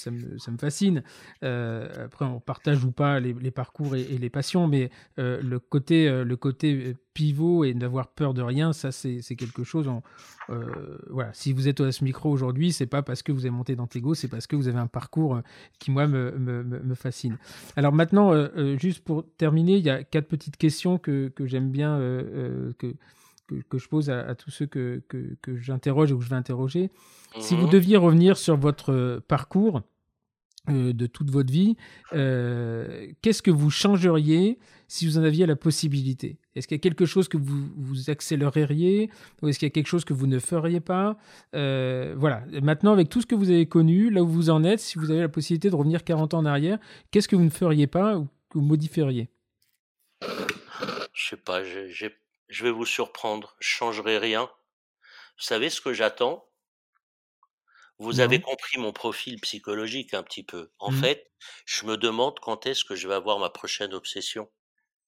[0.60, 1.04] fascine.
[1.42, 7.74] Après on partage ou pas les parcours et les passions, mais le côté, pivot et
[7.76, 9.88] n'avoir peur de rien, ça c'est quelque chose
[11.10, 13.76] voilà, si vous êtes à ce micro aujourd'hui, c'est pas parce que vous avez monté
[13.76, 15.40] dans Tego, c'est parce que vous avez un parcours,
[15.78, 17.38] qui moi me fascine.
[17.76, 18.34] Alors maintenant,
[18.80, 22.00] juste pour terminer, il y a 4 petites questions que j'aime bien,
[23.48, 26.30] que que je pose à à tous ceux que que que j'interroge ou que je
[26.30, 26.92] vais interroger.
[27.40, 29.82] Si vous Mmh deviez revenir sur votre, heu, parcours,
[30.70, 31.76] heu, de toute votre vie,
[32.14, 36.38] heu, qu'est-ce que vous changeriez si vous en aviez la possibilité?
[36.56, 39.10] Est-ce qu'il y a quelque chose que vous vous accéléreriez
[39.42, 41.18] ou est-ce qu'il y a quelque chose que vous ne feriez pas?
[41.54, 44.98] Voilà, maintenant avec tout ce que vous avez connu, là où vous en êtes, si
[45.00, 46.80] vous avez la possibilité de revenir 40 ans en arrière,
[47.12, 49.30] qu'est-ce que vous ne feriez pas ou que vous modifieriez?
[51.14, 52.12] Je sais pas, j'ai
[52.52, 54.52] je vais vous surprendre, je changerai rien.
[55.38, 56.50] Vous savez ce que j'attends?
[58.00, 60.74] Vous avez compris mon profil psychologique un petit peu.
[60.78, 60.92] En Mmh.
[60.92, 61.32] fait,
[61.66, 64.52] je me demande quand est-ce que je vais avoir ma prochaine obsession.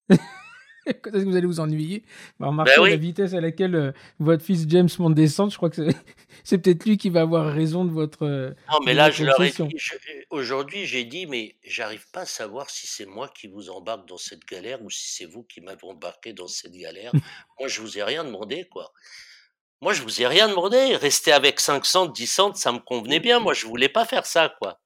[0.86, 2.04] Quand est-ce que vous allez vous ennuyer?
[2.40, 5.58] Bah, Ben remarquez à la vitesse à laquelle, heu, votre fils James monte descendre, je
[5.58, 5.98] crois que c'est
[6.44, 9.42] c'est peut-être lui qui va avoir raison de votre, heu, non mais là je leur
[9.42, 9.94] ai dit, je
[10.30, 14.18] aujourd'hui j'ai dit: «Mais j'arrive pas à savoir si c'est moi qui vous embarque dans
[14.18, 17.12] cette galère ou si c'est vous qui m'avez embarqué dans cette galère.
[17.60, 18.92] Moi je vous ai rien demandé quoi.
[19.82, 20.96] Moi je vous ai rien demandé.
[20.96, 23.40] Rester avec 5 centres, 10 centres, ça me convenait bien.
[23.40, 24.80] Moi je voulais pas faire ça quoi».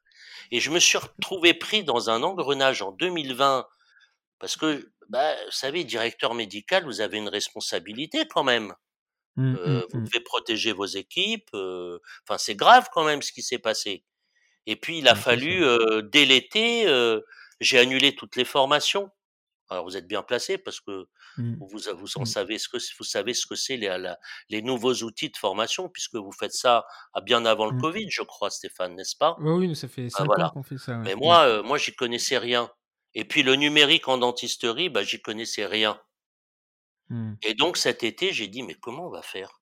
[0.52, 3.68] Et je me suis retrouvé pris dans un engrenage en 2020
[4.40, 8.74] parce que, bah, vous savez, directeur médical, vous avez une responsabilité quand même.
[9.36, 10.10] Mmh, mmh, Heu, vous mmh.
[10.12, 14.06] devez protéger vos équipes, heu, enfin c'est grave quand même ce qui s'est passé.
[14.68, 15.16] Et puis il a sûr.
[15.16, 16.86] fallu, heu, dès l'été,
[17.60, 19.12] j'ai annulé toutes les formations.
[19.70, 21.08] Alors vous êtes bien placé parce que
[21.60, 24.20] vous vous en savez ce que vous savez ce que c'est les la
[24.50, 28.24] les nouveaux outils de formation puisque vous faites ça, à bien avant le covid, je
[28.24, 29.38] crois Stéphane, n'est-ce pas?
[29.38, 31.08] Oui, oui, ça fait Ah 5 ans qu'on fait ça, ouais.
[31.08, 32.72] Mais moi, moi j'y connaissais rien.
[33.18, 36.02] Et puis le numérique en dentisterie, bah, j'y connaissais rien.
[37.10, 37.34] Mmh.
[37.42, 39.60] Et donc cet été, j'ai dit: «Mais comment on va faire?»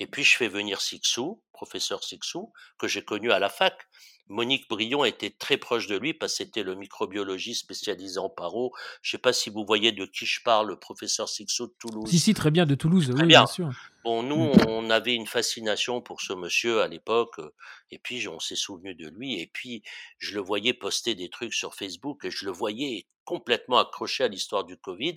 [0.00, 3.86] Et puis je fais venir Sixou, professeur Sixou, que j'ai connu à la fac.
[4.28, 8.72] Monique Brion était très proche de lui parce que c'était le microbiologiste spécialisé en paro.
[9.02, 11.78] Je sais pas si vous voyez de qui je parle, le professeur Sixou de Si,
[11.78, 12.22] Toulouse.
[12.22, 13.40] si, très bien, de Toulouse, Très oui, bien.
[13.40, 13.70] bien sûr.
[14.04, 17.52] Bon, nous, on avait une fascination pour ce monsieur à l'époque, heu,
[17.90, 19.82] et puis on s'est souvenu de lui et puis
[20.18, 24.28] je le voyais poster des trucs sur Facebook et je le voyais complètement accroché à
[24.28, 25.14] l'histoire du covid.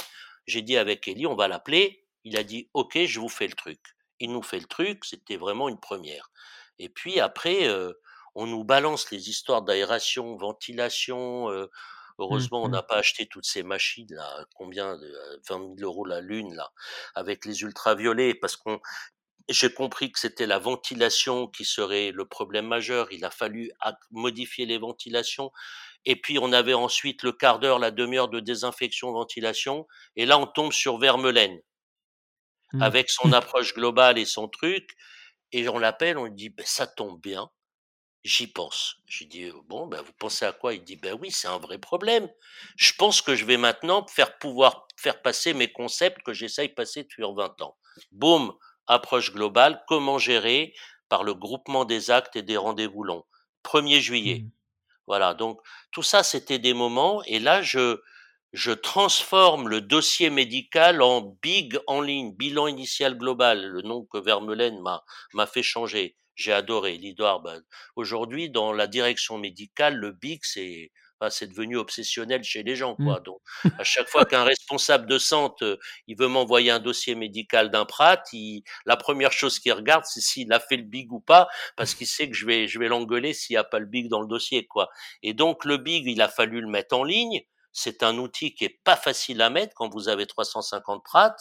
[0.47, 2.03] J'ai dit avec Elie: «On va l'appeler».
[2.25, 3.79] Il a dit: «OK, je vous fais le truc».
[4.19, 6.31] Il nous fait le truc, c'était vraiment une première.
[6.79, 7.99] et puis après, heu,
[8.35, 11.69] on nous balance les histoires d'aération, ventilation, heu,
[12.29, 12.77] Mmh, heureusement on mmh.
[12.77, 16.71] n'a pas acheté toutes ces machines-là, combien de, heu, 20 000 € la l'une là,
[17.15, 18.79] avec les ultraviolets parce qu'on
[19.49, 23.11] j'ai compris que c'était la ventilation qui serait le problème majeur.
[23.11, 23.71] Il a fallu
[24.11, 25.51] modifier les ventilations.
[26.05, 29.87] Et puis, on avait ensuite le quart d'heure, la demi-heure de désinfection, ventilation.
[30.17, 31.61] Et là, on tombe sur Vermelaine.
[32.73, 32.81] Mmh.
[32.81, 34.95] Avec son approche globale et son truc.
[35.51, 37.49] Et on l'appelle, on lui dit, ben, ça tombe bien.
[38.23, 38.97] J'y pense.
[39.05, 40.73] J'ai dit, bon, ben, vous pensez à quoi?
[40.73, 42.29] Il dit, ben oui, c'est un vrai problème.
[42.77, 46.73] Je pense que je vais maintenant faire pouvoir faire passer mes concepts que j'essaye de
[46.73, 47.77] passer depuis 20 ans.
[48.11, 48.53] Boum,
[48.87, 50.73] approche globale, comment gérer
[51.09, 53.25] par le groupement des actes et des rendez-vous longs.
[53.63, 54.39] 1er juillet.
[54.39, 54.51] Mmh.
[55.07, 55.59] Voilà, donc
[55.91, 58.01] tout ça, c'était des moments, et là, je,
[58.53, 64.19] je transforme le dossier médical en BIG en ligne, bilan initial global, le nom que
[64.19, 65.03] Vermeulen m'a,
[65.33, 66.15] m'a fait changer.
[66.35, 66.99] J'ai adoré.
[67.17, 67.61] Ben,
[67.95, 70.91] aujourd'hui, dans la direction médicale, le BIG, c'est
[71.29, 72.95] c'est devenu obsessionnel chez les gens.
[72.95, 73.19] Quoi.
[73.19, 73.23] Mmh.
[73.23, 73.41] Donc,
[73.77, 75.77] à chaque fois qu'un responsable de centre, euh,
[76.07, 80.21] il veut m'envoyer un dossier médical d'un prat, il, la première chose qu'il regarde, c'est
[80.21, 82.87] s'il a fait le big ou pas, parce qu'il sait que je vais, je vais
[82.87, 84.65] l'engueuler s'il n'y a pas le big dans le dossier.
[84.65, 84.89] Quoi.
[85.21, 87.41] Et donc, le big, il a fallu le mettre en ligne.
[87.73, 91.35] C'est un outil qui est pas facile à mettre quand vous avez 350 prats.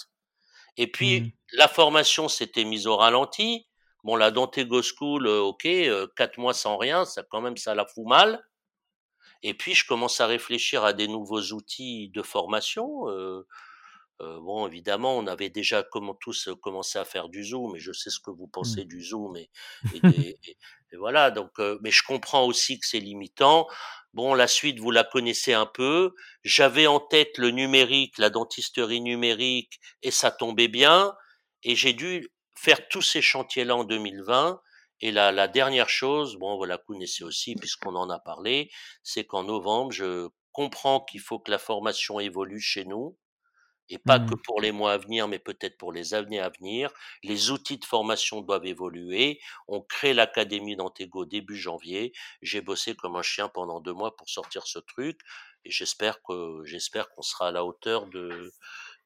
[0.77, 1.31] Et puis, mmh.
[1.53, 3.69] la formation s'était mise au ralenti.
[4.05, 7.75] Bon, la Dantego School, euh, ok, euh, quatre mois sans rien, ça quand même, ça
[7.75, 8.43] la fout mal.
[9.43, 13.09] Et puis, je commence à réfléchir à des nouveaux outils de formation.
[13.09, 13.47] Euh,
[14.21, 17.93] euh, bon, évidemment, on avait déjà comment, tous commencé à faire du Zoom, et je
[17.93, 18.53] sais ce que vous mmh.
[18.53, 19.51] pensez du Zoom, et,
[19.95, 20.39] et,
[20.97, 21.31] voilà.
[21.31, 23.67] Donc, euh, mais je comprends aussi que c'est limitant.
[24.15, 26.15] Bon, la suite, vous la connaissez un peu.
[26.45, 31.15] J'avais en tête le numérique, la dentisterie numérique, et ça tombait bien.
[31.63, 34.61] Et j'ai dû faire tous ces chantiers-là en 2020.
[35.01, 38.71] Et la, la dernière chose, bon, vous la connaissez aussi puisqu'on en a parlé,
[39.03, 43.19] c'est qu'en novembre, je comprends qu'il faut que la formation évolue chez nous,
[43.93, 44.43] et pas que mmh.
[44.45, 46.91] pour les mois à venir, mais peut-être pour les années à venir.
[47.23, 49.39] Les outils de formation doivent évoluer.
[49.69, 52.15] On crée l'académie d'Antego début janvier.
[52.41, 55.21] J'ai bossé comme un chien pendant deux mois pour sortir ce truc,
[55.67, 58.51] et j'espère que j'espère qu'on sera à la hauteur de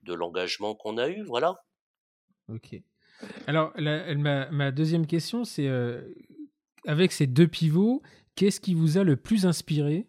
[0.02, 1.24] de l'engagement qu'on a eu.
[1.24, 1.56] Voilà.
[2.48, 2.80] Ok.
[3.48, 6.00] Alors, ma, deuxième question, c'est euh,
[6.86, 8.02] avec ces deux pivots,
[8.36, 10.06] qu'est-ce qui vous a le plus inspiré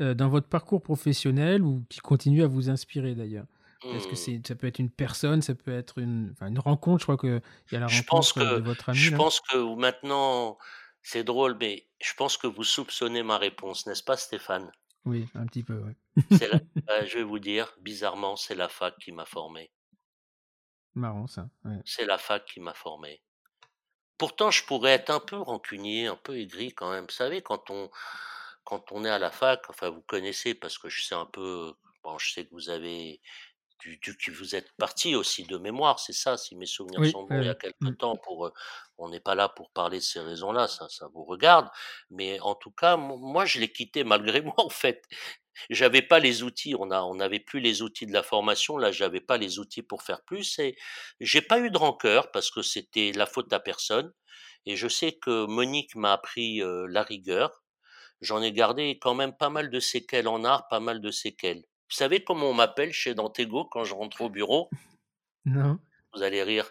[0.00, 3.46] euh, dans votre parcours professionnel ou qui continue à vous inspirer d'ailleurs?
[3.84, 7.00] Est-ce que c'est, ça peut être une personne, ça peut être une, une rencontre?
[7.00, 7.40] Je crois qu'il
[7.72, 8.98] y a la rencontre pense que, de votre ami.
[8.98, 10.58] Je pense que maintenant,
[11.02, 14.70] c'est drôle, mais je pense que vous soupçonnez ma réponse, n'est-ce pas, Stéphane?
[15.04, 15.92] Oui, un petit peu, oui.
[16.42, 16.58] Euh,
[17.06, 19.70] je vais vous dire, bizarrement, c'est la fac qui m'a formé.
[20.94, 21.48] Marrant ça.
[21.84, 23.22] C'est la fac qui m'a formé.
[24.18, 27.04] Pourtant, je pourrais être un peu rancunier, un peu aigri quand même.
[27.04, 27.88] Vous savez, quand on,
[28.64, 31.72] quand on est à la fac, enfin, vous connaissez parce que je sais un peu,
[32.02, 33.20] bon, je sais que vous avez,
[33.80, 37.40] du, que vous êtes parti aussi de mémoire, c'est ça, si mes souvenirs sont bons,
[37.40, 38.16] il y a quelque temps.
[38.16, 38.50] Pour,
[38.98, 41.68] on n'est pas là pour parler de ces raisons-là, ça, ça vous regarde.
[42.10, 45.02] Mais en tout cas, moi, je l'ai quitté malgré moi, en fait
[45.70, 48.92] j'avais pas les outils, on a, on n'avait plus les outils de la formation, là
[48.92, 50.76] j'avais pas les outils pour faire plus et
[51.20, 54.12] j'ai pas eu de rancœur parce que c'était la faute à personne
[54.66, 57.62] et je sais que Monique m'a appris euh, la rigueur.
[58.20, 61.64] J'en ai gardé quand même pas mal de séquelles en art, pas mal de séquelles.
[61.90, 64.68] Vous savez comment on m'appelle chez Dantego quand je rentre au bureau?
[65.46, 65.78] Non.
[66.14, 66.70] Vous allez rire.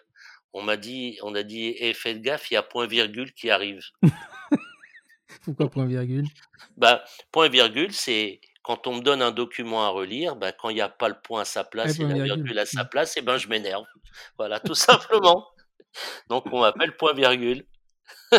[0.53, 3.49] On m'a dit, on a dit, eh, faites gaffe, il y a point virgule qui
[3.49, 3.84] arrive.
[5.44, 6.26] Pourquoi point virgule?
[6.77, 10.76] Bah, point virgule, c'est quand on me donne un document à relire, ben, quand il
[10.76, 12.89] n'y a pas le point à sa place et la virgule à sa mmh.
[12.89, 13.85] place, et eh ben, je m'énerve.
[14.38, 15.48] Voilà, tout simplement.
[16.30, 17.65] Donc, on m'appelle point virgule.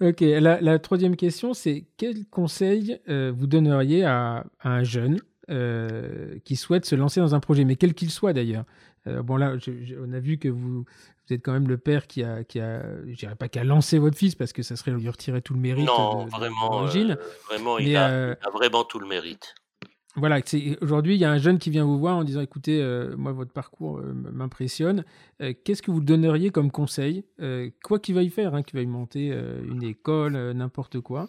[0.00, 5.20] ok, la, troisième question, c'est quel conseil euh, vous donneriez à, un jeune
[5.50, 8.64] euh, qui souhaite se lancer dans un projet, mais quel qu'il soit d'ailleurs?
[9.06, 9.54] Euh, Bon, là,
[10.00, 12.82] on a vu que vous, vous êtes quand même le père qui a, qui a
[13.06, 15.54] je dirais pas qui a lancé votre fils parce que ça serait lui retirer tout
[15.54, 15.86] le mérite.
[15.86, 16.86] Non, vraiment,
[17.48, 19.54] vraiment, il, a, vraiment tout le mérite.
[20.16, 20.40] Voilà,
[20.80, 23.32] aujourd'hui, il y a un jeune qui vient vous voir en disant écoutez, euh, moi,
[23.32, 25.04] votre parcours m'impressionne.
[25.38, 27.24] Qu'est-ce que vous donneriez comme conseil?
[27.84, 31.28] Quoi qu'il veuille faire, hein, qu'il veuille monter une école, n'importe quoi.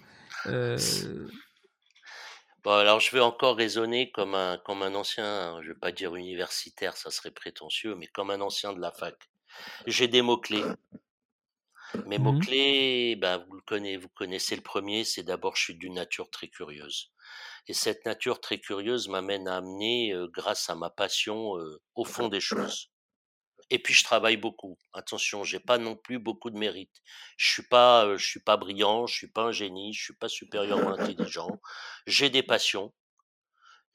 [2.65, 6.15] Alors, je vais encore raisonner comme un, comme un ancien, je ne vais pas dire
[6.15, 9.15] universitaire, ça serait prétentieux, mais comme un ancien de la fac.
[9.85, 10.63] J'ai des mots-clés.
[12.05, 15.75] Mes mmh mots-clés, ben, vous, le connaissez, vous connaissez le premier, c'est d'abord je suis
[15.75, 17.11] d'une nature très curieuse.
[17.67, 22.05] Et cette nature très curieuse m'amène à amener, euh, grâce à ma passion, euh, au
[22.05, 22.91] fond des choses.
[23.69, 24.77] Et puis je travaille beaucoup.
[24.93, 27.01] Attention, j'ai pas non plus beaucoup de mérite.
[27.35, 30.15] Je suis pas, euh, je suis pas brillant, je suis pas un génie, je suis
[30.15, 31.59] pas supérieurement intelligent.
[32.05, 32.93] J'ai des passions.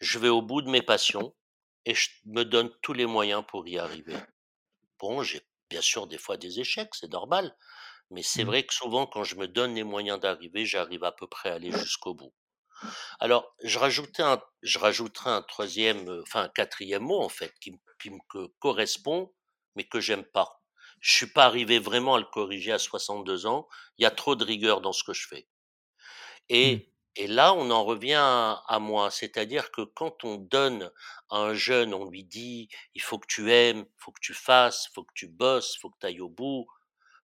[0.00, 1.34] Je vais au bout de mes passions
[1.86, 4.16] et je me donne tous les moyens pour y arriver.
[4.98, 7.56] Bon, j'ai bien sûr des fois des échecs, c'est normal,
[8.12, 8.44] mais c'est Mmh.
[8.44, 11.54] vrai que souvent quand je me donne les moyens d'arriver, j'arrive à peu près à
[11.54, 12.34] aller jusqu'au bout.
[13.20, 17.54] Alors, je rajoutais un je rajouterai un troisième, e enfin un quatrième mot en fait
[17.60, 19.32] qui me qui me que correspond,
[19.76, 20.62] mais que j'aime pas.
[21.00, 23.68] Je suis pas arrivé vraiment à le corriger à 62 ans.
[23.98, 25.48] Il y a trop de rigueur dans ce que je fais.
[26.62, 26.78] Mmh.
[26.78, 30.90] Et et là, on en revient à à moi, c'est-à-dire que quand on donne
[31.30, 34.32] à un jeune, on lui dit: «Il faut que tu aimes, il faut que tu
[34.34, 36.66] fasses, il faut que tu bosses, il faut que tu ailles au bout,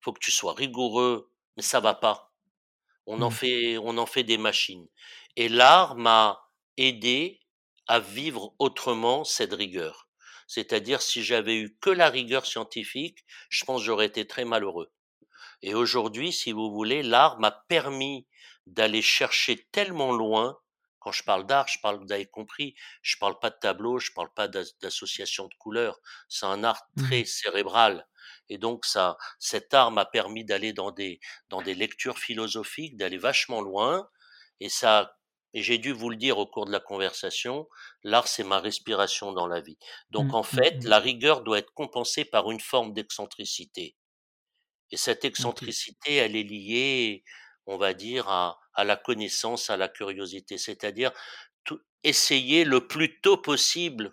[0.02, 2.34] faut que tu sois rigoureux», mais ça va pas.
[3.07, 3.38] On en Mmh.
[3.40, 4.88] fait on en fait des machines
[5.36, 6.41] et l'art m'a
[6.78, 7.40] aidé
[7.88, 10.10] à vivre autrement cette rigueur.
[10.48, 14.91] C'est-à-dire si j'avais eu que la rigueur scientifique, je pense j'aurais été très malheureux
[15.61, 18.28] et aujourd'hui, si vous voulez, l'art m'a permis
[18.65, 20.57] d'aller chercher tellement loin.
[20.99, 24.11] Quand je parle d'art, je parle vous avez compris, je parle pas de tableau, je
[24.11, 25.99] parle pas d'as d'association de couleurs.
[26.28, 28.07] C'est un art Mmh très cérébral
[28.49, 33.17] et donc ça cet art m'a permis d'aller dans des dans des lectures philosophiques, d'aller
[33.17, 34.09] vachement loin
[34.59, 35.13] et ça
[35.53, 37.67] et j'ai dû vous le dire au cours de la conversation,
[38.03, 39.77] l'art, c'est ma respiration dans la vie.
[40.11, 40.33] Donc Mmh.
[40.33, 40.83] en Mmh fait, mh.
[40.83, 43.95] la rigueur doit être compensée par une forme d'excentricité
[44.91, 47.23] et cette excentricité, elle est liée,
[47.65, 51.11] on va dire, à à la connaissance, à la curiosité, c'est-à-dire
[52.03, 54.11] essayer le plus tôt possible,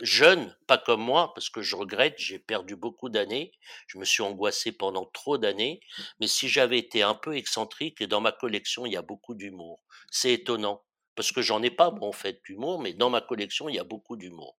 [0.00, 3.52] jeune, pas comme moi, parce que je regrette, j'ai perdu beaucoup d'années,
[3.86, 5.80] je me suis angoissé pendant trop d'années,
[6.20, 9.34] mais si j'avais été un peu excentrique et dans ma collection, il y a beaucoup
[9.34, 9.82] d'humour.
[10.10, 13.68] C'est étonnant, parce que j'en ai pas moi en fait d'humour, mais dans ma collection,
[13.68, 14.56] il y a beaucoup d'humour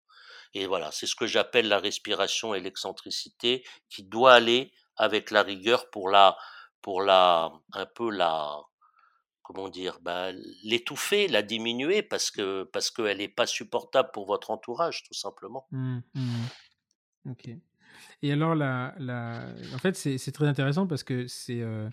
[0.55, 5.43] et voilà, c'est ce que j'appelle la respiration et l'excentricité qui doit aller avec la
[5.43, 6.37] rigueur pour la
[6.81, 8.63] pour la un peu la
[9.47, 9.99] comment dire?
[10.03, 10.33] Bah,
[10.65, 15.67] l'étouffer, la diminuer parce que parce qu'elle est pas supportable pour votre entourage, tout simplement.
[15.71, 15.99] Mmh.
[16.15, 16.21] Mmh
[17.31, 17.51] OK.
[18.23, 21.89] Et alors la la en fait, c'est très intéressant parce que c'est, heu,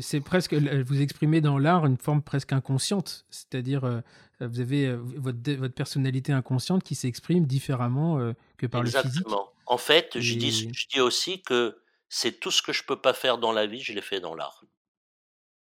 [0.00, 3.24] c'est presque vous exprimez dans l'art une forme presque inconsciente.
[3.30, 4.02] C'est-à-dire, heu,
[4.40, 9.52] vous avez, votre votre personnalité inconsciente qui s'exprime différemment, que par le physique Exactement.
[9.66, 11.78] En fait, je dis je dis aussi que
[12.08, 14.34] c'est tout ce que je peux pas faire dans la vie, je l'ai fait dans
[14.34, 14.64] l'art.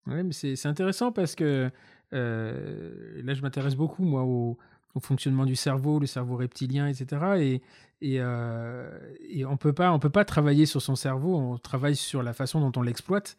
[0.08, 1.70] Mais c'est intéressant parce que,
[2.14, 4.58] heu, là, je m'intéresse beaucoup moi au
[5.00, 7.62] fonctionnement du cerveau, le cerveau reptilien et cetera et
[8.02, 8.90] et heu
[9.30, 12.78] et on on peut pas travailler sur son cerveau, on travaille sur la façon dont
[12.80, 13.38] on l'exploite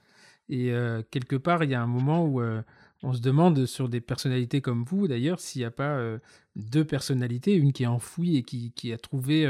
[0.48, 2.40] et heu, quelque part, il y a un moment où,
[3.04, 6.20] on se demande sur des personnalités comme vous d'ailleurs, s'il y a pas, heu,
[6.56, 9.44] 2 personnalités, une qui est enfouie et qui qui a trouvé,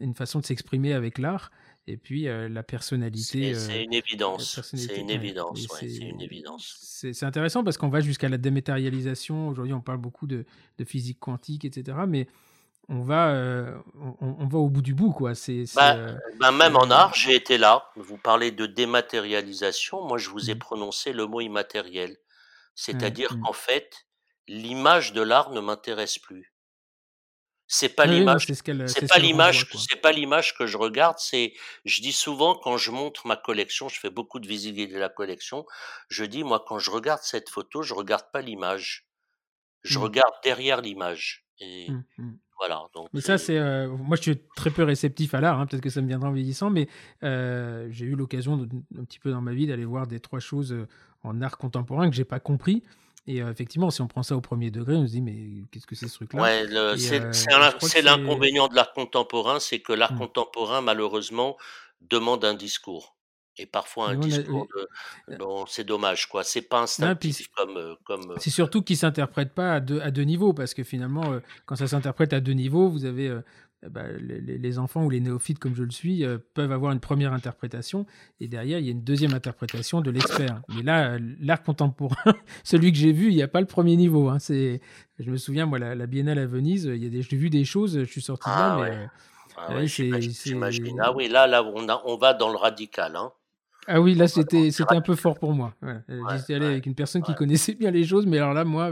[0.00, 1.50] une façon de s'exprimer avec l'art
[1.86, 6.04] et puis, heu, la personnalité, C'est heu, une évidence, c'est une ouais évidence, ouais, c'est
[6.04, 6.84] une évidence.
[7.12, 9.48] c'est intéressant parce qu'on va jusqu'à la dématérialisation.
[9.48, 10.44] Aujourd'hui, on parle beaucoup de
[10.78, 12.28] de physique quantique et cetera, mais
[12.88, 13.76] on va, heu,
[14.20, 15.34] on va au bout du bout, quoi.
[15.36, 15.96] C'est Bah,
[16.40, 17.90] bah, même en art, j'ai été là.
[17.96, 22.16] Vous parlez de dématérialisation, moi je vous ai mmh, prononcé le mot immatériel.
[22.90, 23.46] ouais, C'est-à-dire mmh.
[23.46, 24.06] qu'en fait,
[24.48, 26.54] l'image de l'art ne m'intéresse plus.
[27.68, 28.46] C'est pas Oui, l'image
[28.84, 29.88] c'est pas l'image quoi.
[29.90, 33.88] c'est pas l'image que je regarde, c'est je dis souvent quand je montre ma collection,
[33.88, 35.66] je fais beaucoup de guidées de la collection,
[36.08, 39.08] je dis: «Moi, quand je regarde cette photo, je regarde pas l'image,
[39.84, 42.32] je Mmh, regarde derrière l'image» et mmh, mmh.
[42.58, 45.66] voilà, donc Mais ça, c'est heu, moi, je suis très peu réceptif à l'art, hein,
[45.66, 46.88] peut-être que ça me viendra en vieillissant, mais
[47.24, 48.68] heu, j'ai eu l'occasion
[48.98, 50.88] un petit peu dans ma vie d'aller voir des 3 choses, heu,
[51.22, 52.84] en art contemporain que j'ai pas compris
[53.26, 55.86] et heu, effectivement, si on prend ça au premier degré, on se dit: «Mais qu'est-ce
[55.86, 60.16] que c'est ce truc-là?» Ouais, et c'est l'inconvénient de l'art contemporain, c'est que l'art mmh,
[60.16, 61.56] contemporain, malheureusement,
[62.00, 63.16] demande un discours
[63.56, 64.88] et parfois un a discours de
[65.30, 66.44] heu, bon, c'est dommage, quoi.
[66.44, 70.10] C'est pas non, instinctif puis comme, comme, C'est surtout qu'ils s'interprètent pas à 2 à
[70.10, 73.34] 2 niveaux parce que finalement, quand ça s'interprète à 2 niveaux, vous avez,
[73.90, 77.00] bah, les les enfants ou les néophytes comme je le suis, heu, peuvent avoir une
[77.00, 78.06] première interprétation
[78.40, 80.62] et derrière, il y a une deuxième interprétation de l'expert.
[80.68, 82.16] Mais là, heu, l'art contemporain,
[82.64, 84.38] celui que j'ai vu, il y a pas le premier niveau, hein.
[84.38, 84.80] C'est
[85.18, 87.50] je me souviens, moi, la la biennale à Venise, il y a des j'ai vu
[87.50, 89.08] des choses, je suis sorti de là, ah mais, ouais, heu,
[89.56, 90.98] ah ouais, ouais, j'imagine.
[91.00, 93.32] Ah oui, là là, on a on va dans le radical, hein.
[93.88, 95.74] Ah oui, là, c'était c'était un peu fort pour moi.
[96.08, 98.54] J'y Ouais, suis allé ouais, avec une personne qui connaissait bien les choses, mais alors
[98.54, 98.90] là, moi,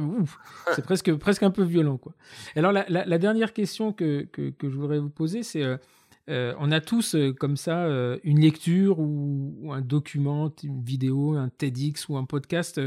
[0.71, 2.15] c'est presque presque un peu violent, quoi.
[2.57, 5.79] Alors la la la dernière question que que que je voudrais vous poser, c'est, heu
[6.31, 7.87] heu, on a tous, comme ça,
[8.25, 12.81] une lecture ou ou un document, une vidéo, un TEDx ou un podcast,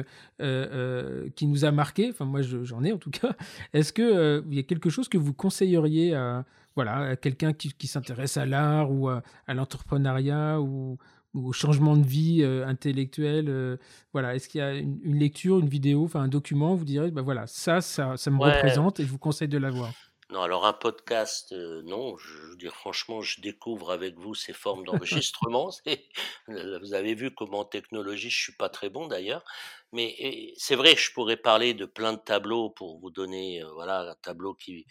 [1.35, 2.09] qui nous a marqué.
[2.11, 3.35] Enfin, moi, je j'en ai en tout cas.
[3.73, 4.01] Est-ce que,
[4.39, 7.87] heu, il y a quelque chose que vous conseilleriez à voilà, à quelqu'un qui qui
[7.87, 10.97] s'intéresse à l'art ou à à l'entrepreneuriat ou
[11.33, 13.79] ou au changement de vie, heu, intellectuel, heu,
[14.13, 14.35] voilà.
[14.35, 17.21] Est-ce qu'il y a une une lecture, une vidéo, enfin un document, vous direz: «Bah,
[17.21, 19.95] voilà, ça ça ça me Ouais, représente et je vous conseille de l'avoir»?
[20.29, 24.51] Non, alors un podcast, euh, non, je veux dire franchement, je découvre avec vous ces
[24.51, 25.69] formes d'enregistrement.
[26.49, 29.45] vous avez vu comment en technologie, je suis pas très bon d'ailleurs,
[29.93, 34.01] mais c'est vrai, je pourrais parler de plein de tableaux pour vous donner, euh, voilà,
[34.01, 34.85] un tableau qui,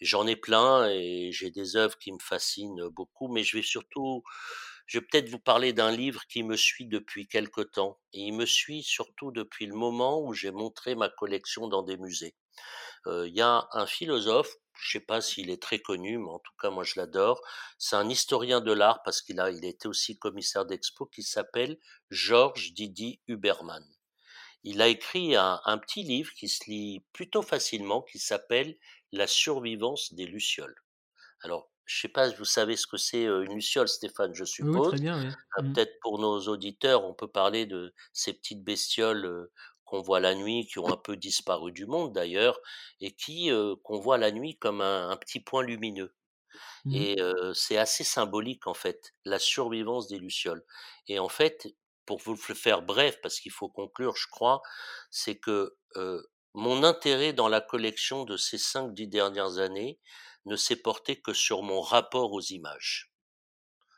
[0.00, 4.22] j'en ai plein et j'ai des œuvres qui me fascinent beaucoup, mais je vais surtout,
[4.86, 8.32] je vais peut-être vous parler d'un livre qui me suit depuis quelque temps et il
[8.32, 12.34] me suit surtout depuis le moment où j'ai montré ma collection dans des musées.
[13.06, 16.38] Euh, il y a un philosophe je sais pas s'il est très connu, mais en
[16.38, 17.40] tout cas, moi, je l'adore.
[17.78, 21.78] C'est un historien de l'art parce qu'il a, il était aussi commissaire d'expo qui s'appelle
[22.10, 23.84] Georges Didi Huberman.
[24.64, 28.76] Il a écrit un, un, petit livre qui se lit plutôt facilement, qui s'appelle
[29.12, 30.76] La survivance des lucioles.
[31.42, 34.88] Alors, je sais pas, vous savez ce que c'est une luciole, Stéphane, je suppose.
[34.88, 35.20] Oui, très bien.
[35.20, 35.26] Oui.
[35.58, 35.72] Euh, mmh.
[35.72, 39.48] Peut-être pour nos auditeurs, on peut parler de ces petites bestioles
[39.84, 42.58] qu'on voit la nuit, qui ont un peu disparu du monde d'ailleurs,
[43.00, 46.14] et qui euh, qu'on voit la nuit comme un, petit point lumineux.
[46.84, 46.94] Mmh.
[46.94, 50.64] Et euh, c'est assez symbolique en fait, la survivance des lucioles.
[51.08, 51.68] Et en fait,
[52.06, 54.62] pour vous le faire bref, parce qu'il faut conclure, je crois,
[55.10, 56.22] c'est que euh,
[56.54, 59.98] mon intérêt dans la collection de ces cinq dix dernières années
[60.46, 63.12] ne s'est porté que sur mon rapport aux images.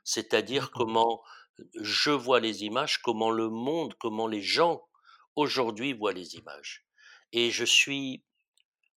[0.05, 1.23] C'est-à-dire comment
[1.75, 4.87] je vois les images, comment le monde, comment les gens
[5.35, 6.87] aujourd'hui voit les images.
[7.33, 8.23] Et je suis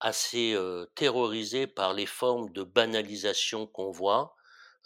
[0.01, 0.57] assez
[0.95, 4.35] terrorisé par les formes de banalisation qu'on voit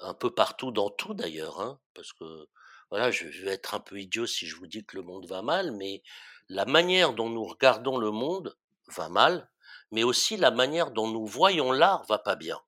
[0.01, 2.49] un peu partout, dans tout d'ailleurs, hein, parce que
[2.91, 5.43] voilà, je vais être un peu idiot si je vous dis que le monde va
[5.43, 6.03] mal, mais
[6.49, 8.57] la manière dont nous regardons le monde
[8.89, 9.49] va mal,
[9.91, 12.61] mais aussi la manière dont nous voyons l'art va pas bien.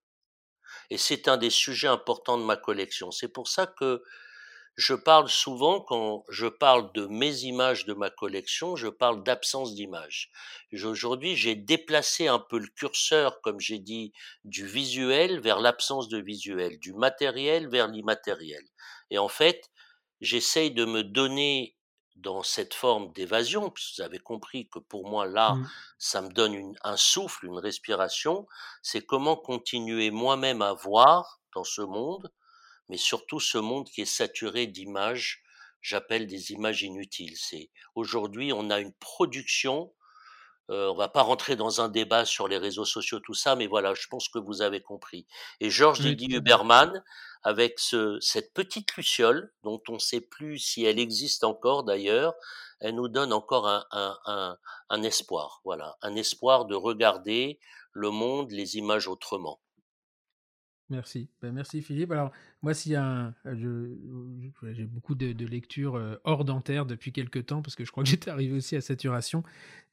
[0.91, 3.11] Et c'est un des sujets importants de ma collection.
[3.11, 4.03] C'est pour ça que
[4.77, 9.75] je parle souvent, quand je parle de mes images de ma collection, je parle d'absence
[9.75, 10.31] d'images.
[10.83, 14.13] Aujourd'hui, j'ai déplacé un peu le curseur, comme j'ai dit,
[14.45, 18.65] du visuel vers l'absence de visuel, du matériel vers l'immatériel.
[19.11, 19.71] Et en fait,
[20.23, 21.77] j'essaye de me donner
[22.23, 25.71] dans cette forme d'évasion, puisque vous avez compris que pour moi, là, mmh.
[25.99, 28.47] ça me donne un souffle, une respiration,
[28.83, 32.33] c'est comment continuer moi-même à voir dans ce monde,
[32.89, 35.43] mais surtout ce monde qui est saturé d'images,
[35.81, 37.37] j'appelle des images inutiles.
[37.37, 39.93] C'est aujourd'hui on a une production.
[40.71, 43.67] Euh, on va pas rentrer dans un débat sur les réseaux sociaux, tout ça, mais
[43.67, 45.27] voilà, je pense que vous avez compris.
[45.61, 47.03] Et Georges oui, Didier Huberman,
[47.43, 52.35] avec ce, cette petite luciole, dont on ne sait plus si elle existe encore d'ailleurs,
[52.81, 54.59] elle nous donne encore un, un, un,
[54.89, 57.59] un espoir, voilà, un espoir de regarder
[57.93, 59.61] le monde, les images autrement.
[60.93, 61.31] Merci.
[61.41, 62.13] Ben, merci Philippe.
[62.13, 67.13] Alors moi, s'il y a un, j'ai beaucoup de, de lectures euh, hors dentaire depuis
[67.13, 69.43] quelques temps parce que je crois que j'étais arrivé aussi à saturation.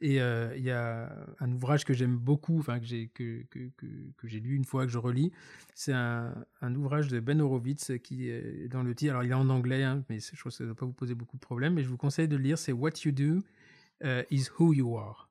[0.01, 1.09] Et euh, il y a
[1.39, 5.31] un ouvrage que j'aime beaucoup, que j'ai que, que, lu une fois que je relis.
[5.73, 6.35] C'est un,
[6.75, 9.11] ouvrage de Ben Horowitz qui est dans le titre.
[9.11, 10.91] Alors il est en anglais, hein, mais je pense que ça ne va pas vous
[10.91, 11.75] poser beaucoup de problèmes.
[11.75, 12.57] Mais je vous conseille de le lire.
[12.57, 13.41] C'est What You Do
[14.29, 15.28] is Who You Are.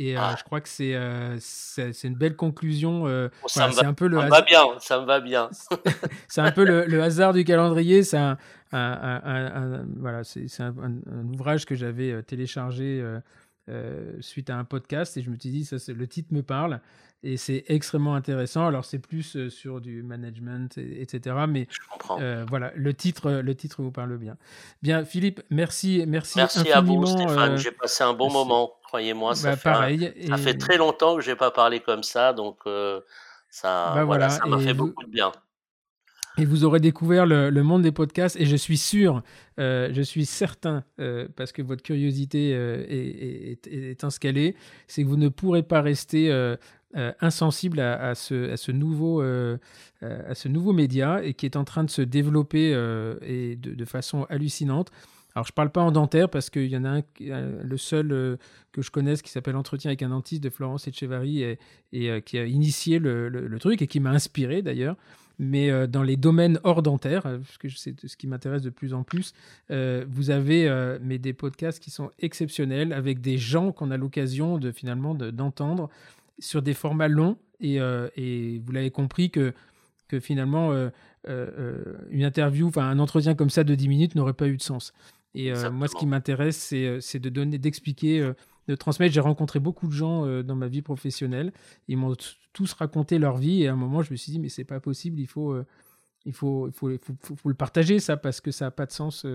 [0.00, 0.36] Et euh, ah.
[0.38, 3.08] je crois que c'est euh, c'est une belle conclusion.
[3.08, 5.50] Euh, bon, voilà, c'est un peu le ça me va bien, ça me va bien.
[6.28, 8.04] c'est un peu le, le, hasard du calendrier.
[8.04, 8.38] C'est un,
[8.70, 10.74] un, un, voilà, c'est un,
[11.34, 13.04] ouvrage que j'avais téléchargé
[14.20, 16.80] suite à un podcast et je me suis dit ça, le titre me parle
[17.22, 18.66] et c'est extrêmement intéressant.
[18.66, 21.36] Alors c'est plus sur du management, et, etc.
[21.48, 21.66] Mais
[22.10, 24.36] euh, voilà, le titre, le titre vous parle bien.
[24.82, 26.78] Bien, Philippe, merci, merci, merci infiniment.
[26.78, 27.52] à vous, Stéphane.
[27.52, 29.34] Euh, J'ai passé un bon moment, croyez-moi.
[29.34, 32.32] Ça, bah, fait pareil, un, ça fait très longtemps que j'ai pas parlé comme ça,
[32.32, 33.00] donc euh,
[33.50, 34.86] ça, bah, voilà, ça m'a fait vous...
[34.88, 35.30] beaucoup de bien
[36.38, 39.22] et vous aurez découvert le, le, monde des podcasts et je suis sûr,
[39.58, 44.56] euh, je suis certain, euh, parce que votre curiosité euh, est, est, est,
[44.86, 46.32] c'est que vous ne pourrez pas rester
[47.20, 51.64] insensible à, à, ce, à, ce nouveau, à ce nouveau média et qui est en
[51.64, 52.70] train de se développer
[53.22, 54.90] et de, de, façon hallucinante.
[55.38, 57.02] Alors, je parle pas en dentaire parce qu'il y en a un,
[57.62, 58.38] le seul
[58.72, 61.58] que je connaisse qui s'appelle Entretien avec un dentiste de Florence Etchevarry et,
[61.92, 64.96] et qui a initié le, truc et qui m'a inspiré d'ailleurs
[65.38, 68.70] mais euh, dans les domaines hors dentaire, euh, parce que c'est ce qui m'intéresse de
[68.70, 69.34] plus en plus,
[69.70, 73.96] euh, vous avez euh, mais des podcasts qui sont exceptionnels avec des gens qu'on a
[73.96, 75.88] l'occasion de finalement d'entendre
[76.38, 79.52] sur des formats longs et, euh, vous l'avez compris que
[80.08, 80.72] que finalement
[81.26, 84.94] une interview, enfin un entretien comme ça de 10 minutes n'aurait pas eu de sens.
[85.34, 88.32] Et moi, ce qui m'intéresse, c'est de donner, d'expliquer
[88.68, 89.12] de transmettre.
[89.12, 91.52] J'ai rencontré beaucoup de gens euh, dans ma vie professionnelle.
[91.88, 92.14] Ils m'ont
[92.52, 94.80] tous raconté leur vie et à un moment, je me suis dit, mais c'est pas
[94.80, 95.66] possible, il faut, euh,
[96.28, 96.90] il faut, il faut,
[97.22, 99.26] faut, faut, le partager ça parce que ça n'a pas de sens,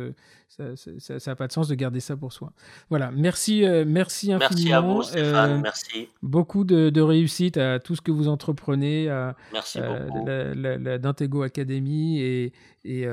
[0.47, 2.53] ça, ça, ça, a pas de sens de garder ça pour soi.
[2.89, 4.39] Voilà, merci, merci infiniment.
[4.39, 5.61] Merci à vous, Stéphane.
[5.61, 6.09] merci.
[6.21, 10.25] Beaucoup de, de, réussite à tout ce que vous entreprenez, à, merci beaucoup.
[10.25, 12.53] la, la, la Dantego Academy et,
[12.85, 13.07] et,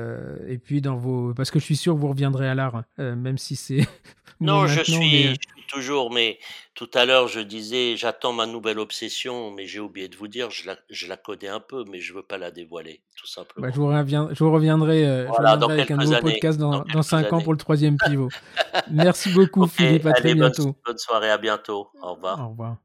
[0.47, 3.15] et puis dans vos, parce que je suis sûr que vous reviendrez à l'art, hein,
[3.15, 3.87] même si c'est
[4.39, 5.23] non, je suis, mais...
[5.23, 6.37] je suis toujours, mais
[6.81, 10.49] tout à l'heure, je disais, j'attends ma nouvelle obsession, mais j'ai oublié de vous dire,
[10.49, 13.67] je la, je la connais un peu, mais je veux pas la dévoiler, tout simplement.
[13.67, 16.31] Bah, je, vous reviens, je vous reviendrai, euh, voilà, je reviendrai avec un nouveau années,
[16.31, 18.29] podcast dans, dans 5 ans pour le troisième pivot.
[18.89, 20.07] Merci beaucoup, okay, Philippe.
[20.07, 20.63] À allez, très bientôt.
[20.63, 21.91] Bonne, bonne soirée, à bientôt.
[22.01, 22.43] Au revoir.
[22.43, 22.77] Au revoir.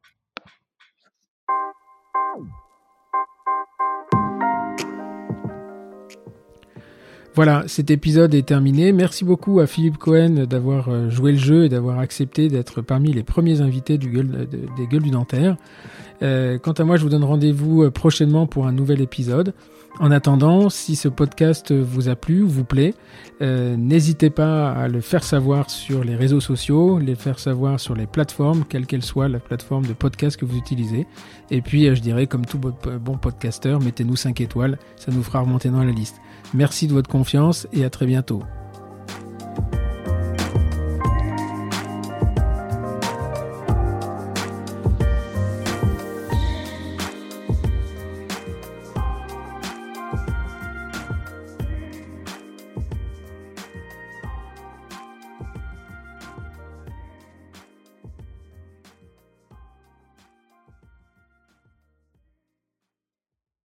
[7.36, 8.92] Voilà, cet épisode est terminé.
[8.92, 13.12] Merci beaucoup à Philippe Cohen d'avoir euh, joué le jeu et d'avoir accepté d'être parmi
[13.12, 15.58] les premiers invités des Gueules du Dentaire.
[16.22, 19.52] Euh, quant à moi, je vous donne rendez-vous euh, prochainement pour un nouvel épisode.
[20.00, 22.94] En attendant, si ce podcast vous a plu ou vous plaît,
[23.40, 28.06] n'hésitez pas à le faire savoir sur les réseaux sociaux, les faire savoir sur les
[28.06, 31.06] plateformes, quelle qu'elle soit la plateforme de podcast que vous utilisez.
[31.50, 35.70] Et puis, je dirais, comme tout bon podcasteur, mettez-nous 5 étoiles, ça nous fera remonter
[35.70, 36.16] dans la liste.
[36.54, 38.42] Merci de votre confiance et à très bientôt.